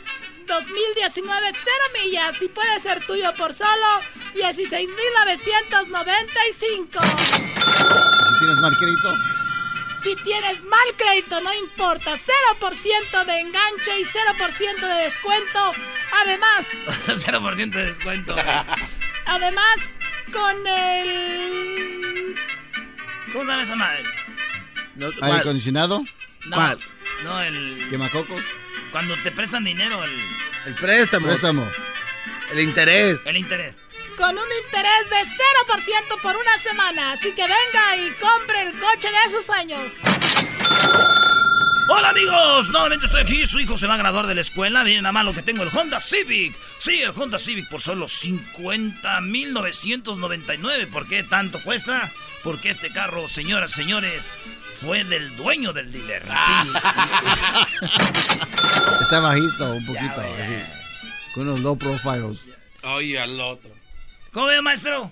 [0.47, 3.87] 2019 cero millas y puede ser tuyo por solo
[4.35, 6.99] 16,995.
[7.03, 9.17] Si tienes mal crédito,
[10.03, 12.11] Si tienes mal crédito, no importa.
[12.15, 15.73] 0% de enganche y 0% de descuento.
[16.23, 16.65] Además,
[17.07, 18.35] 0% de descuento.
[19.25, 19.75] además,
[20.31, 22.35] con el...
[23.31, 24.03] ¿Cómo se llama esa madre?
[25.21, 26.03] aire acondicionado,
[26.47, 26.75] No,
[27.23, 27.87] no, el...
[27.89, 28.41] quemacocos,
[28.91, 30.11] Cuando te prestan dinero, el...
[30.65, 31.27] El préstamo.
[31.27, 31.67] préstamo.
[32.51, 33.21] El interés.
[33.25, 33.75] El interés.
[34.19, 37.13] Con un interés de 0% por una semana.
[37.13, 39.93] Así que venga y compre el coche de sus sueños.
[41.87, 45.03] Hola amigos, nuevamente estoy aquí, su hijo se va a graduar de la escuela, miren
[45.03, 46.55] nada más lo que tengo, el Honda Civic.
[46.77, 50.85] Sí, el Honda Civic por solo 50,999.
[50.87, 52.11] ¿Por qué tanto cuesta?
[52.43, 54.35] Porque este carro, señoras, señores,
[54.81, 56.23] fue del dueño del dealer.
[56.25, 56.31] Sí.
[59.01, 60.63] Está bajito un poquito, así,
[61.33, 62.41] con unos low profiles.
[62.83, 63.78] Oye, al otro.
[64.39, 65.11] ¿Cómo ve, maestro?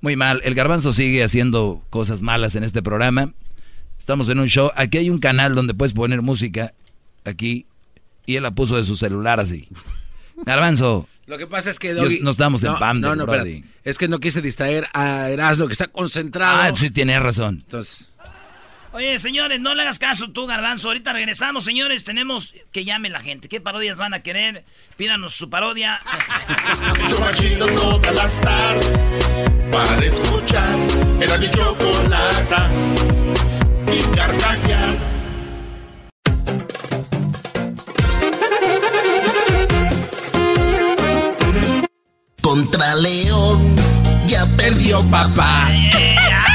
[0.00, 0.40] Muy mal.
[0.42, 3.32] El garbanzo sigue haciendo cosas malas en este programa.
[4.00, 4.72] Estamos en un show.
[4.74, 6.74] Aquí hay un canal donde puedes poner música.
[7.24, 7.66] Aquí.
[8.26, 9.68] Y él la puso de su celular así.
[10.44, 11.06] Garbanzo.
[11.26, 13.62] Lo que pasa es que Doggy- no estamos en no, PAM No, no, espérate.
[13.84, 16.62] Es que no quise distraer a Erasmo, que está concentrado.
[16.62, 17.60] Ah, sí, tienes razón.
[17.64, 18.16] Entonces.
[18.94, 20.86] Oye, señores, no le hagas caso tú, Garbanzo.
[20.86, 22.04] Ahorita regresamos, señores.
[22.04, 23.48] Tenemos que llame la gente.
[23.48, 24.64] ¿Qué parodias van a querer?
[24.96, 26.00] Pídanos su parodia.
[27.08, 28.92] Yo todas las tardes
[29.72, 30.78] para escuchar.
[31.20, 32.70] Era mi chocolata
[33.92, 34.96] y carcajear.
[42.40, 43.74] Contra León
[44.28, 45.68] ya perdió papá.
[45.68, 46.53] Partido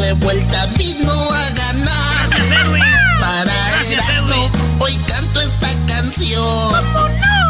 [0.00, 2.28] de vuelta vino a ganar.
[3.20, 6.84] Para Erasmo hoy canto esta canción.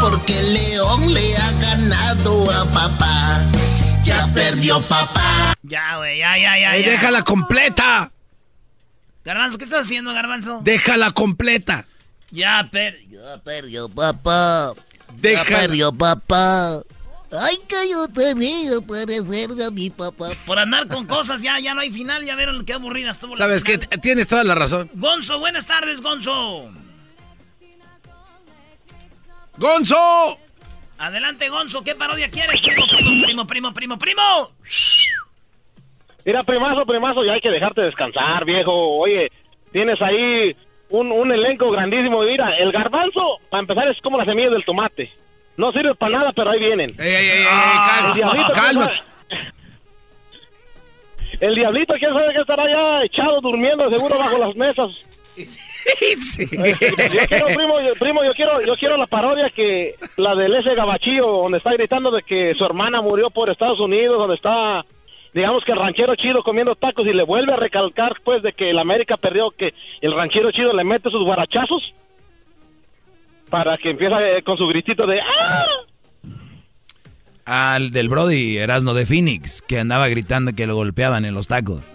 [0.01, 3.41] Porque León le ha ganado a papá.
[4.03, 5.53] Ya perdió papá.
[5.63, 6.75] Ya, güey, ya, ya, ya.
[6.75, 6.91] Ey, ya.
[6.91, 8.11] déjala completa.
[9.25, 10.61] Garbanzo, ¿qué estás haciendo, Garbanzo?
[10.63, 11.85] Déjala completa.
[12.31, 12.97] Ya, per...
[13.09, 14.71] Ya perdió papá.
[15.15, 16.79] Deja- Ya perdió papá.
[17.31, 20.29] Ay, que yo tenía parecerme a mi papá.
[20.45, 22.23] Por andar con cosas, ya, ya no hay final.
[22.23, 23.77] Ya vieron qué aburrida estuvo la ¿Sabes qué?
[23.77, 24.89] Tienes toda la razón.
[24.93, 26.69] Gonzo, buenas tardes, Gonzo.
[29.57, 30.39] ¡Gonzo!
[30.99, 31.83] Adelante, Gonzo.
[31.83, 32.61] ¿Qué parodia quieres?
[32.61, 34.51] Primo, primo, primo, primo, primo, primo.
[36.25, 38.71] Mira, primazo, primazo, ya hay que dejarte descansar, viejo.
[38.99, 39.31] Oye,
[39.71, 40.55] tienes ahí
[40.89, 42.21] un, un elenco grandísimo.
[42.23, 45.11] Mira, el garbanzo, para empezar, es como la semilla del tomate.
[45.57, 46.89] No sirve para nada, pero ahí vienen.
[46.99, 47.37] ¡Ey, ey, ey!
[47.39, 48.97] ey, Ah, el diablito, cálmate.
[51.39, 55.07] El diablito, quién sabe que estará ya echado durmiendo, seguro bajo las mesas.
[55.37, 60.73] Yo quiero, primo, yo- primo, yo quiero, yo quiero la parodia que la del ese
[60.73, 64.83] gabachillo, donde está gritando de que su hermana murió por Estados Unidos, donde está,
[65.33, 68.71] digamos que el ranchero chido comiendo tacos y le vuelve a recalcar, pues, de que
[68.71, 71.83] el América perdió, que el ranchero chido le mete sus guarachazos
[73.49, 74.13] para que empiece
[74.45, 75.65] con su gritito de ¡Ah!
[77.45, 81.91] Al del Brody Erasno de Phoenix, que andaba gritando que lo golpeaban en los tacos.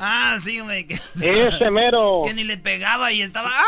[0.00, 0.86] Ah, sí, güey.
[0.86, 2.22] que- Ese mero.
[2.26, 3.50] Que ni le pegaba y estaba.
[3.52, 3.62] ¡Ah!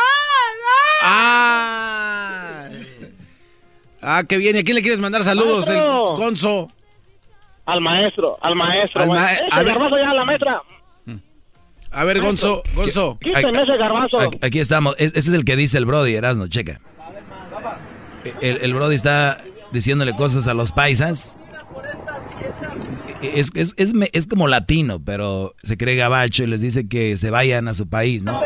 [1.01, 2.69] Ah,
[4.01, 4.55] ah, qué bien.
[4.55, 5.65] ¿Y a quién le quieres mandar saludos?
[5.67, 6.15] El Maestro.
[6.15, 6.67] Gonzo.
[7.65, 9.01] Al maestro, al maestro.
[9.03, 9.77] Al ma- Ese a ver.
[9.77, 10.61] ya, la maestra.
[11.91, 13.17] A ver, Gonzo, Gonzo.
[13.19, 14.17] Quíteme ese garbanzo.
[14.41, 14.95] Aquí, estamos.
[14.97, 16.79] Es- ese es el que dice el Brody Erasno, checa.
[18.41, 19.37] El, el Brody está
[19.71, 21.35] diciéndole cosas a los paisas.
[23.21, 27.67] Es, es, es, como latino, pero se cree gabacho y les dice que se vayan
[27.67, 28.41] a su país, ¿no?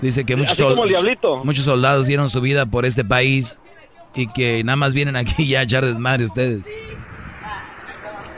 [0.00, 0.78] Dice que muchos, sol-
[1.44, 3.58] muchos soldados dieron su vida por este país
[4.14, 6.60] y que nada más vienen aquí ya a echar desmadre ustedes.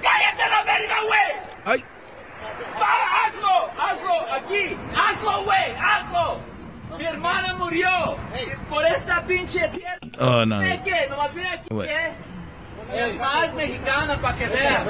[0.02, 1.20] ¡Cállate la verga, güey!
[1.66, 1.84] ¡Ay!
[2.80, 3.70] ¡Hazlo!
[3.78, 4.32] ¡Hazlo!
[4.34, 4.76] ¡Aquí!
[4.94, 5.72] ¡Hazlo, güey!
[5.80, 6.38] ¡Hazlo!
[6.98, 8.16] ¡Mi hermana murió!
[8.74, 9.98] Por esta pinche tierra.
[10.18, 10.58] Oh, no.
[10.58, 11.06] ¿De qué?
[11.08, 11.68] Nomás mira aquí.
[11.70, 12.10] ¿qué?
[12.92, 14.84] Es más mexicana para que veas.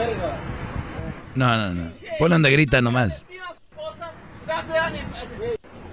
[1.35, 1.93] No, no, no.
[2.19, 3.27] Ponle donde grita nomás.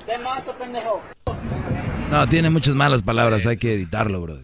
[0.05, 1.01] Te mato, pendejo.
[2.09, 4.39] No, tiene muchas malas palabras, hay que editarlo, bro.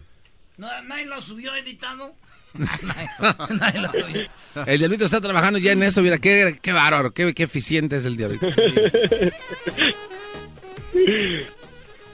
[0.58, 2.12] No, nadie lo subió editado.
[4.66, 6.02] El diablito está trabajando ya en eso.
[6.02, 8.46] Mira, qué, qué bárbaro, qué, qué eficiente es el diablito.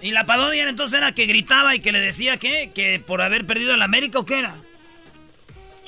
[0.04, 3.46] ¿Y la parodia entonces era que gritaba y que le decía que, que por haber
[3.46, 4.56] perdido el América o qué era?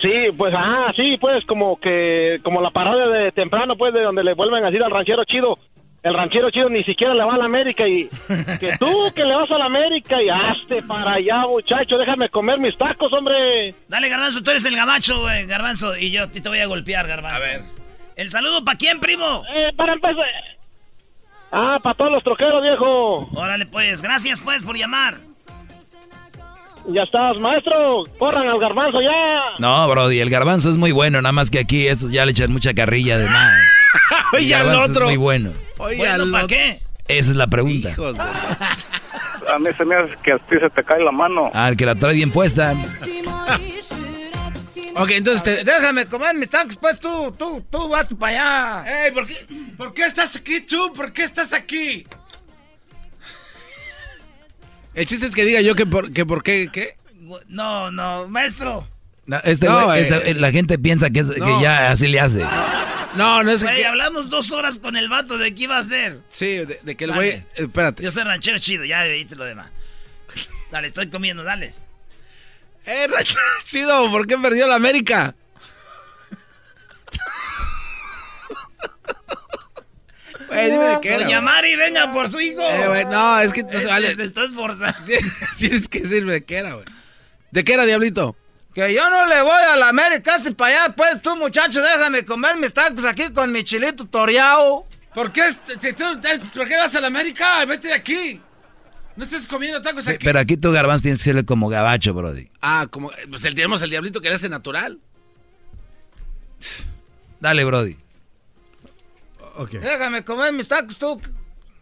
[0.01, 4.24] Sí, pues, ah, sí, pues, como que, como la parodia de temprano, pues, de donde
[4.24, 5.59] le vuelven a decir al ranchero chido,
[6.02, 8.09] el ranchero chido ni siquiera le va a la América y
[8.59, 12.59] que tú que le vas a la América y hazte para allá, muchacho, déjame comer
[12.59, 13.74] mis tacos, hombre.
[13.86, 16.66] Dale, Garbanzo, tú eres el gabacho, güey, Garbanzo, y yo a ti te voy a
[16.66, 17.36] golpear, Garbanzo.
[17.36, 17.60] A ver.
[18.16, 19.44] ¿El saludo para quién, primo?
[19.55, 20.55] Eh, para empezar.
[21.52, 23.28] Ah, para todos los troqueros, viejo.
[23.35, 25.16] Órale, pues, gracias, pues, por llamar.
[26.89, 28.05] Ya estás, maestro.
[28.18, 29.40] Corran al garbanzo ya.
[29.59, 32.52] No, Brody, el garbanzo es muy bueno, nada más que aquí eso ya le echan
[32.52, 33.52] mucha carrilla de más.
[34.32, 35.05] El Oye, al otro.
[35.05, 35.51] Es muy bueno.
[35.78, 36.56] Oye, Bueno, al ¿para otro.
[36.56, 36.81] qué?
[37.09, 37.90] Esa es la pregunta.
[37.90, 41.51] Hijos de- A mí se me hace que a ti se te cae la mano.
[41.55, 42.74] Al que la trae bien puesta.
[44.98, 45.64] Ok, entonces te...
[45.64, 49.05] Déjame comer mis tacos, pues tú, tú, tú vas para allá.
[49.06, 49.47] Ey, ¿por qué,
[49.77, 50.93] ¿por qué estás aquí tú?
[50.94, 52.06] ¿Por qué estás aquí?
[54.94, 56.97] El chiste es que diga yo que por, que por qué, ¿qué?
[57.48, 58.89] No, no, maestro.
[59.27, 61.60] No, este No, eh, este- la gente piensa que, es- que no.
[61.60, 62.44] ya así le hace.
[63.14, 63.86] No, no es Güey, que...
[63.86, 66.20] hablamos dos horas con el vato de qué iba a hacer.
[66.28, 67.44] Sí, de, de que el güey...
[67.55, 68.02] Espérate.
[68.02, 69.70] Yo soy ranchero chido, ya viste lo demás.
[70.70, 71.74] Dale, estoy comiendo, dale.
[72.86, 73.08] ¡Eh,
[73.64, 74.10] chido!
[74.10, 75.34] ¿Por qué perdió la América?
[80.48, 81.24] Güey, dime de qué era.
[81.24, 81.40] Doña.
[81.40, 82.62] Mari, venga por su hijo.
[82.62, 84.14] Eh, güey, no, es que no se vale.
[84.14, 84.98] se está esforzando.
[85.58, 86.84] Tienes que decirme de qué era, güey.
[87.50, 88.36] ¿De qué era, Diablito?
[88.74, 92.26] Que yo no le voy a la América, hazte para allá, pues tú, muchacho, déjame
[92.26, 94.86] comer mis tacos aquí con mi chilito toreado.
[95.14, 96.20] ¿Por qué, si tú-
[96.54, 97.64] ¿Por qué vas a la América?
[97.64, 98.42] Vete de aquí.
[99.16, 100.24] No estés comiendo tacos Sí, aquí.
[100.24, 102.51] pero aquí tu garbanzo tienes que serle como gabacho, Brody.
[102.60, 103.10] Ah, como...
[103.30, 104.98] Pues el, tenemos el Diablito que le hace natural.
[107.40, 107.97] Dale, Brody.
[109.56, 109.80] Okay.
[109.80, 111.20] Déjame comer mis tacos tú,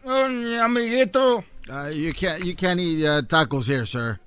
[0.05, 1.43] oh, mi amiguito.
[1.67, 4.17] Uh, you can't you can't eat uh, tacos here, sir.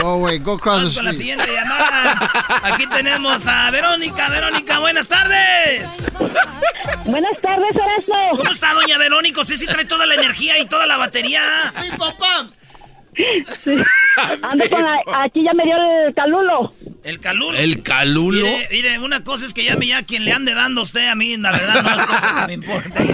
[0.00, 0.38] Go away.
[0.38, 2.30] Go across Vamos the con la siguiente llamada.
[2.62, 4.28] Aquí tenemos a Verónica.
[4.28, 5.90] Verónica, buenas tardes.
[7.04, 8.36] Buenas tardes, Erasmo.
[8.36, 9.40] ¿Cómo está, doña Verónica?
[9.40, 11.72] Usted sí trae toda la energía y toda la batería.
[11.82, 12.48] ¡Mi papá!
[14.42, 15.74] Ando con la- aquí ya me dio
[16.06, 16.72] el calulo.
[17.04, 17.58] El calulo.
[17.58, 18.46] ¿El calulo?
[18.46, 21.08] Mire, mire, una cosa es que llame ya a quien le ande dando a usted
[21.08, 23.04] a mí, la verdad, no es cosa que me importa.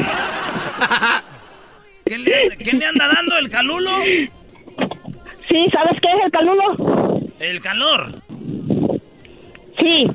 [2.04, 3.90] ¿Quién le, quién le anda dando el calulo?
[5.48, 7.20] Sí, ¿sabes qué es el calulo?
[7.40, 8.22] El calor.
[9.78, 10.06] Sí.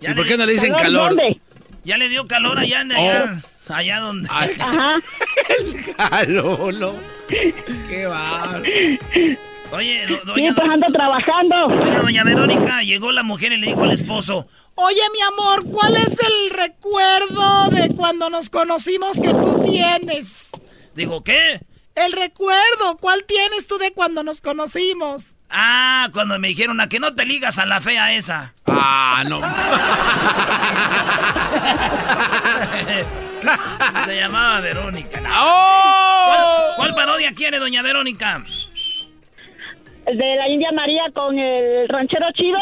[0.00, 1.08] ¿Y por qué no le dicen ¿Calor calor?
[1.16, 1.40] dónde?
[1.84, 4.28] Ya le dio calor allá en allá, allá donde.
[4.30, 4.98] Ajá.
[5.96, 6.94] Calulo.
[7.28, 8.60] ¡Qué va!
[9.72, 11.56] Oye, do- Sí, doña, pues ando trabajando.
[11.82, 14.46] oiga, doña Verónica, llegó la mujer y le dijo al esposo,
[14.76, 20.48] Oye, mi amor, ¿cuál es el recuerdo de cuando nos conocimos que tú tienes?
[20.94, 21.60] dijo, ¿qué?
[21.98, 25.24] El recuerdo, ¿cuál tienes tú de cuando nos conocimos?
[25.50, 28.54] Ah, cuando me dijeron a que no te ligas a la fea esa.
[28.66, 29.40] Ah, no.
[34.06, 35.20] Se llamaba Verónica.
[35.40, 36.74] ¡Oh!
[36.76, 38.44] ¿Cuál, cuál parodia quiere, doña Verónica?
[40.06, 42.60] El de la India María con el ranchero chido.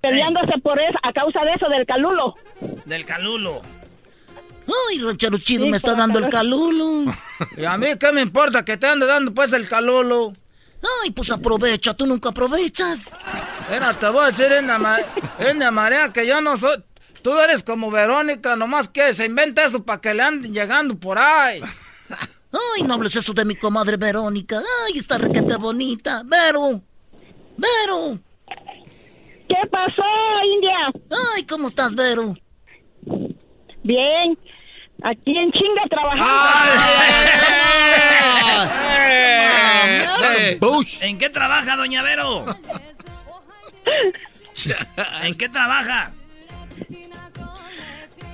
[0.00, 2.34] Peleándose por eso, a causa de eso, del calulo.
[2.84, 3.62] Del calulo.
[4.66, 6.70] Ay, ranchero chido, Sí, me está dando el calor.
[6.70, 7.12] calulo.
[7.56, 10.32] Y a mí, ¿qué me importa que te ande dando pues el calulo?
[11.02, 13.10] Ay, pues aprovecha, tú nunca aprovechas.
[13.70, 16.82] Mira, te voy a decir, Enda María, que yo no soy...
[17.22, 21.18] Tú eres como Verónica, nomás que se inventa eso para que le anden llegando por
[21.18, 21.62] ahí.
[22.76, 24.62] Ay, no hables eso de mi comadre Verónica.
[24.86, 26.22] Ay, está requete bonita.
[26.24, 26.82] Vero.
[27.56, 28.18] Vero.
[29.48, 30.02] ¿Qué pasó,
[30.54, 31.18] India?
[31.34, 32.34] Ay, ¿cómo estás, Vero?
[33.82, 34.38] Bien.
[35.04, 36.24] Aquí en chinga trabajando.
[41.02, 42.46] ¿En qué trabaja, doña Vero?
[45.22, 46.12] ¿En qué trabaja?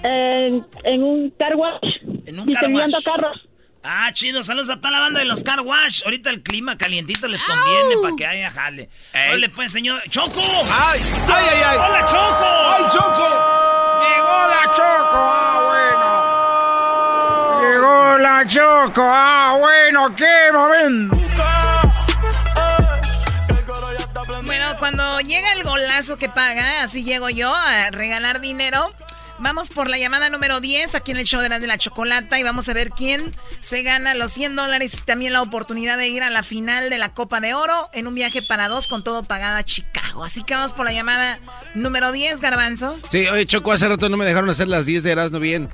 [0.04, 2.02] En, en un car wash.
[2.26, 3.04] En un car wash.
[3.04, 3.48] carros.
[3.82, 6.02] Ah, chido, saludos a toda la banda de los car wash.
[6.04, 8.88] Ahorita el clima calientito les conviene para que haya jale.
[9.32, 10.00] Hola, pues, señor.
[10.08, 10.40] ¡Choco!
[10.70, 11.00] ¡Ay!
[11.26, 11.78] ¡Ay, ay, ay!
[11.78, 12.46] ¡Hola, Choco!
[12.46, 13.28] ¡Ay, Choco!
[14.06, 15.49] ¡Llegó la Choco!
[18.40, 19.02] ¡Ah, Choco!
[19.04, 20.16] ¡Ah, bueno!
[20.16, 21.14] ¡Qué momento!
[24.46, 28.94] Bueno, cuando llega el golazo que paga, así llego yo a regalar dinero.
[29.40, 32.40] Vamos por la llamada número 10 aquí en el show de la, de la chocolata
[32.40, 36.08] y vamos a ver quién se gana los 100 dólares y también la oportunidad de
[36.08, 39.04] ir a la final de la Copa de Oro en un viaje para dos con
[39.04, 40.24] todo pagado a Chicago.
[40.24, 41.38] Así que vamos por la llamada
[41.74, 42.98] número 10, Garbanzo.
[43.10, 45.68] Sí, oye, Choco, hace rato no me dejaron hacer las 10 de Erasmo bien.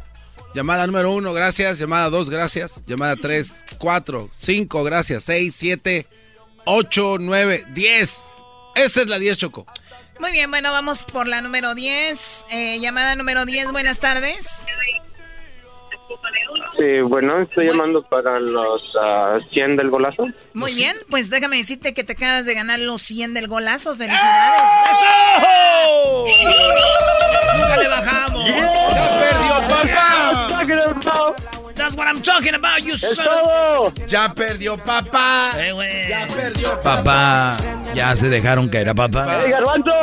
[0.57, 1.79] Llamada número 1, gracias.
[1.79, 2.81] Llamada 2, gracias.
[2.87, 5.25] Llamada 3, 4, 5, gracias.
[5.25, 6.07] 6, 7,
[6.65, 8.23] 8, 9, 10.
[8.75, 9.67] Esta es la 10, Choco.
[10.19, 12.47] Muy bien, bueno, vamos por la número 10.
[12.51, 14.65] Eh, llamada número 10, buenas tardes.
[16.79, 18.83] Sí, bueno, estoy llamando para los
[19.53, 20.27] 100 ah, del golazo.
[20.53, 23.97] Muy bien, pues déjame decirte que te acabas de ganar los 100 del golazo.
[23.97, 24.63] ¡Felicidades!
[24.93, 26.27] ¡Eso!
[27.57, 28.47] ¡Nunca le bajamos!
[28.95, 30.47] ¡Ya perdió, papá!
[31.75, 33.95] That's what I'm talking about, you son.
[34.07, 35.53] Ya perdió papá.
[35.57, 37.57] Eh, ya perdió papá.
[37.95, 39.39] Ya se dejaron caer a papá.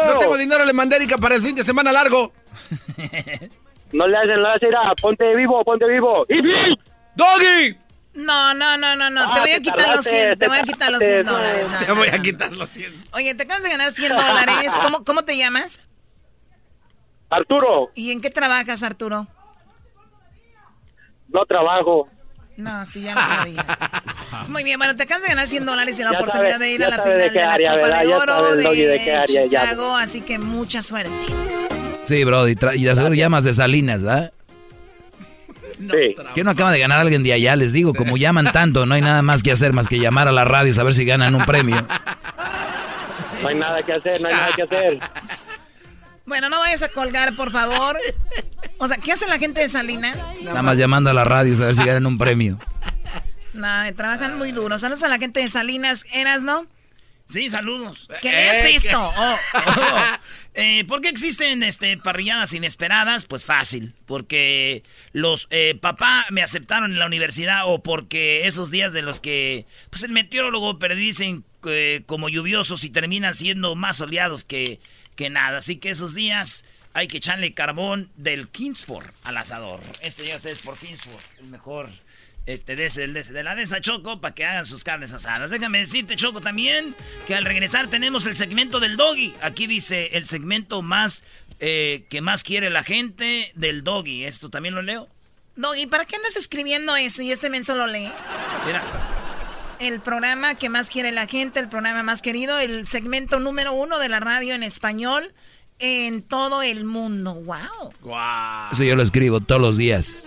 [0.07, 2.33] no tengo dinero, le mandé para el fin de semana largo.
[3.93, 4.93] no le hacen, la cera.
[5.01, 6.25] Ponte vivo, ponte vivo.
[7.15, 7.77] ¡Doggy!
[8.15, 9.33] No, no, no, no, no.
[9.33, 10.39] te voy a quitar los 100.
[10.39, 11.67] Te voy a quitar los 100 dólares.
[11.85, 13.05] Te voy a quitar los 100.
[13.13, 14.73] Oye, te acabas de ganar 100 dólares.
[14.81, 15.87] ¿Cómo, ¿Cómo te llamas?
[17.29, 17.91] Arturo.
[17.95, 19.27] ¿Y en qué trabajas, Arturo?
[21.29, 22.07] No trabajo.
[22.55, 23.65] No, sí, ya lo sabía.
[24.47, 26.89] Muy bien, bueno, te acabas de ganar 100 dólares y la oportunidad de ir a
[26.89, 31.72] la final de, la Copa de Oro de, Chicago, así que mucha suerte.
[32.03, 34.33] Sí, bro, y, y de llamas de Salinas, ¿verdad?
[35.77, 36.15] Sí.
[36.35, 37.55] ¿Qué no acaba de ganar alguien de allá?
[37.55, 40.31] Les digo, como llaman tanto, no hay nada más que hacer más que llamar a
[40.31, 41.85] la radio y saber si ganan un premio.
[43.41, 44.99] No hay nada que hacer, no hay nada que hacer.
[46.25, 47.97] Bueno, no vayas a colgar, por favor.
[48.77, 50.17] O sea, ¿qué hace la gente de Salinas?
[50.41, 52.59] Nada más llamando a la radio a ver si ganan un premio.
[53.53, 54.79] No, trabajan muy duro.
[54.79, 56.65] Saludos a la gente de Salinas, ¿eras, no?
[57.33, 58.07] Sí, saludos.
[58.21, 59.13] ¿Qué es eh, esto?
[59.17, 60.01] Oh, oh.
[60.53, 63.25] Eh, ¿Por qué existen este, parrilladas inesperadas?
[63.25, 63.95] Pues fácil.
[64.05, 64.83] Porque
[65.13, 69.65] los eh, papá me aceptaron en la universidad o porque esos días de los que
[69.89, 71.43] pues el meteorólogo predicen
[72.05, 74.79] como lluviosos y terminan siendo más soleados que
[75.15, 75.57] que nada.
[75.57, 79.79] Así que esos días hay que echarle carbón del Kingsford al asador.
[80.01, 81.89] Este ya es por Kingsford, el mejor
[82.45, 85.13] este de ese, de, ese, de la de esa Choco para que hagan sus carnes
[85.13, 85.51] asadas.
[85.51, 86.95] Déjame decirte, Choco, también
[87.25, 89.33] que al regresar tenemos el segmento del doggy.
[89.41, 91.23] Aquí dice el segmento más
[91.59, 94.25] eh, que más quiere la gente del doggy.
[94.25, 95.07] ¿Esto también lo leo?
[95.55, 98.11] Doggy, ¿para qué andas escribiendo eso y este men solo lee?
[98.65, 98.83] Mira.
[99.79, 103.99] El programa que más quiere la gente, el programa más querido, el segmento número uno
[103.99, 105.33] de la radio en español
[105.79, 107.35] en todo el mundo.
[107.35, 107.93] ¡Wow!
[108.01, 108.71] wow.
[108.71, 110.25] Eso yo lo escribo todos los días.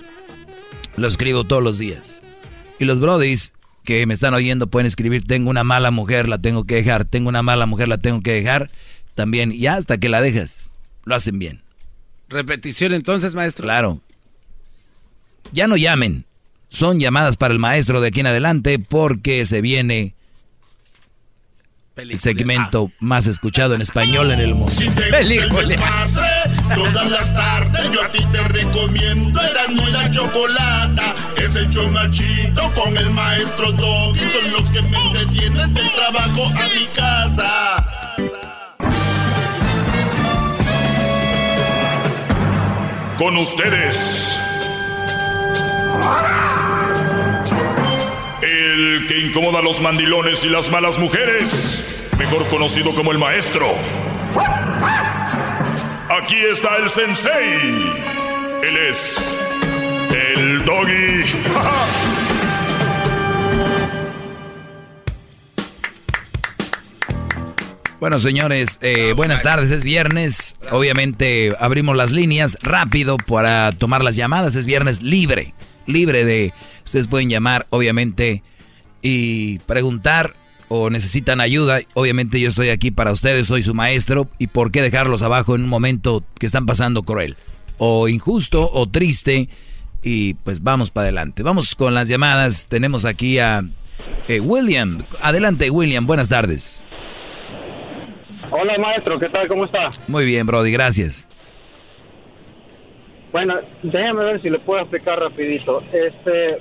[0.96, 2.24] Lo escribo todos los días.
[2.78, 3.52] Y los brodis
[3.84, 7.28] que me están oyendo pueden escribir, tengo una mala mujer, la tengo que dejar, tengo
[7.28, 8.70] una mala mujer, la tengo que dejar.
[9.14, 10.68] También, y hasta que la dejas,
[11.04, 11.62] lo hacen bien.
[12.28, 13.64] Repetición entonces, maestro.
[13.64, 14.00] Claro.
[15.52, 16.24] Ya no llamen.
[16.68, 20.14] Son llamadas para el maestro de aquí en adelante porque se viene
[21.96, 24.72] el segmento más escuchado en español en el mundo.
[24.72, 25.08] Si te
[26.74, 31.14] todas las tardes yo a ti te recomiendo Erasmo y la Chocolata.
[31.36, 31.88] Es el show
[32.74, 34.20] con el maestro Doggy.
[34.20, 37.84] Son los que me entretienen del trabajo a mi casa.
[43.18, 44.38] Con ustedes.
[48.42, 53.74] El que incomoda a los mandilones y las malas mujeres, mejor conocido como el maestro.
[56.26, 57.70] Aquí está el sensei.
[58.60, 59.38] Él es
[60.12, 61.22] el doggy.
[68.00, 69.70] Bueno, señores, eh, buenas tardes.
[69.70, 70.56] Es viernes.
[70.72, 74.56] Obviamente abrimos las líneas rápido para tomar las llamadas.
[74.56, 75.54] Es viernes libre.
[75.86, 76.52] Libre de...
[76.84, 78.42] Ustedes pueden llamar, obviamente,
[79.00, 80.34] y preguntar
[80.68, 81.80] o necesitan ayuda.
[81.94, 83.46] Obviamente yo estoy aquí para ustedes.
[83.46, 84.28] Soy su maestro.
[84.38, 87.36] ¿Y por qué dejarlos abajo en un momento que están pasando cruel?
[87.78, 89.48] O injusto o triste.
[90.02, 91.42] Y pues vamos para adelante.
[91.42, 92.66] Vamos con las llamadas.
[92.68, 93.64] Tenemos aquí a
[94.28, 95.04] eh, William.
[95.20, 96.06] Adelante, William.
[96.06, 96.82] Buenas tardes.
[98.50, 99.48] Hola maestro, ¿qué tal?
[99.48, 99.90] ¿Cómo está?
[100.06, 101.28] Muy bien, Brody, gracias.
[103.32, 105.82] Bueno, déjame ver si le puedo explicar rapidito.
[105.92, 106.58] Este,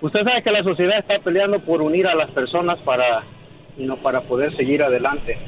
[0.00, 3.22] usted sabe que la sociedad está peleando por unir a las personas para,
[3.76, 5.38] y no para poder seguir adelante.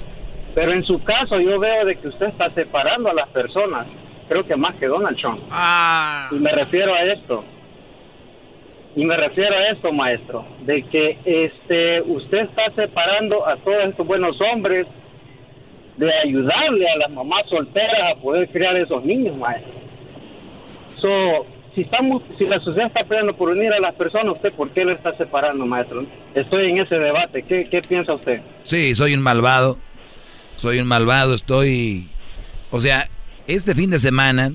[0.55, 3.86] Pero en su caso yo veo de que usted está separando a las personas,
[4.28, 5.43] creo que más que Donald Trump.
[5.51, 6.28] Ah.
[6.32, 7.44] Y me refiero a esto.
[8.94, 14.06] Y me refiero a esto, maestro, de que este usted está separando a todos estos
[14.06, 14.86] buenos hombres
[15.98, 19.73] de ayudarle a las mamás solteras a poder criar esos niños, maestro.
[20.97, 24.70] So, si estamos, si la sociedad está peleando por unir a las personas, ¿usted por
[24.70, 26.06] qué lo está separando, maestro?
[26.34, 27.42] Estoy en ese debate.
[27.42, 28.40] ¿Qué, qué piensa usted?
[28.64, 29.78] Sí, soy un malvado.
[30.56, 31.34] Soy un malvado.
[31.34, 32.08] Estoy,
[32.70, 33.06] o sea,
[33.46, 34.52] este fin de semana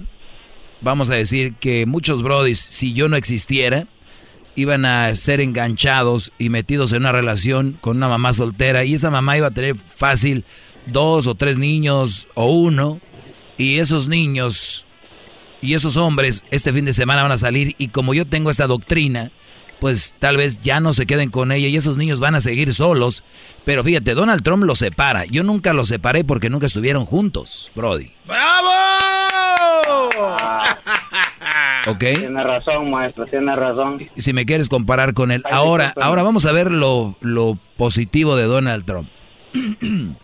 [0.81, 3.85] vamos a decir que muchos brodis, si yo no existiera
[4.55, 9.11] iban a ser enganchados y metidos en una relación con una mamá soltera y esa
[9.11, 10.43] mamá iba a tener fácil
[10.87, 12.99] dos o tres niños o uno
[13.57, 14.85] y esos niños
[15.61, 18.67] y esos hombres este fin de semana van a salir y como yo tengo esta
[18.67, 19.31] doctrina,
[19.79, 22.73] pues tal vez ya no se queden con ella y esos niños van a seguir
[22.73, 23.23] solos.
[23.65, 25.25] Pero fíjate, Donald Trump los separa.
[25.25, 28.11] Yo nunca los separé porque nunca estuvieron juntos, Brody.
[28.27, 28.69] ¡Bravo!
[31.87, 31.99] ¿Ok?
[31.99, 33.97] Tiene razón, maestro, tiene razón.
[34.15, 35.43] Si me quieres comparar con él.
[35.49, 39.09] Ahora, ahora vamos a ver lo, lo positivo de Donald Trump.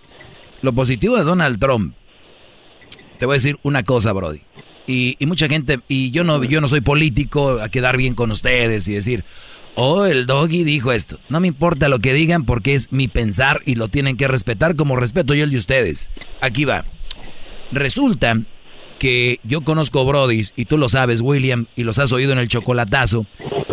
[0.61, 1.95] lo positivo de Donald Trump.
[3.17, 4.41] Te voy a decir una cosa, Brody.
[4.87, 8.31] Y, y, mucha gente, y yo no, yo no soy político a quedar bien con
[8.31, 9.25] ustedes y decir,
[9.75, 11.19] oh, el doggy dijo esto.
[11.29, 14.75] No me importa lo que digan porque es mi pensar y lo tienen que respetar
[14.75, 16.09] como respeto yo el de ustedes.
[16.41, 16.85] Aquí va.
[17.71, 18.41] Resulta
[18.97, 22.47] que yo conozco Brodis, y tú lo sabes, William, y los has oído en el
[22.47, 23.27] chocolatazo,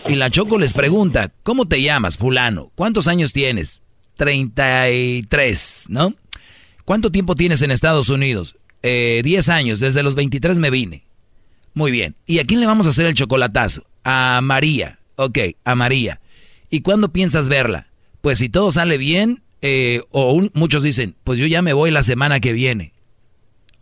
[0.07, 2.71] y la Choco les pregunta, ¿cómo te llamas, fulano?
[2.75, 3.83] ¿Cuántos años tienes?
[4.17, 6.15] 33, ¿no?
[6.85, 8.57] ¿Cuánto tiempo tienes en Estados Unidos?
[8.87, 11.05] Eh, 10 años, desde los 23 me vine.
[11.73, 12.15] Muy bien.
[12.27, 13.85] ¿Y a quién le vamos a hacer el chocolatazo?
[14.05, 15.01] A María.
[15.17, 16.21] Ok, a María.
[16.71, 17.89] ¿Y cuándo piensas verla?
[18.21, 22.03] Pues si todo sale bien, eh, o muchos dicen, pues yo ya me voy la
[22.03, 22.95] semana que viene.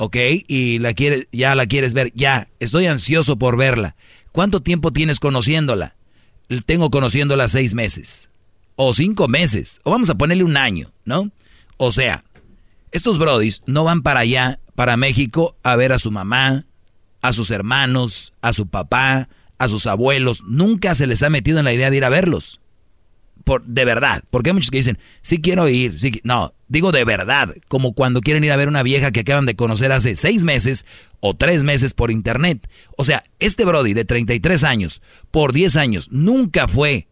[0.02, 0.16] ¿ok?
[0.48, 0.94] Y la
[1.30, 3.94] ya la quieres ver, ya, estoy ansioso por verla.
[4.32, 5.94] ¿Cuánto tiempo tienes conociéndola?
[6.66, 8.30] Tengo conociéndola seis meses,
[8.74, 11.30] o cinco meses, o vamos a ponerle un año, ¿no?
[11.76, 12.24] O sea,
[12.90, 16.66] estos brodis no van para allá, para México, a ver a su mamá,
[17.20, 19.28] a sus hermanos, a su papá,
[19.58, 20.42] a sus abuelos.
[20.44, 22.60] Nunca se les ha metido en la idea de ir a verlos.
[23.44, 27.04] Por, de verdad, porque hay muchos que dicen, sí quiero ir, sí, no, digo de
[27.04, 30.44] verdad, como cuando quieren ir a ver una vieja que acaban de conocer hace seis
[30.44, 30.86] meses
[31.18, 32.68] o tres meses por internet.
[32.96, 37.08] O sea, este Brody de 33 años, por 10 años, nunca fue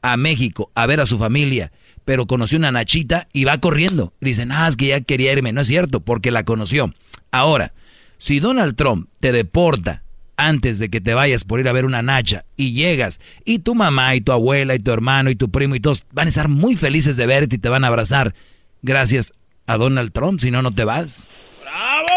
[0.00, 1.70] a México a ver a su familia,
[2.04, 4.12] pero conoció una Nachita y va corriendo.
[4.20, 5.52] Dicen, ah, es que ya quería irme.
[5.52, 6.92] No es cierto, porque la conoció.
[7.30, 7.72] Ahora,
[8.18, 10.04] si Donald Trump te deporta
[10.36, 13.74] antes de que te vayas por ir a ver una nacha y llegas y tu
[13.74, 16.48] mamá y tu abuela y tu hermano y tu primo y todos van a estar
[16.48, 18.34] muy felices de verte y te van a abrazar
[18.82, 19.32] gracias
[19.66, 21.26] a Donald Trump, si no, no te vas.
[21.62, 22.10] ¡Bravo!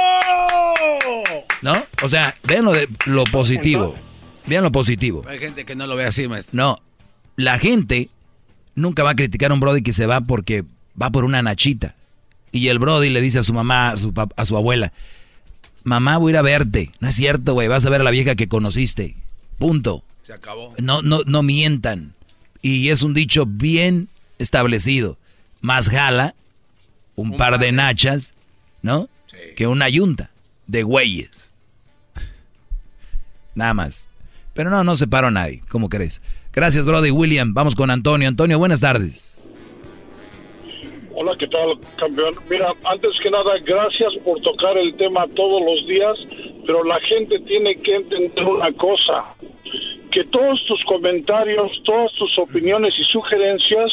[1.62, 1.84] ¿No?
[2.04, 3.96] O sea, vean lo, de, lo positivo.
[4.46, 5.24] Vean lo positivo.
[5.28, 6.56] Hay gente que no lo ve así, maestro.
[6.56, 6.78] No,
[7.36, 8.10] la gente
[8.78, 10.64] nunca va a criticar a un Brody que se va porque
[11.00, 11.96] va por una nachita.
[12.54, 14.94] Y el Brody le dice a su mamá, a su, a su abuela,
[15.84, 16.92] mamá, voy a ir a verte.
[17.02, 19.16] No es cierto, güey, vas a ver a la vieja que conociste.
[19.58, 20.04] Punto.
[20.22, 20.74] Se acabó.
[20.80, 22.14] No, no, no mientan.
[22.62, 25.18] Y es un dicho bien establecido.
[25.60, 26.36] Más jala
[27.16, 28.36] un, un par de nachas,
[28.82, 29.10] ¿no?
[29.26, 29.38] Sí.
[29.56, 30.30] Que una yunta
[30.68, 31.54] de güeyes.
[33.56, 34.08] Nada más.
[34.54, 36.22] Pero no, no separo a nadie, como crees.
[36.58, 37.54] Gracias, Brody William.
[37.54, 38.28] Vamos con Antonio.
[38.28, 39.54] Antonio, buenas tardes.
[41.14, 42.34] Hola, ¿qué tal, campeón?
[42.50, 46.18] Mira, antes que nada, gracias por tocar el tema todos los días,
[46.66, 49.36] pero la gente tiene que entender una cosa,
[50.12, 53.92] que todos tus comentarios, todas tus opiniones y sugerencias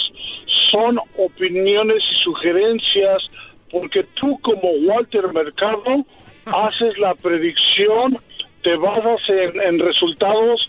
[0.71, 3.25] son opiniones y sugerencias,
[3.71, 6.07] porque tú como Walter Mercado
[6.47, 8.17] haces la predicción,
[8.63, 10.67] te basas en, en resultados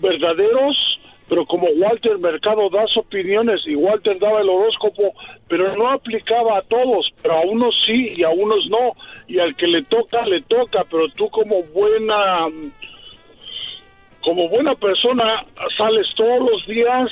[0.00, 0.98] verdaderos
[1.28, 5.12] pero como Walter Mercado da opiniones y Walter daba el horóscopo,
[5.46, 8.92] pero no aplicaba a todos, pero a unos sí y a unos no,
[9.26, 12.46] y al que le toca, le toca, pero tú como buena
[14.22, 15.44] como buena persona
[15.76, 17.10] sales todos los días,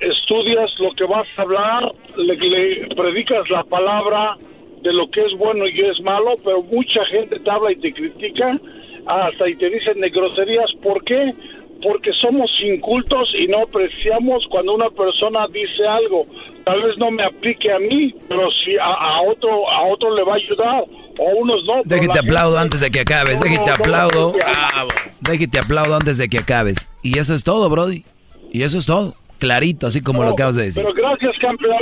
[0.00, 4.36] estudias lo que vas a hablar, le, le predicas la palabra
[4.82, 7.92] de lo que es bueno y es malo, pero mucha gente te habla y te
[7.92, 8.58] critica,
[9.06, 11.34] hasta y te dicen de groserías, ¿por qué?
[11.82, 16.26] Porque somos incultos y no apreciamos cuando una persona dice algo.
[16.64, 20.24] Tal vez no me aplique a mí, pero si a, a otro a otro le
[20.24, 20.84] va a ayudar,
[21.18, 21.82] o a unos no.
[21.84, 23.40] Déjate la aplaudo gente- antes de que acabes.
[23.40, 24.32] Déjate No, aplaudo.
[24.32, 24.90] no, Bravo.
[25.20, 26.88] Déjate aplaudo antes de que acabes.
[27.02, 28.04] Y eso es todo, Brody.
[28.52, 29.14] Y eso es todo.
[29.38, 30.82] Clarito, así como lo acabas de decir.
[30.82, 31.76] Pero gracias, campeón.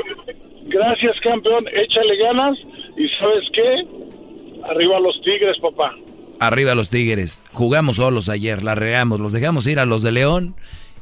[0.66, 1.64] Gracias, campeón.
[1.72, 2.58] Échale ganas.
[2.98, 3.86] ¿Y sabes qué?
[4.68, 5.94] Arriba los Tigres, papá.
[6.40, 7.43] Arriba los Tigres.
[7.52, 9.20] Jugamos solos ayer, la regamos.
[9.20, 10.56] Los dejamos ir a los de León.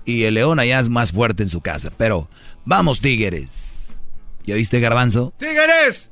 [0.05, 1.91] Y el León allá es más fuerte en su casa.
[1.97, 2.29] Pero
[2.65, 3.97] vamos, Tigres.
[4.47, 5.33] ¿Ya viste, Garbanzo?
[5.39, 6.11] ¡Tigres!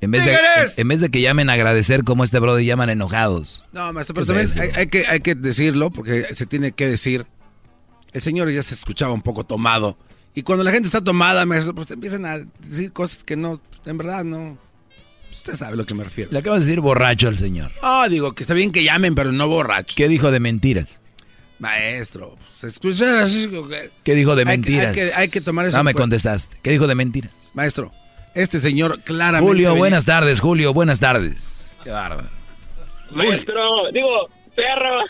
[0.00, 0.36] En vez, de,
[0.78, 3.64] en vez de que llamen a agradecer como este Brody llaman enojados.
[3.70, 7.24] No, maestro, pero ¿Qué también hay que, hay que decirlo, porque se tiene que decir.
[8.12, 9.96] El señor ya se escuchaba un poco tomado.
[10.34, 13.96] Y cuando la gente está tomada, maestro, pues empiezan a decir cosas que no, en
[13.96, 14.58] verdad no.
[15.42, 16.30] Usted sabe a lo que me refiero.
[16.30, 17.72] Le acabas de decir borracho al señor.
[17.82, 19.96] Ah, digo que está bien que llamen, pero no borrachos.
[19.96, 21.00] ¿Qué dijo de mentiras?
[21.58, 24.86] Maestro, se escucha como que- ¿Qué dijo de Hay que- mentiras?
[24.88, 26.02] hay que- hay que tomar eso No me cuenta.
[26.04, 26.56] contestaste.
[26.62, 27.32] ¿Qué dijo de mentiras?
[27.54, 27.90] Maestro,
[28.34, 29.48] este señor claramente.
[29.50, 31.76] Julio, venía- buenas tardes, Julio, buenas tardes.
[31.82, 32.28] Qué bárbaro.
[33.10, 35.00] Maestro, digo, perro.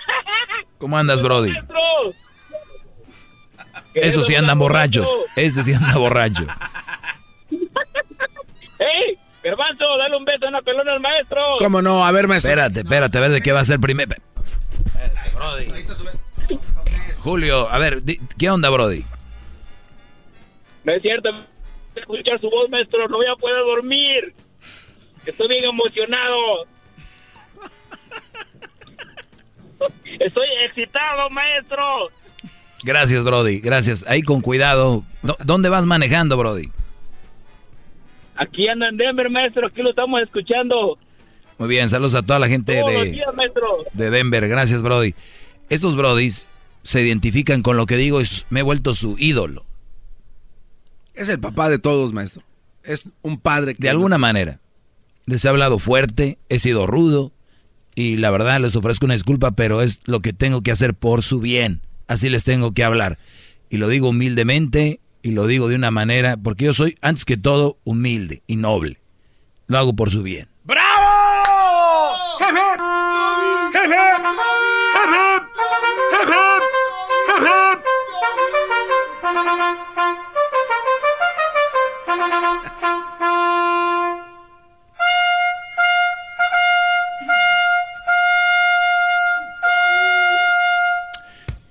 [0.79, 1.53] ¿Cómo andas, Brody?
[1.53, 1.77] Maestro.
[3.95, 5.15] Esos sí andan borrachos.
[5.37, 6.47] Este sí anda borracho.
[8.79, 9.12] ¡Ey!
[9.43, 11.41] Garbanzo, dale un beso en la pelona al maestro.
[11.59, 12.05] ¿Cómo no?
[12.05, 12.51] A ver, maestro.
[12.51, 14.15] Espérate, espérate, a ver de qué va a ser primero.
[17.19, 18.03] Julio, a ver,
[18.39, 19.05] ¿qué onda, Brody?
[20.85, 21.29] No es cierto.
[21.95, 24.35] Escuchar su voz, maestro, no voy a poder dormir.
[25.27, 26.67] Estoy bien emocionado.
[30.21, 32.09] Estoy excitado, maestro.
[32.85, 34.05] Gracias, Brody, gracias.
[34.09, 35.05] Ahí con cuidado.
[35.23, 36.71] ¿Dó- ¿Dónde vas manejando, Brody?
[38.37, 39.67] Aquí ando en Denver, maestro.
[39.67, 40.99] Aquí lo estamos escuchando.
[41.59, 43.29] Muy bien, saludos a toda la gente Todos de, días,
[43.93, 44.49] de Denver.
[44.49, 45.15] Gracias, Brody.
[45.69, 46.49] Estos Brodis
[46.83, 49.65] se identifican con lo que digo, es, me he vuelto su ídolo.
[51.15, 52.43] Es el papá de todos, maestro.
[52.83, 53.83] Es un padre que.
[53.83, 54.61] De alguna manera.
[55.27, 57.33] Les he hablado fuerte, he sido rudo
[57.95, 61.23] y la verdad les ofrezco una disculpa, pero es lo que tengo que hacer por
[61.23, 61.81] su bien.
[62.09, 63.19] Así les tengo que hablar.
[63.71, 67.37] Y lo digo humildemente y lo digo de una manera, porque yo soy antes que
[67.37, 68.99] todo humilde y noble.
[69.67, 70.49] Lo hago por su bien.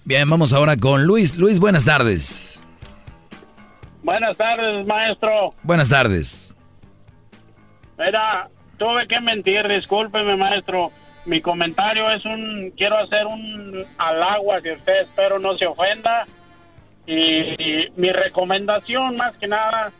[0.03, 1.37] Bien, vamos ahora con Luis.
[1.37, 2.60] Luis, buenas tardes.
[4.03, 5.53] Buenas tardes, maestro.
[5.63, 6.57] Buenas tardes.
[7.97, 10.91] Mira, tuve que mentir, discúlpeme, maestro.
[11.25, 16.25] Mi comentario es un, quiero hacer un halago hacia usted, espero no se ofenda.
[17.05, 17.15] Y,
[17.61, 19.91] y mi recomendación, más que nada,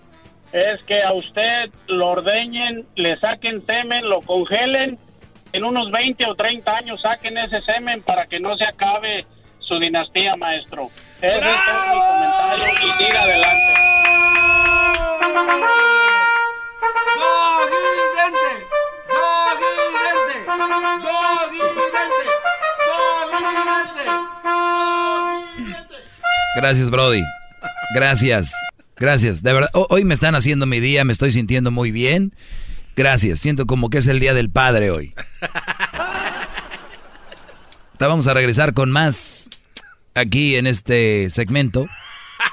[0.51, 4.97] es que a usted lo ordeñen, le saquen semen, lo congelen.
[5.53, 9.25] En unos 20 o 30 años saquen ese semen para que no se acabe
[9.71, 10.89] su dinastía, maestro.
[11.21, 13.73] Ese es mi comentario y siga adelante.
[26.55, 27.23] Gracias, Brody.
[27.95, 28.53] Gracias.
[28.97, 29.41] Gracias.
[29.43, 32.33] De verdad, ho- hoy me están haciendo mi día, me estoy sintiendo muy bien.
[32.95, 33.39] Gracias.
[33.39, 35.13] Siento como que es el día del padre hoy.
[37.99, 39.47] Vamos a regresar con más
[40.15, 41.87] aquí en este segmento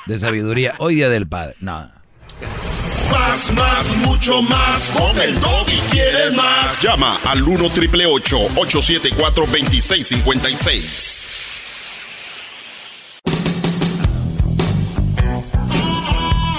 [0.07, 0.75] de sabiduría.
[0.79, 1.55] Hoy día del padre.
[1.61, 1.91] No.
[3.11, 4.91] Más, más, mucho más.
[4.91, 6.83] Con el y quieres más.
[6.83, 11.29] Llama al 1 triple 874 2656.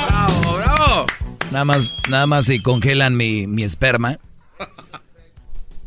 [0.07, 1.05] ¡Bravo, bravo!
[1.51, 4.19] Nada más, nada más si congelan mi, mi esperma.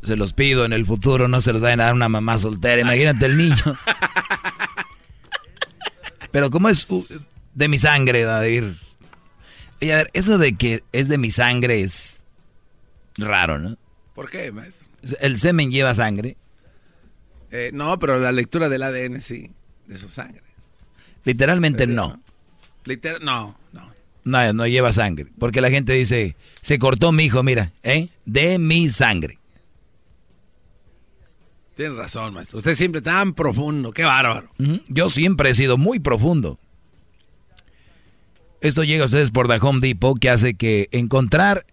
[0.02, 2.82] Se los pido en el futuro, no se los vayan a dar una mamá soltera.
[2.82, 3.78] Imagínate el niño.
[6.32, 7.06] Pero como es uh,
[7.54, 8.76] de mi sangre, ir.
[9.80, 12.24] Y a ver, eso de que es de mi sangre es
[13.16, 13.76] raro, ¿no?
[14.14, 14.86] ¿Por qué, maestro?
[15.20, 16.36] El semen lleva sangre.
[17.50, 19.50] Eh, no, pero la lectura del ADN sí,
[19.86, 20.42] de su sangre.
[21.24, 22.20] Literalmente no.
[22.84, 23.92] Literal, no, no.
[24.24, 25.26] No, no lleva sangre.
[25.38, 28.08] Porque la gente dice, se cortó mi hijo, mira, ¿eh?
[28.24, 29.38] De mi sangre.
[31.76, 32.58] Tienes razón, maestro.
[32.58, 33.92] Usted siempre tan profundo.
[33.92, 34.50] Qué bárbaro.
[34.88, 36.58] Yo siempre he sido muy profundo.
[38.60, 41.66] Esto llega a ustedes por The Home Depot, que hace que encontrar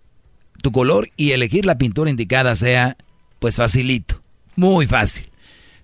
[0.61, 2.97] tu color y elegir la pintura indicada sea,
[3.39, 4.21] pues facilito.
[4.55, 5.29] Muy fácil.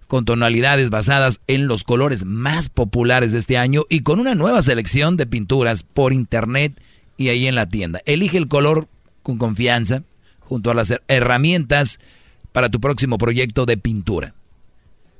[0.07, 4.61] Con tonalidades basadas en los colores más populares de este año y con una nueva
[4.61, 6.79] selección de pinturas por internet
[7.17, 8.01] y ahí en la tienda.
[8.05, 8.87] Elige el color
[9.23, 10.03] con confianza
[10.39, 11.99] junto a las herramientas
[12.55, 14.33] para tu próximo proyecto de pintura.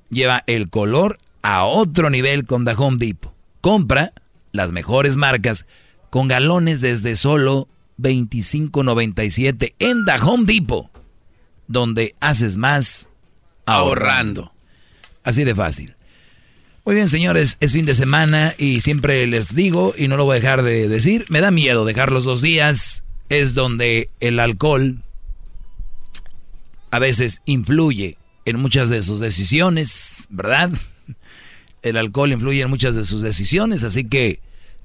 [0.09, 3.33] Lleva el color a otro nivel con The Depot.
[3.59, 4.13] Compra
[4.53, 5.65] las mejores marcas
[6.09, 7.67] con galones desde solo
[7.99, 10.89] 25.97 en The Depot,
[11.67, 13.09] donde haces más
[13.65, 14.53] ahorrando.
[15.25, 15.93] Así de fácil.
[16.85, 20.37] Muy bien, señores, es fin de semana y siempre les digo, y no lo voy
[20.37, 23.03] a dejar de decir, me da miedo dejar los dos días.
[23.27, 25.03] Es donde el alcohol
[26.95, 30.71] a veces influye en muchas de sus decisiones, ¿verdad?
[31.81, 34.39] El alcohol influye en muchas de sus decisiones, así que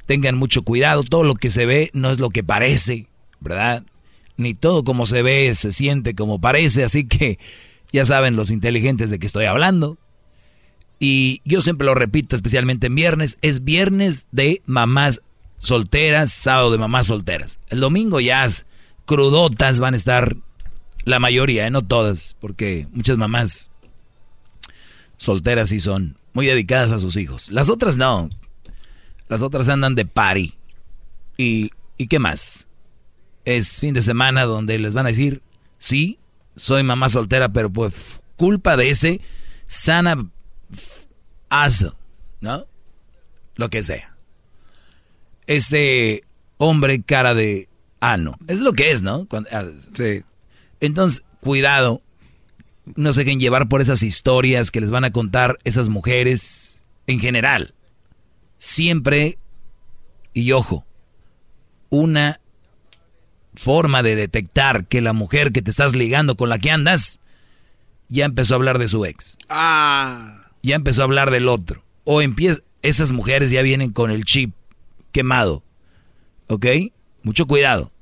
[0.07, 1.05] tengan mucho cuidado.
[1.05, 3.07] Todo lo que se ve no es lo que parece,
[3.39, 3.85] ¿verdad?
[4.37, 7.39] Ni todo como se ve se siente como parece, así que
[7.93, 9.97] ya saben los inteligentes de que estoy hablando.
[10.99, 15.23] Y yo siempre lo repito, especialmente en viernes, es viernes de mamás
[15.59, 17.61] solteras, sábado de mamás solteras.
[17.69, 18.49] El domingo ya
[19.07, 20.37] crudotas van a estar
[21.05, 21.70] la mayoría, ¿eh?
[21.70, 23.70] no todas, porque muchas mamás
[25.16, 27.51] solteras sí son muy dedicadas a sus hijos.
[27.51, 28.31] Las otras no.
[29.28, 30.55] Las otras andan de party.
[31.36, 32.66] ¿Y, ¿Y qué más?
[33.44, 35.43] Es fin de semana donde les van a decir,
[35.78, 36.18] sí,
[36.56, 39.20] soy mamá soltera, pero pues culpa de ese
[39.66, 40.31] sana
[41.48, 41.97] aso,
[42.40, 42.66] ¿no?
[43.56, 44.16] Lo que sea.
[45.47, 46.24] Ese
[46.59, 47.68] hombre cara de
[48.01, 48.39] ano.
[48.47, 49.27] Es lo que es, ¿no?
[49.52, 49.64] Ah,
[49.94, 50.22] sí.
[50.81, 52.02] Entonces, cuidado,
[52.97, 57.20] no se dejen llevar por esas historias que les van a contar esas mujeres en
[57.20, 57.74] general.
[58.59, 59.39] Siempre,
[60.32, 60.85] y ojo,
[61.89, 62.40] una
[63.55, 67.20] forma de detectar que la mujer que te estás ligando con la que andas
[68.09, 69.39] ya empezó a hablar de su ex.
[69.48, 70.48] Ah.
[70.62, 71.85] Ya empezó a hablar del otro.
[72.05, 74.55] O empieza, esas mujeres ya vienen con el chip
[75.12, 75.62] quemado.
[76.48, 76.66] ¿Ok?
[77.23, 77.93] Mucho cuidado.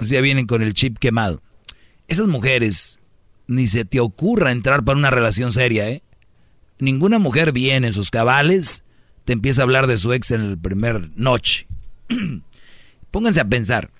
[0.00, 1.42] Ya vienen con el chip quemado.
[2.08, 2.98] Esas mujeres,
[3.46, 6.02] ni se te ocurra entrar para una relación seria, ¿eh?
[6.78, 8.82] Ninguna mujer viene en sus cabales,
[9.24, 11.66] te empieza a hablar de su ex en el primer noche.
[13.10, 13.90] Pónganse a pensar.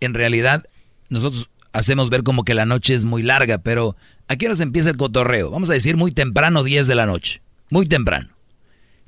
[0.00, 0.66] En realidad,
[1.08, 3.96] nosotros hacemos ver como que la noche es muy larga, pero
[4.28, 5.50] ¿a qué hora se empieza el cotorreo?
[5.50, 7.42] Vamos a decir muy temprano, 10 de la noche.
[7.70, 8.28] Muy temprano.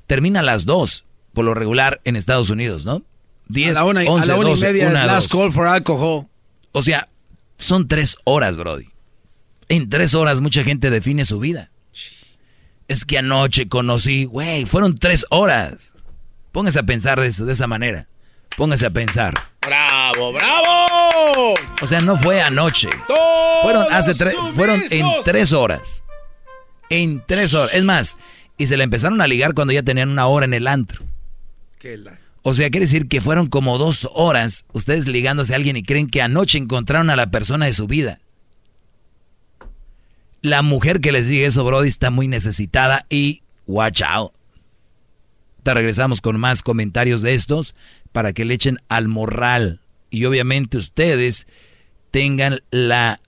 [0.07, 3.03] Termina a las 2, por lo regular, en Estados Unidos, ¿no?
[3.47, 6.27] 10, a la una, y media, last call for alcohol.
[6.71, 7.07] O sea,
[7.57, 8.89] son tres horas, Brody.
[9.69, 11.71] En tres horas mucha gente define su vida.
[12.87, 15.93] Es que anoche conocí, güey, fueron tres horas.
[16.51, 18.07] Póngase a pensar de, eso, de esa manera.
[18.55, 19.33] Póngase a pensar.
[19.61, 21.55] ¡Bravo, bravo!
[21.81, 22.89] O sea, no fue anoche.
[23.63, 26.03] fueron hace tres, fueron en tres horas.
[26.89, 27.73] En tres horas.
[27.73, 28.17] Es más,
[28.57, 31.03] y se le empezaron a ligar cuando ya tenían una hora en el antro.
[31.79, 32.19] Qué la...
[32.47, 36.07] O sea, quiere decir que fueron como dos horas ustedes ligándose a alguien y creen
[36.07, 38.19] que anoche encontraron a la persona de su vida.
[40.43, 44.31] La mujer que les diga eso, Brody, está muy necesitada y watch out.
[45.63, 47.73] Te regresamos con más comentarios de estos
[48.11, 49.81] para que le echen al morral.
[50.11, 51.47] Y obviamente ustedes
[52.11, 53.21] tengan la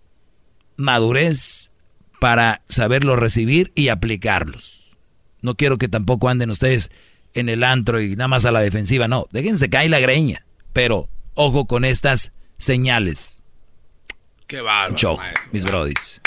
[0.76, 1.72] madurez
[2.22, 4.96] para saberlo recibir y aplicarlos.
[5.42, 6.92] No quiero que tampoco anden ustedes
[7.40, 9.08] en el antro y nada más a la defensiva.
[9.08, 10.46] No, déjense caer la greña.
[10.74, 13.42] Pero ojo con estas señales.
[14.48, 14.96] Qué bárbaro.
[14.96, 16.22] Choco, mis brodis.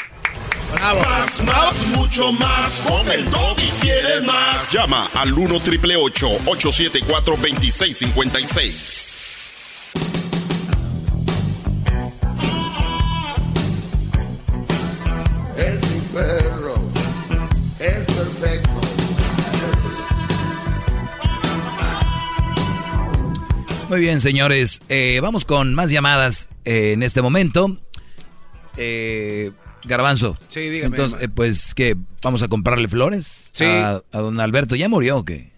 [0.74, 1.00] Bravo.
[1.00, 2.80] Más, más, mucho más.
[2.82, 4.70] Con el y quieres más.
[4.72, 9.29] Llama al 1 triple 874 2656.
[23.90, 24.80] Muy bien, señores.
[24.88, 27.76] Eh, vamos con más llamadas eh, en este momento.
[28.76, 29.50] Eh,
[29.82, 30.38] Garbanzo.
[30.46, 30.96] Sí, dígame.
[30.96, 31.96] Entonces, pues, ¿qué?
[32.22, 33.50] ¿Vamos a comprarle flores?
[33.52, 33.64] Sí.
[33.64, 34.76] A, don Alberto.
[34.76, 35.50] ¿Ya murió o qué?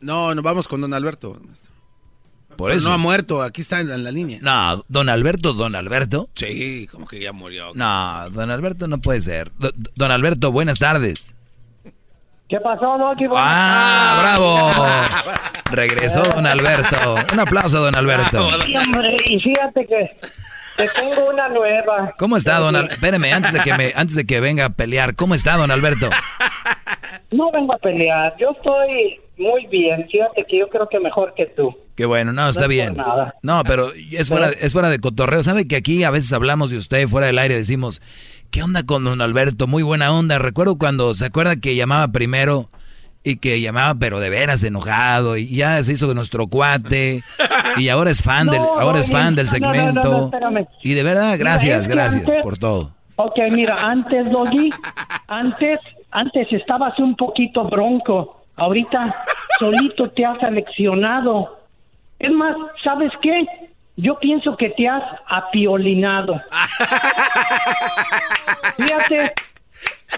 [0.00, 1.42] no, no vamos con don Alberto.
[2.56, 2.88] Por eso.
[2.88, 4.38] No ha muerto, aquí está en la, línea.
[4.40, 6.30] No, don Alberto, don Alberto.
[6.36, 7.72] Sí, como que ya murió.
[7.74, 9.50] No, don Alberto no puede ser.
[9.96, 11.34] don Alberto, buenas tardes.
[12.50, 13.26] ¿Qué pasó, Doggy?
[13.36, 15.36] ¡Ah, bravo!
[15.70, 17.14] Regresó don Alberto.
[17.32, 18.48] Un aplauso, don Alberto.
[18.66, 20.10] Sí, hombre, y fíjate que,
[20.76, 22.12] que tengo una nueva.
[22.18, 22.94] ¿Cómo está, don Alberto?
[22.94, 26.10] Espéreme, antes de, que me, antes de que venga a pelear, ¿cómo está, don Alberto?
[27.30, 30.08] No vengo a pelear, yo estoy muy bien.
[30.10, 31.72] Fíjate que yo creo que mejor que tú.
[31.94, 32.96] Qué bueno, no, está No bien.
[32.96, 33.34] nada.
[33.42, 35.42] No, pero es fuera, es fuera de cotorreo.
[35.44, 37.54] ¿Sabe que aquí a veces hablamos de usted fuera del aire?
[37.54, 38.02] Decimos,
[38.50, 39.66] ¿qué onda con don Alberto?
[39.66, 40.38] Muy buena onda.
[40.38, 42.68] Recuerdo cuando, ¿se acuerda que llamaba primero?
[43.22, 45.36] Y que llamaba, pero de veras enojado.
[45.36, 47.22] Y ya se hizo de nuestro cuate.
[47.76, 50.30] Y ahora es fan del, ahora es fan del no, segmento.
[50.82, 52.92] Y de verdad, gracias, gracias antes- por todo.
[53.16, 54.70] Ok, mira, antes, Doggy,
[55.28, 55.78] antes,
[56.10, 58.42] antes estabas un poquito bronco.
[58.56, 59.14] Ahorita
[59.58, 61.58] solito te has aleccionado.
[62.18, 63.44] Es más, ¿sabes qué?
[64.02, 66.40] Yo pienso que te has apiolinado.
[68.76, 69.32] Fíjate,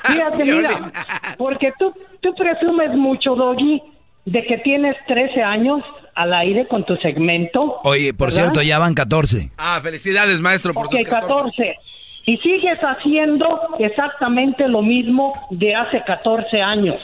[0.06, 0.92] fíjate, mira,
[1.36, 3.82] porque tú, tú presumes mucho, Doggy,
[4.24, 5.82] de que tienes 13 años
[6.14, 7.80] al aire con tu segmento.
[7.84, 8.42] Oye, por ¿verdad?
[8.44, 9.50] cierto, ya van 14.
[9.58, 11.50] Ah, felicidades, maestro, por Ok, sus 14.
[11.50, 11.76] 14.
[12.24, 17.00] Y sigues haciendo exactamente lo mismo de hace 14 años.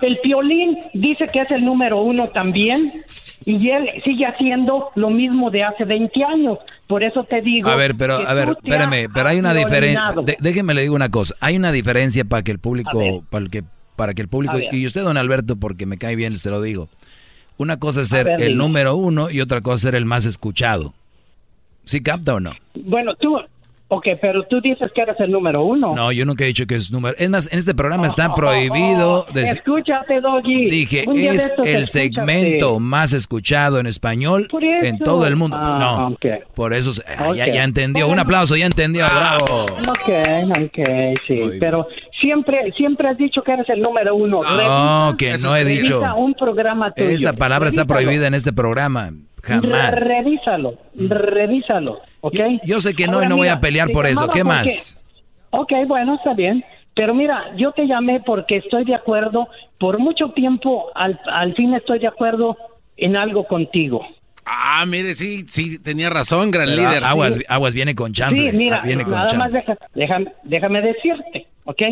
[0.00, 2.78] El Piolín dice que es el número uno también
[3.44, 6.58] y él sigue haciendo lo mismo de hace 20 años.
[6.86, 7.68] Por eso te digo...
[7.68, 10.10] A ver, pero, a ver, espérame, pero hay una diferencia.
[10.38, 11.34] déjeme le digo una cosa.
[11.40, 13.64] Hay una diferencia para que el público, para que,
[13.96, 16.88] para que el público, y usted, don Alberto, porque me cae bien, se lo digo.
[17.56, 18.58] Una cosa es ser ver, el dime.
[18.58, 20.94] número uno y otra cosa es ser el más escuchado.
[21.84, 22.52] ¿Sí capta o no?
[22.74, 23.38] Bueno, tú...
[23.90, 25.94] Ok, pero tú dices que eres el número uno.
[25.94, 27.14] No, yo nunca he dicho que es número.
[27.18, 29.56] Es más, en este programa Oh, está prohibido decir.
[29.56, 30.68] Escúchate, Doggy.
[30.68, 31.86] Dije, es estos, el escúchate.
[31.86, 34.46] segmento más escuchado en español
[34.82, 35.56] en todo el mundo.
[35.58, 36.26] Ah, no, ok.
[36.54, 37.52] por eso ah, ya, Ok.
[37.54, 38.08] ya entendió.
[38.08, 39.06] Un aplauso, ya entendió.
[39.06, 39.62] Bravo.
[39.64, 40.10] Ok,
[40.50, 41.86] ok, sí, pero
[42.20, 44.40] siempre, siempre has dicho que eres el número uno.
[44.42, 46.02] No, Revisa- que no he dicho.
[46.14, 47.08] un programa tuyo.
[47.08, 49.12] Esa palabra está prohibida en este programa.
[49.42, 49.92] Jamás.
[50.00, 52.36] Re- Revísalo, revísalo, ¿ok?
[52.64, 54.26] Yo sé que no Ahora, y no voy a pelear por eso.
[54.28, 54.94] ¿Qué porque- más?
[55.50, 56.64] Ok, bueno, está bien.
[56.94, 59.48] Pero mira, yo te llamé porque estoy de acuerdo,
[59.78, 62.56] por mucho tiempo, al, al fin estoy de acuerdo
[62.96, 64.04] en algo contigo.
[64.44, 67.04] Ah, mire, sí, sí, tenía razón, gran Pero líder.
[67.04, 68.50] Aguas, aguas viene con chanfle.
[68.50, 71.82] Sí, mira, Ah, viene con nada más deja- déjame, déjame decirte, ¿ok?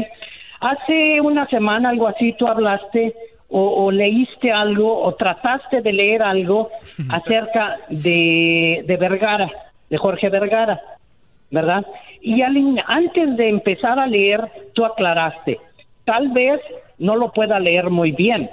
[0.61, 3.15] Hace una semana, algo así, tú hablaste
[3.49, 6.71] o, o leíste algo o trataste de leer algo
[7.09, 9.51] acerca de, de Vergara,
[9.89, 10.81] de Jorge Vergara,
[11.51, 11.87] ¿verdad?
[12.21, 12.57] Y al
[12.87, 15.59] antes de empezar a leer, tú aclaraste,
[16.05, 16.61] tal vez
[16.99, 18.51] no lo pueda leer muy bien.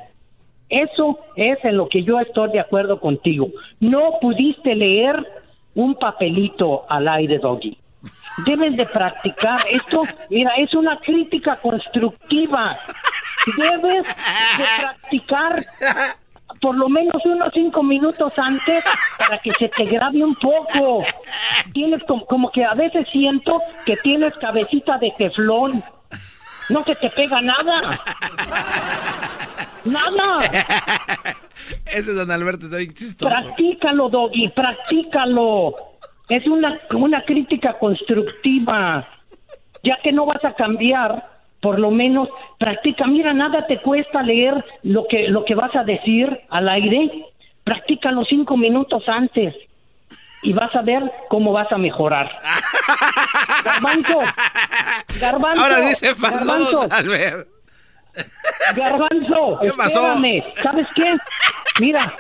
[0.69, 3.49] Eso es en lo que yo estoy de acuerdo contigo.
[3.79, 5.15] No pudiste leer
[5.75, 7.77] un papelito al aire, Doggy.
[8.45, 10.01] Debes de practicar esto.
[10.29, 12.77] Mira, es una crítica constructiva.
[13.57, 14.07] Debes
[14.57, 15.65] de practicar
[16.61, 18.83] por lo menos unos cinco minutos antes
[19.17, 21.03] para que se te grabe un poco.
[21.73, 25.83] Tienes como, como que a veces siento que tienes cabecita de teflón.
[26.69, 27.99] No se te pega nada.
[29.83, 30.39] Nada.
[31.85, 33.29] Ese don Alberto está bien chistoso.
[33.29, 35.75] Practícalo, Doggy, practícalo.
[36.29, 39.05] Es una, una crítica constructiva.
[39.83, 41.32] Ya que no vas a cambiar,
[41.63, 42.27] por lo menos
[42.59, 43.07] practica.
[43.07, 44.53] Mira, nada te cuesta leer
[44.83, 47.09] lo que, lo que vas a decir al aire.
[47.63, 49.55] Practícalo cinco minutos antes
[50.41, 52.29] y vas a ver cómo vas a mejorar.
[53.63, 54.19] Garbanzo,
[55.21, 57.47] Garbanzo, Ahora sí se pasó, Garbanzo.
[58.75, 60.15] Garbanzo, ¿Qué pasó?
[60.15, 60.43] espérame.
[60.57, 61.15] ¿Sabes qué?
[61.79, 62.13] Mira,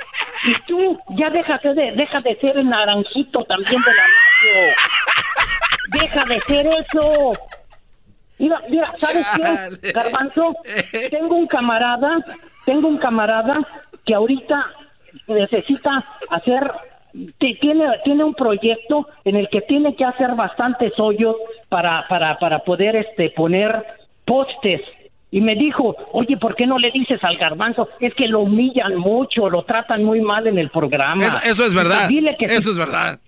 [0.45, 4.73] y tú ya déjate de, deja de ser el naranjito también de la radio.
[6.01, 7.33] Deja de ser eso.
[8.43, 9.25] Mira, mira, ¿sabes
[9.81, 9.91] qué?
[9.93, 10.55] Garbanzo,
[11.09, 12.17] tengo un camarada,
[12.65, 13.65] tengo un camarada
[14.05, 14.65] que ahorita
[15.27, 16.69] necesita hacer
[17.39, 21.35] ti- tiene tiene un proyecto en el que tiene que hacer bastantes hoyos
[21.69, 23.85] para para para poder este poner
[24.25, 24.81] postes
[25.31, 27.87] y me dijo, oye, ¿por qué no le dices al garbanzo?
[27.99, 31.23] Es que lo humillan mucho, lo tratan muy mal en el programa.
[31.25, 32.07] Eso, eso es verdad.
[32.09, 33.19] Dile que eso es verdad.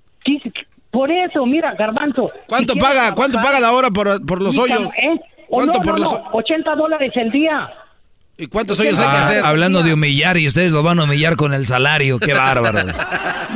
[0.96, 2.32] Por eso, mira, garbanzo.
[2.48, 3.14] ¿Cuánto si paga?
[3.14, 4.90] ¿Cuánto paga la hora por, por los hoyos?
[4.98, 5.20] ¿eh?
[5.50, 7.70] O ¿Cuánto no, por no, los no, 80 dólares el día.
[8.38, 9.46] ¿Y cuántos hoyos hay que hacer?
[9.46, 12.18] hablando de humillar y ustedes lo van a humillar con el salario.
[12.18, 12.96] Qué bárbaros.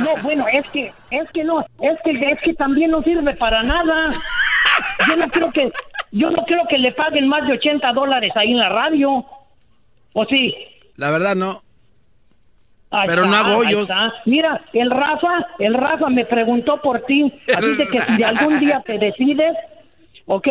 [0.00, 3.62] No, bueno, es que, es que no, es que, es que también no sirve para
[3.62, 4.10] nada.
[5.08, 5.72] Yo no creo que,
[6.12, 9.24] yo no creo que le paguen más de 80 dólares ahí en la radio.
[10.12, 10.54] ¿O sí?
[10.96, 11.62] La verdad no.
[12.90, 13.88] Ahí Pero no está, hago ahí hoyos.
[14.26, 17.32] Mira, el Rafa, el Rafa me preguntó por ti.
[17.54, 19.56] Así de que si de algún día te decides,
[20.26, 20.48] ¿ok?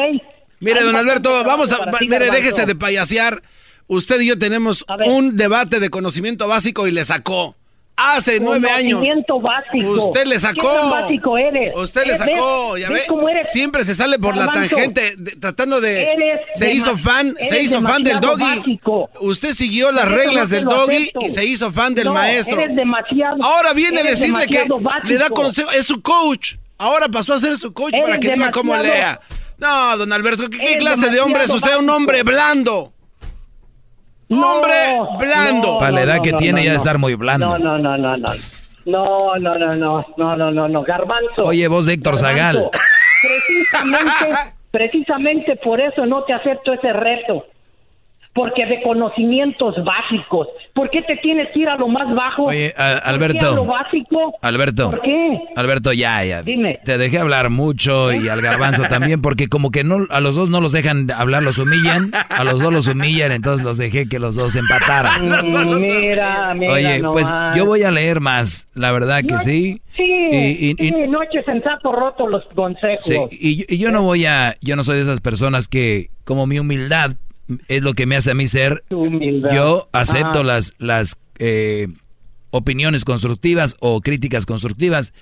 [0.61, 1.89] Mire, Hay don Alberto, vamos a...
[1.91, 3.41] ti, Mire, déjese de payasear.
[3.87, 7.55] Usted y yo tenemos un debate de conocimiento básico y le sacó.
[8.01, 9.01] Hace nueve años.
[9.41, 9.91] Básico.
[9.91, 10.71] Usted le ¿Qué sacó.
[10.73, 11.75] tan básico eres?
[11.75, 12.81] Usted le ¿Eh, sacó, ves?
[12.83, 13.07] ya ¿Ves ve.
[13.07, 13.51] cómo eres?
[13.51, 16.03] Siempre se sale por la tangente, de- tratando de.
[16.03, 18.43] eres Se hizo fan, se hizo fan del doggy.
[18.57, 19.09] básico.
[19.21, 21.25] Usted siguió las no reglas del doggy acepto.
[21.25, 22.59] y se hizo fan del No, maestro.
[22.59, 24.81] eres demasiado- Ahora viene a decirle que básico.
[25.07, 26.55] le da consejo, es su coach.
[26.77, 29.19] Ahora pasó a ser su coach Eres para que diga cómo lea.
[29.57, 31.75] No, don Alberto, ¿qué, qué clase de hombre es usted?
[31.77, 32.93] Un hombre blando.
[34.29, 35.79] Hombre blando.
[35.79, 36.81] Para la edad no, que no, tiene no, ya de no.
[36.81, 37.57] estar muy blando.
[37.57, 38.31] No, no, no, no, no.
[38.85, 41.43] No, no, no, no, no, no, no, no, Garbanzo.
[41.43, 42.69] Oye, vos de Héctor Zagal.
[43.21, 47.45] Precisamente, precisamente por eso no te acepto ese reto.
[48.39, 50.47] Porque de conocimientos básicos.
[50.73, 52.43] ¿Por qué te tienes que ir a lo más bajo?
[52.45, 53.47] Oye, a- ¿Por qué Alberto.
[53.51, 54.33] a lo básico?
[54.41, 54.91] Alberto.
[54.91, 55.39] ¿Por qué?
[55.57, 56.41] Alberto, ya, ya.
[56.41, 56.79] Dime.
[56.85, 60.49] Te dejé hablar mucho y al garbanzo también, porque como que no, a los dos
[60.49, 64.19] no los dejan hablar, los humillan, a los dos los humillan, entonces los dejé que
[64.19, 65.27] los dos empataran.
[65.27, 69.81] Mm, Mira, mira Oye, pues yo voy a leer más, la verdad que No, sí.
[69.97, 73.03] Sí, Y- y- sí, no eches en saco roto los consejos.
[73.03, 76.47] Sí, y, y yo no voy a, yo no soy de esas personas que, como
[76.47, 77.11] mi humildad
[77.67, 79.51] es lo que me hace a mí ser, humildad.
[79.53, 81.87] yo acepto las, las eh,
[82.51, 85.13] opiniones constructivas o críticas constructivas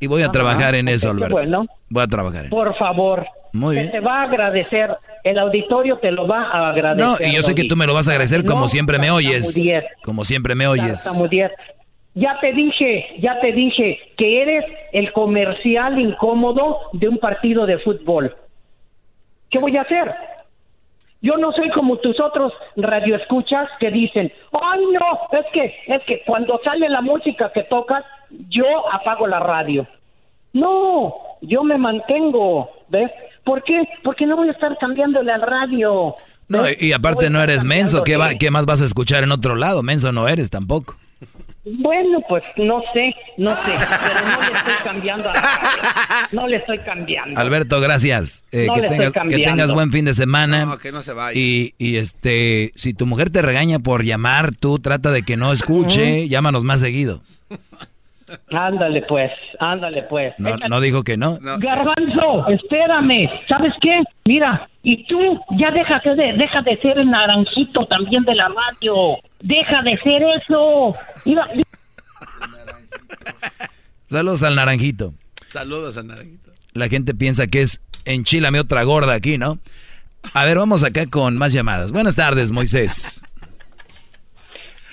[0.00, 1.36] y voy a Ajá, trabajar en eso, Alberto.
[1.36, 1.66] bueno.
[1.88, 3.26] Voy a trabajar en Por favor.
[3.52, 3.92] Muy Se bien.
[3.92, 4.94] te va a agradecer.
[5.24, 7.04] El auditorio te lo va a agradecer.
[7.04, 9.10] No, y yo sé que tú me lo vas a agradecer como No, siempre me
[9.10, 9.58] oyes.
[10.04, 11.04] Como siempre me oyes.
[12.14, 17.78] Ya te dije, ya te dije que eres el comercial incómodo de un partido de
[17.78, 18.34] fútbol.
[19.50, 20.12] ¿Qué voy a hacer?
[21.22, 26.22] Yo no soy como tus otros radioescuchas que dicen, ay no, es que, es que
[26.26, 28.04] cuando sale la música que tocas,
[28.48, 29.86] yo apago la radio.
[30.52, 33.10] No, yo me mantengo, ¿ves?
[33.44, 33.88] ¿Por qué?
[34.02, 36.14] Porque no voy a estar cambiándole al radio.
[36.48, 38.34] No, y, aparte no eres menso, ¿qué, va.
[38.34, 39.82] ¿qué más vas a escuchar en otro lado?
[39.82, 40.96] Menso no eres tampoco.
[41.68, 45.30] Bueno, pues no sé, no sé, pero no le estoy cambiando.
[45.30, 45.82] a la radio.
[46.32, 47.38] No le estoy cambiando.
[47.40, 48.44] Alberto, gracias.
[48.52, 49.44] Eh, No que, le estoy tengas, que cambiando.
[49.50, 50.64] tengas buen fin de semana.
[50.64, 51.38] No, que no se vaya.
[51.38, 55.52] Y, y este, si tu mujer te regaña por llamar, tú trata de que no
[55.52, 57.22] escuche, llámanos más seguido.
[58.50, 59.30] Ándale pues,
[59.60, 60.34] ándale pues.
[60.38, 61.38] No, no dijo que no.
[61.40, 63.28] Garbanzo, espérame.
[63.48, 64.02] ¿Sabes qué?
[64.24, 69.18] Mira, y tú ya déjate de, deja de ser el naranjito también de la radio.
[69.40, 70.94] Deja de ser eso.
[71.24, 71.46] Mira,
[74.08, 75.14] Saludos al naranjito.
[75.48, 76.52] Saludos a Naranjito.
[76.72, 79.58] La gente piensa que es enchilame otra gorda aquí, ¿no?
[80.34, 81.92] A ver, vamos acá con más llamadas.
[81.92, 83.22] Buenas tardes, Moisés.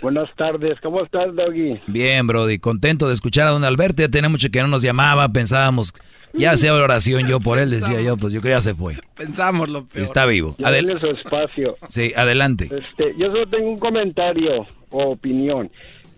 [0.04, 1.80] Buenas tardes, ¿cómo estás, Doggy?
[1.88, 4.02] Bien, Brody, contento de escuchar a don Alberto.
[4.02, 5.94] Ya tenía mucho que no nos llamaba, pensábamos,
[6.34, 8.98] ya hacía oración yo por él, decía yo, pues yo creo que ya se fue.
[9.16, 10.04] Pensamos lo peor.
[10.04, 10.58] Está vivo.
[10.60, 11.76] Ya Adel- denle su espacio.
[11.88, 12.66] sí, adelante.
[12.66, 15.72] Este, yo solo tengo un comentario o opinión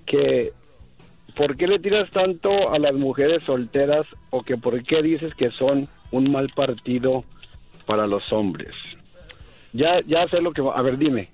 [0.07, 0.52] que
[1.36, 5.52] ¿por qué le tiras tanto a las mujeres solteras o que por qué dices que
[5.52, 7.24] son un mal partido
[7.86, 8.74] para los hombres?
[9.74, 11.30] Ya ya sé lo que a ver, dime.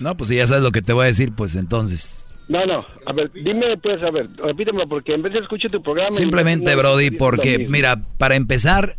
[0.00, 2.32] No, pues si ya sabes lo que te voy a decir, pues entonces.
[2.48, 5.82] No, no, a ver, dime pues, a ver, repítemelo porque en vez de escucho tu
[5.82, 8.96] programa Simplemente, no- Brody, porque, mira, para empezar,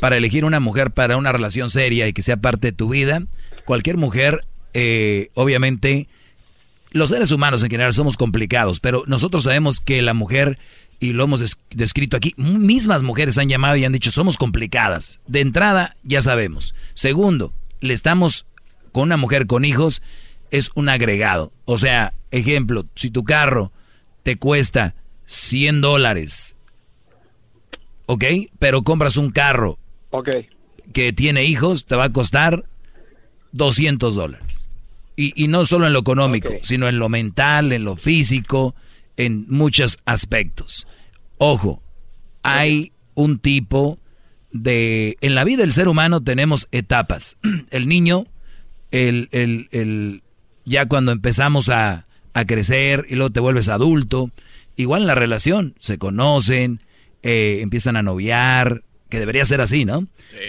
[0.00, 3.22] para elegir una mujer para una relación seria y que sea parte de tu vida,
[3.64, 4.44] cualquier mujer,
[4.74, 6.08] eh, obviamente,
[6.90, 10.58] los seres humanos en general somos complicados, pero nosotros sabemos que la mujer,
[10.98, 15.20] y lo hemos des- descrito aquí, mismas mujeres han llamado y han dicho, somos complicadas.
[15.26, 16.74] De entrada, ya sabemos.
[16.94, 18.44] Segundo, le estamos
[18.92, 20.02] con una mujer con hijos,
[20.50, 21.52] es un agregado.
[21.64, 23.72] O sea, ejemplo, si tu carro
[24.22, 24.94] te cuesta
[25.26, 26.56] 100 dólares,
[28.06, 28.24] ¿ok?
[28.58, 29.78] Pero compras un carro
[30.10, 30.28] Ok.
[30.92, 32.64] que tiene hijos, te va a costar
[33.52, 34.68] 200 dólares.
[35.16, 38.74] Y, y no solo en lo económico, sino en lo mental, en lo físico,
[39.16, 40.86] en muchos aspectos.
[41.38, 41.82] Ojo,
[42.42, 43.98] hay un tipo
[44.50, 45.16] de...
[45.20, 47.36] En la vida del ser humano tenemos etapas.
[47.70, 48.26] El niño,
[48.90, 50.22] el, el, el-
[50.70, 54.30] ya cuando empezamos a, a crecer y luego te vuelves adulto,
[54.76, 56.80] igual en la relación, se conocen,
[57.22, 60.06] eh, empiezan a noviar, que debería ser así, ¿no?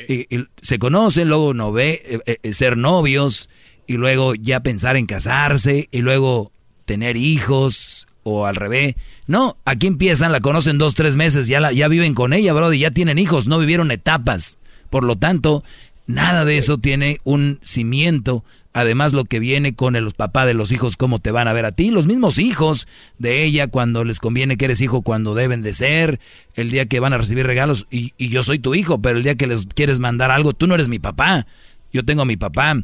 [0.08, 3.50] Y, y se conocen, luego no ve, eh, eh, ser novios
[3.88, 6.52] y luego ya pensar en casarse y luego
[6.86, 8.96] tener hijos o al revés.
[9.26, 12.72] No, aquí empiezan, la conocen dos, tres meses, ya, la, ya viven con ella, bro,
[12.72, 14.60] y ya tienen hijos, no vivieron etapas.
[14.92, 15.64] Por lo tanto,
[16.06, 18.44] nada de eso tiene un cimiento.
[18.74, 21.66] Además, lo que viene con el papá de los hijos, cómo te van a ver
[21.66, 21.92] a ti.
[21.92, 22.88] Los mismos hijos
[23.18, 26.20] de ella, cuando les conviene que eres hijo, cuando deben de ser.
[26.56, 29.24] El día que van a recibir regalos, y, y yo soy tu hijo, pero el
[29.24, 31.48] día que les quieres mandar algo, tú no eres mi papá.
[31.92, 32.76] Yo tengo a mi papá.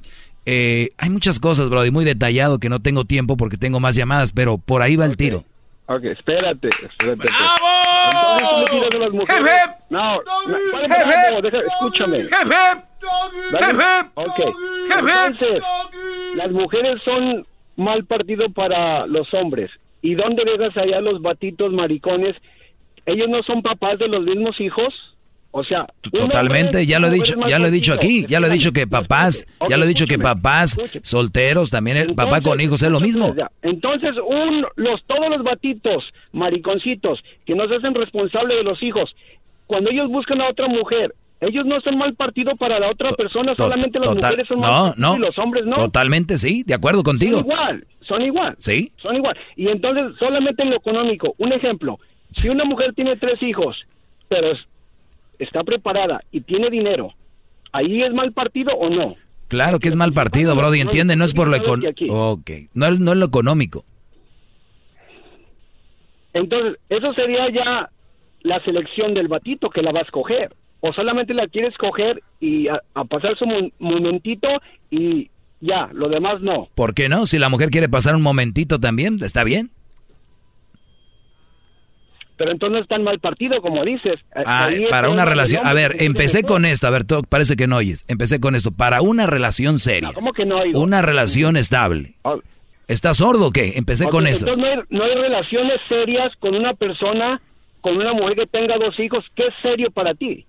[0.46, 3.96] Eh, hay muchas cosas, bro, y muy detallado que no tengo tiempo porque tengo más
[3.96, 5.44] llamadas, pero por ahí va el tiro.
[5.88, 7.28] Ok, espérate, espérate.
[7.28, 7.68] ¡Bravo!
[8.40, 9.42] Entonces tú le tiras a las mujeres.
[9.42, 9.76] Hep, hep.
[9.90, 10.22] No,
[11.70, 12.18] escúchame.
[12.20, 13.52] Hep, hep.
[13.52, 13.65] Dale.
[13.65, 14.11] Hep, hep.
[14.15, 14.56] Ok.
[14.98, 15.64] Entonces,
[16.36, 17.45] las mujeres son
[17.76, 19.72] mal partido para los hombres.
[20.02, 22.36] ¿Y dónde dejas allá los batitos maricones?
[23.06, 24.94] ¿Ellos no son papás de los mismos hijos?
[25.52, 28.49] O sea, Totalmente, ya lo he dicho, ya lo he dicho aquí, ya lo he
[28.52, 32.84] dicho que papás, ya lo he dicho que papás solteros también el papá con hijos
[32.84, 33.34] es lo mismo.
[33.64, 39.15] Entonces, un, los, todos los batitos, mariconcitos, que no se hacen responsables de los hijos,
[39.65, 43.56] cuando ellos buscan a otra mujer, ellos no son mal partido para la otra persona,
[43.56, 45.76] To- solamente las mujeres son mal no, no, y los hombres no.
[45.76, 47.38] Totalmente sí, de acuerdo contigo.
[47.38, 48.56] Son igual, son igual.
[48.60, 48.92] Sí.
[49.02, 49.38] Son igual.
[49.56, 52.00] Y entonces, solamente en lo económico, un ejemplo,
[52.34, 53.78] si una mujer tiene tres hijos,
[54.30, 54.66] pero es-
[55.40, 57.14] está preparada y tiene dinero,
[57.72, 59.16] ¿ahí es mal partido o no?
[59.48, 62.06] Claro que es mal partido, Brody, entiende, no es por lo económico.
[62.32, 63.86] Ok, no es, no es lo económico.
[66.34, 67.90] Entonces, eso sería ya
[68.42, 70.54] la selección del batito que la va a escoger.
[70.80, 74.48] O solamente la quiere escoger y a, a pasar su mo- momentito
[74.91, 75.30] y
[75.60, 76.70] ya, lo demás no.
[76.76, 77.26] ¿Por qué no?
[77.26, 79.72] Si la mujer quiere pasar un momentito también, está bien.
[82.38, 84.20] Pero entonces tan mal partido como dices.
[84.45, 87.78] Ah, para una relación, a ver, empecé con esto, a ver, tú parece que no
[87.78, 88.06] oyes.
[88.08, 90.12] Empecé con esto, para una relación seria.
[90.14, 90.80] ¿Cómo que no oigo?
[90.80, 92.14] Una relación estable.
[92.24, 92.36] Ah,
[92.88, 93.74] ¿Estás sordo o qué?
[93.76, 94.48] Empecé con eso.
[94.48, 97.41] Entonces no hay, no hay relaciones serias con una persona,
[97.82, 99.26] con una mujer que tenga dos hijos.
[99.36, 100.45] ¿Qué es serio para ti?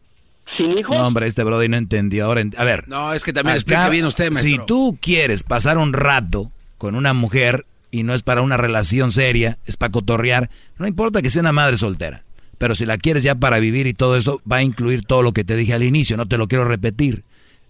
[0.56, 0.96] ¿Sin hijos?
[0.96, 2.24] No, hombre, este Brody no entendió.
[2.26, 2.88] Ahora, a ver.
[2.88, 4.50] No, es que también acá, explica bien usted, maestro.
[4.50, 9.10] Si tú quieres pasar un rato con una mujer y no es para una relación
[9.10, 12.24] seria, es para cotorrear, no importa que sea una madre soltera.
[12.58, 15.32] Pero si la quieres ya para vivir y todo eso, va a incluir todo lo
[15.32, 17.22] que te dije al inicio, no te lo quiero repetir.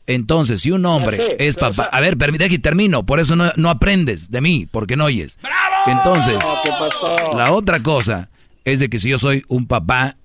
[0.06, 1.84] Entonces, si un hombre es papá...
[1.88, 4.96] o sea- A ver, permite que termino, por eso no, no aprendes de mí, porque
[4.96, 5.38] no oyes.
[5.86, 7.34] Entonces, ¿qué pasó?
[7.36, 8.30] la otra cosa
[8.64, 10.16] es de que si yo soy un papá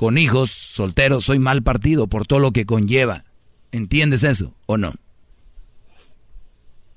[0.00, 3.24] con hijos, soltero, soy mal partido por todo lo que conlleva.
[3.70, 4.94] ¿Entiendes eso o no?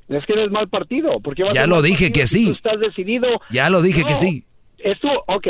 [0.08, 1.20] Es que no es mal partido.
[1.22, 2.46] Porque Ya lo dije que si sí.
[2.46, 3.28] Tú estás decidido.
[3.52, 4.46] Ya lo dije que sí.
[4.78, 5.48] Esto, ok.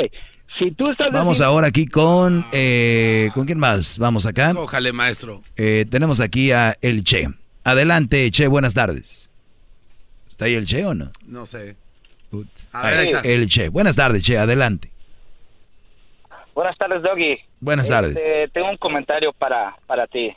[0.58, 2.44] Si tú estás Vamos decidido- ahora aquí con...
[2.50, 4.00] eh, ¿Con quién más?
[4.00, 4.52] Vamos acá.
[4.56, 5.40] Ojalá, maestro.
[5.56, 7.28] Eh, tenemos aquí a El Che.
[7.62, 9.30] Adelante, Che, buenas tardes.
[10.28, 11.12] ¿Está ahí el Che o no?
[11.24, 11.76] No sé.
[12.72, 13.20] A ver, ahí está.
[13.20, 13.68] El Che.
[13.68, 14.90] Buenas tardes, Che, adelante.
[16.54, 17.38] Buenas tardes, Doggy.
[17.60, 18.16] Buenas tardes.
[18.16, 20.32] Este, tengo un comentario para, para ti.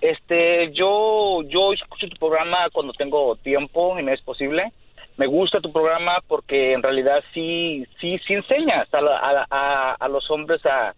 [0.00, 4.72] Este, yo, yo escucho tu programa cuando tengo tiempo y me es posible.
[5.16, 9.94] Me gusta tu programa porque en realidad sí, sí, sí enseñas a, la- a, a-
[9.94, 10.94] a los hombres a,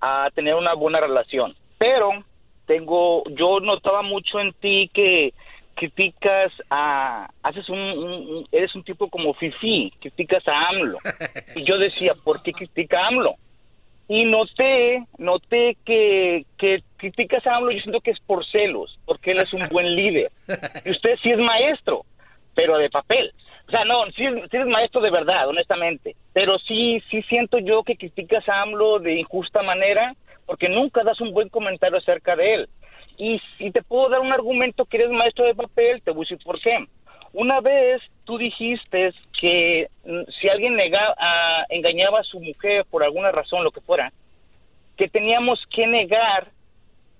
[0.00, 1.54] a tener una buena relación.
[1.78, 2.10] Pero
[2.66, 5.32] tengo, yo notaba mucho en ti que
[5.74, 10.98] criticas a, haces un, un- un- eres un tipo como Fifi, criticas a AMLO.
[11.56, 13.34] Y yo decía, ¿por qué critica a AMLO?
[14.12, 19.30] Y noté, noté que, que criticas a AMLO, yo siento que es por celos, porque
[19.30, 20.32] él es un buen líder.
[20.84, 22.04] Y usted sí es maestro,
[22.56, 23.32] pero de papel.
[23.68, 26.16] O sea, no, sí, sí es maestro de verdad, honestamente.
[26.32, 31.20] Pero sí, sí siento yo que criticas a AMLO de injusta manera, porque nunca das
[31.20, 32.68] un buen comentario acerca de él.
[33.16, 36.26] Y si te puedo dar un argumento que eres maestro de papel, te voy a
[36.28, 36.84] decir por qué.
[37.32, 43.02] Una vez tú dijiste que mm, si alguien nega- ah, engañaba a su mujer por
[43.02, 44.12] alguna razón, lo que fuera,
[44.96, 46.48] que teníamos que negar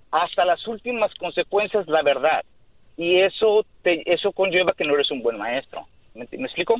[0.09, 2.45] hasta las últimas consecuencias la verdad.
[2.95, 5.85] Y eso, te, eso conlleva que no eres un buen maestro.
[6.15, 6.75] ¿Me, me explico?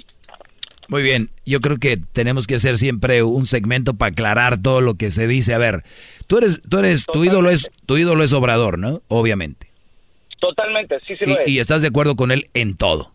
[0.88, 4.96] Muy bien, yo creo que tenemos que hacer siempre un segmento para aclarar todo lo
[4.96, 5.54] que se dice.
[5.54, 5.84] A ver,
[6.28, 9.02] tú eres, tú eres, tu ídolo es, tu ídolo es Obrador, ¿no?
[9.10, 9.68] Obviamente.
[10.40, 11.50] Totalmente, sí, sí lo es.
[11.50, 13.11] Y estás de acuerdo con él en todo.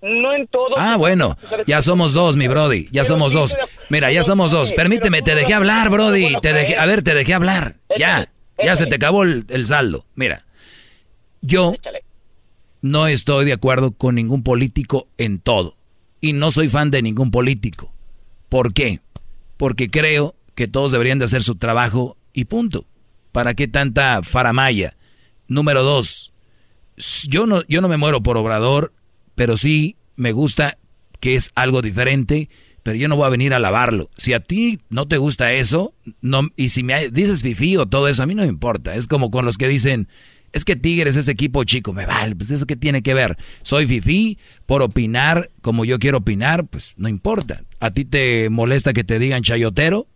[0.00, 0.74] No en todo.
[0.76, 3.56] Ah, bueno, ya somos dos, mi Brody, ya somos dos.
[3.90, 4.72] Mira, ya somos dos.
[4.72, 6.34] Permíteme, te dejé hablar, Brody.
[6.40, 7.76] Te dejé, a ver, te dejé hablar.
[7.98, 8.30] Ya,
[8.62, 10.06] ya se te acabó el, el saldo.
[10.14, 10.44] Mira,
[11.40, 11.74] yo
[12.80, 15.76] no estoy de acuerdo con ningún político en todo.
[16.20, 17.92] Y no soy fan de ningún político.
[18.48, 19.00] ¿Por qué?
[19.56, 22.86] Porque creo que todos deberían de hacer su trabajo y punto.
[23.32, 24.96] ¿Para qué tanta faramaya?
[25.46, 26.32] Número dos,
[27.28, 28.92] yo no, yo no me muero por Obrador,
[29.38, 30.78] pero sí me gusta
[31.20, 32.50] que es algo diferente,
[32.82, 34.10] pero yo no voy a venir a lavarlo.
[34.16, 38.08] Si a ti no te gusta eso, no, y si me dices fifí o todo
[38.08, 38.96] eso, a mí no me importa.
[38.96, 40.08] Es como con los que dicen,
[40.52, 43.38] es que Tigres es equipo chico, me vale, pues eso qué tiene que ver.
[43.62, 47.62] Soy fifí por opinar como yo quiero opinar, pues no importa.
[47.78, 50.08] ¿A ti te molesta que te digan chayotero?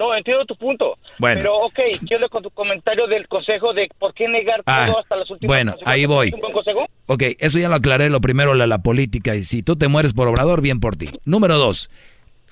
[0.00, 0.96] No, entiendo tu punto.
[1.18, 1.40] Bueno.
[1.42, 1.78] Pero, ok,
[2.08, 5.48] quiero con tu comentario del consejo de por qué negar Ah, todo hasta las últimas
[5.54, 6.28] bueno, ahí voy.
[6.28, 6.86] ¿Es un buen consejo?
[7.04, 10.14] Ok, eso ya lo aclaré, lo primero la, la política, y si tú te mueres
[10.14, 11.10] por obrador, bien por ti.
[11.26, 11.90] Número dos,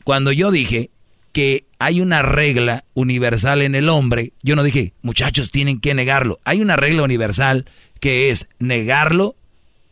[0.05, 0.91] cuando yo dije
[1.33, 6.41] que hay una regla universal en el hombre, yo no dije, muchachos, tienen que negarlo.
[6.45, 7.65] Hay una regla universal
[7.99, 9.37] que es negarlo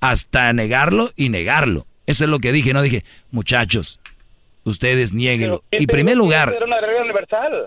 [0.00, 1.86] hasta negarlo y negarlo.
[2.04, 3.98] Eso es lo que dije, no dije, muchachos,
[4.66, 5.64] ustedes nieguenlo.
[5.70, 6.54] ¿Qué Y primer lugar,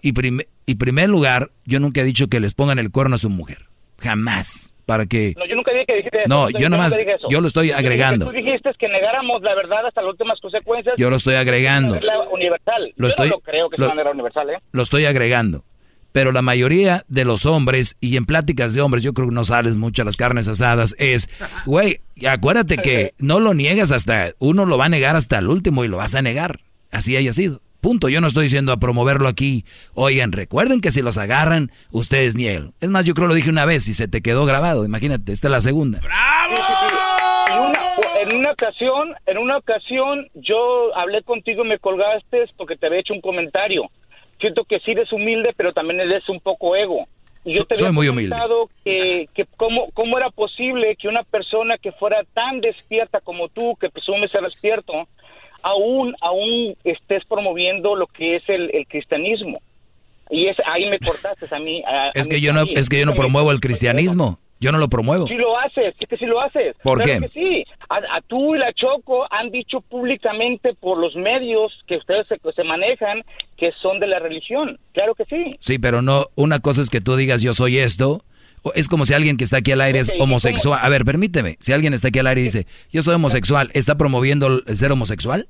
[0.01, 3.17] y, prim- y primer lugar, yo nunca he dicho que les pongan el cuerno a
[3.19, 3.65] su mujer.
[3.99, 4.73] Jamás.
[4.85, 5.35] Para que...
[5.37, 6.27] No, yo nunca dije que dijiste eso.
[6.27, 7.27] No, yo nomás- nunca dije eso.
[7.29, 8.25] yo lo estoy agregando.
[8.25, 10.95] Tú dijiste que negáramos la verdad hasta las últimas consecuencias.
[10.97, 11.93] Yo lo estoy agregando.
[11.95, 12.93] Regla universal.
[12.95, 14.57] Lo yo estoy- no lo creo que lo- sea una regla universal, ¿eh?
[14.71, 15.63] Lo estoy agregando.
[16.11, 19.45] Pero la mayoría de los hombres, y en pláticas de hombres, yo creo que no
[19.45, 21.29] sales mucho a las carnes asadas, es,
[21.67, 25.85] güey, acuérdate que no lo niegas hasta, uno lo va a negar hasta el último
[25.85, 26.61] y lo vas a negar.
[26.91, 27.61] Así haya sido.
[27.81, 28.09] Punto.
[28.09, 29.63] Yo no estoy diciendo a promoverlo aquí.
[29.93, 32.73] Oigan, recuerden que si los agarran, ustedes niegan.
[32.81, 34.83] Es más, yo creo lo dije una vez y se te quedó grabado.
[34.83, 35.99] Imagínate, esta es la segunda.
[37.51, 37.79] En una,
[38.21, 42.99] en una ocasión, en una ocasión, yo hablé contigo y me colgaste porque te había
[42.99, 43.89] hecho un comentario.
[44.39, 47.07] Siento que sí eres humilde, pero también eres un poco ego.
[47.45, 48.35] Y yo So- te soy había muy humilde.
[48.83, 53.75] que, que cómo, cómo era posible que una persona que fuera tan despierta como tú,
[53.79, 55.07] que presume ser despierto,
[55.63, 59.59] aún, aún estés promoviendo lo que es el, el cristianismo.
[60.31, 61.81] Y es, ahí me cortaste a mí.
[61.85, 64.39] a- a Es mí que yo no, es que yo no promuevo el cristianismo.
[64.61, 65.25] Yo no lo promuevo.
[65.25, 66.75] Sí lo haces, sí que sí lo haces.
[66.83, 67.29] ¿Por Claro qué?
[67.29, 67.63] que sí.
[67.87, 72.37] A, a tú y la Choco han dicho públicamente por los medios que ustedes se,
[72.53, 73.23] se manejan
[73.55, 74.77] que son de la religión.
[74.91, 75.55] Claro que sí.
[75.61, 78.21] Sí, pero no, una cosa es que tú digas yo soy esto.
[78.75, 80.79] Es como si alguien que está aquí al aire es Ok, ¿y homosexual.
[80.81, 81.57] A ver, permíteme.
[81.61, 84.91] Si alguien está aquí al aire y dice, yo soy homosexual, ¿está promoviendo el ser
[84.91, 85.47] homosexual?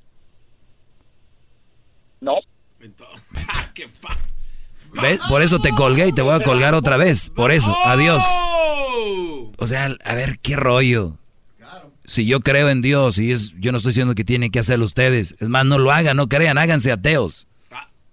[2.22, 2.36] No.
[5.02, 5.20] ¿Ves?
[5.30, 7.30] Por eso te colgué y te voy a colgar otra vez.
[7.30, 8.24] Por eso, adiós.
[9.58, 11.18] O sea, a ver, qué rollo.
[12.06, 14.86] Si yo creo en Dios y es, yo no estoy diciendo que tienen que hacerlo
[14.86, 15.36] ustedes.
[15.40, 17.48] Es más, no lo hagan, no crean, háganse ateos.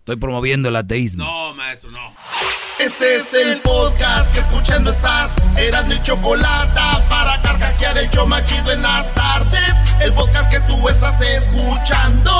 [0.01, 1.25] Estoy promoviendo el ateísmo.
[1.25, 2.13] No, maestro, no.
[2.79, 5.35] Este es el podcast que escuchando estás.
[5.57, 6.79] Eran mi chocolate
[7.09, 9.73] para carcajear el show machido en las tardes.
[10.03, 12.31] El podcast que tú estás escuchando.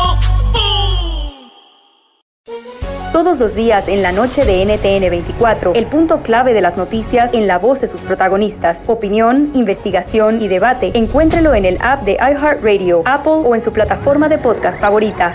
[3.15, 7.33] Todos los días en la noche de NTN 24, el punto clave de las noticias
[7.33, 8.91] en la voz de sus protagonistas.
[8.91, 10.91] Opinión, investigación y debate.
[10.93, 15.35] Encuéntrelo en el app de iHeartRadio, Apple o en su plataforma de podcast favorita.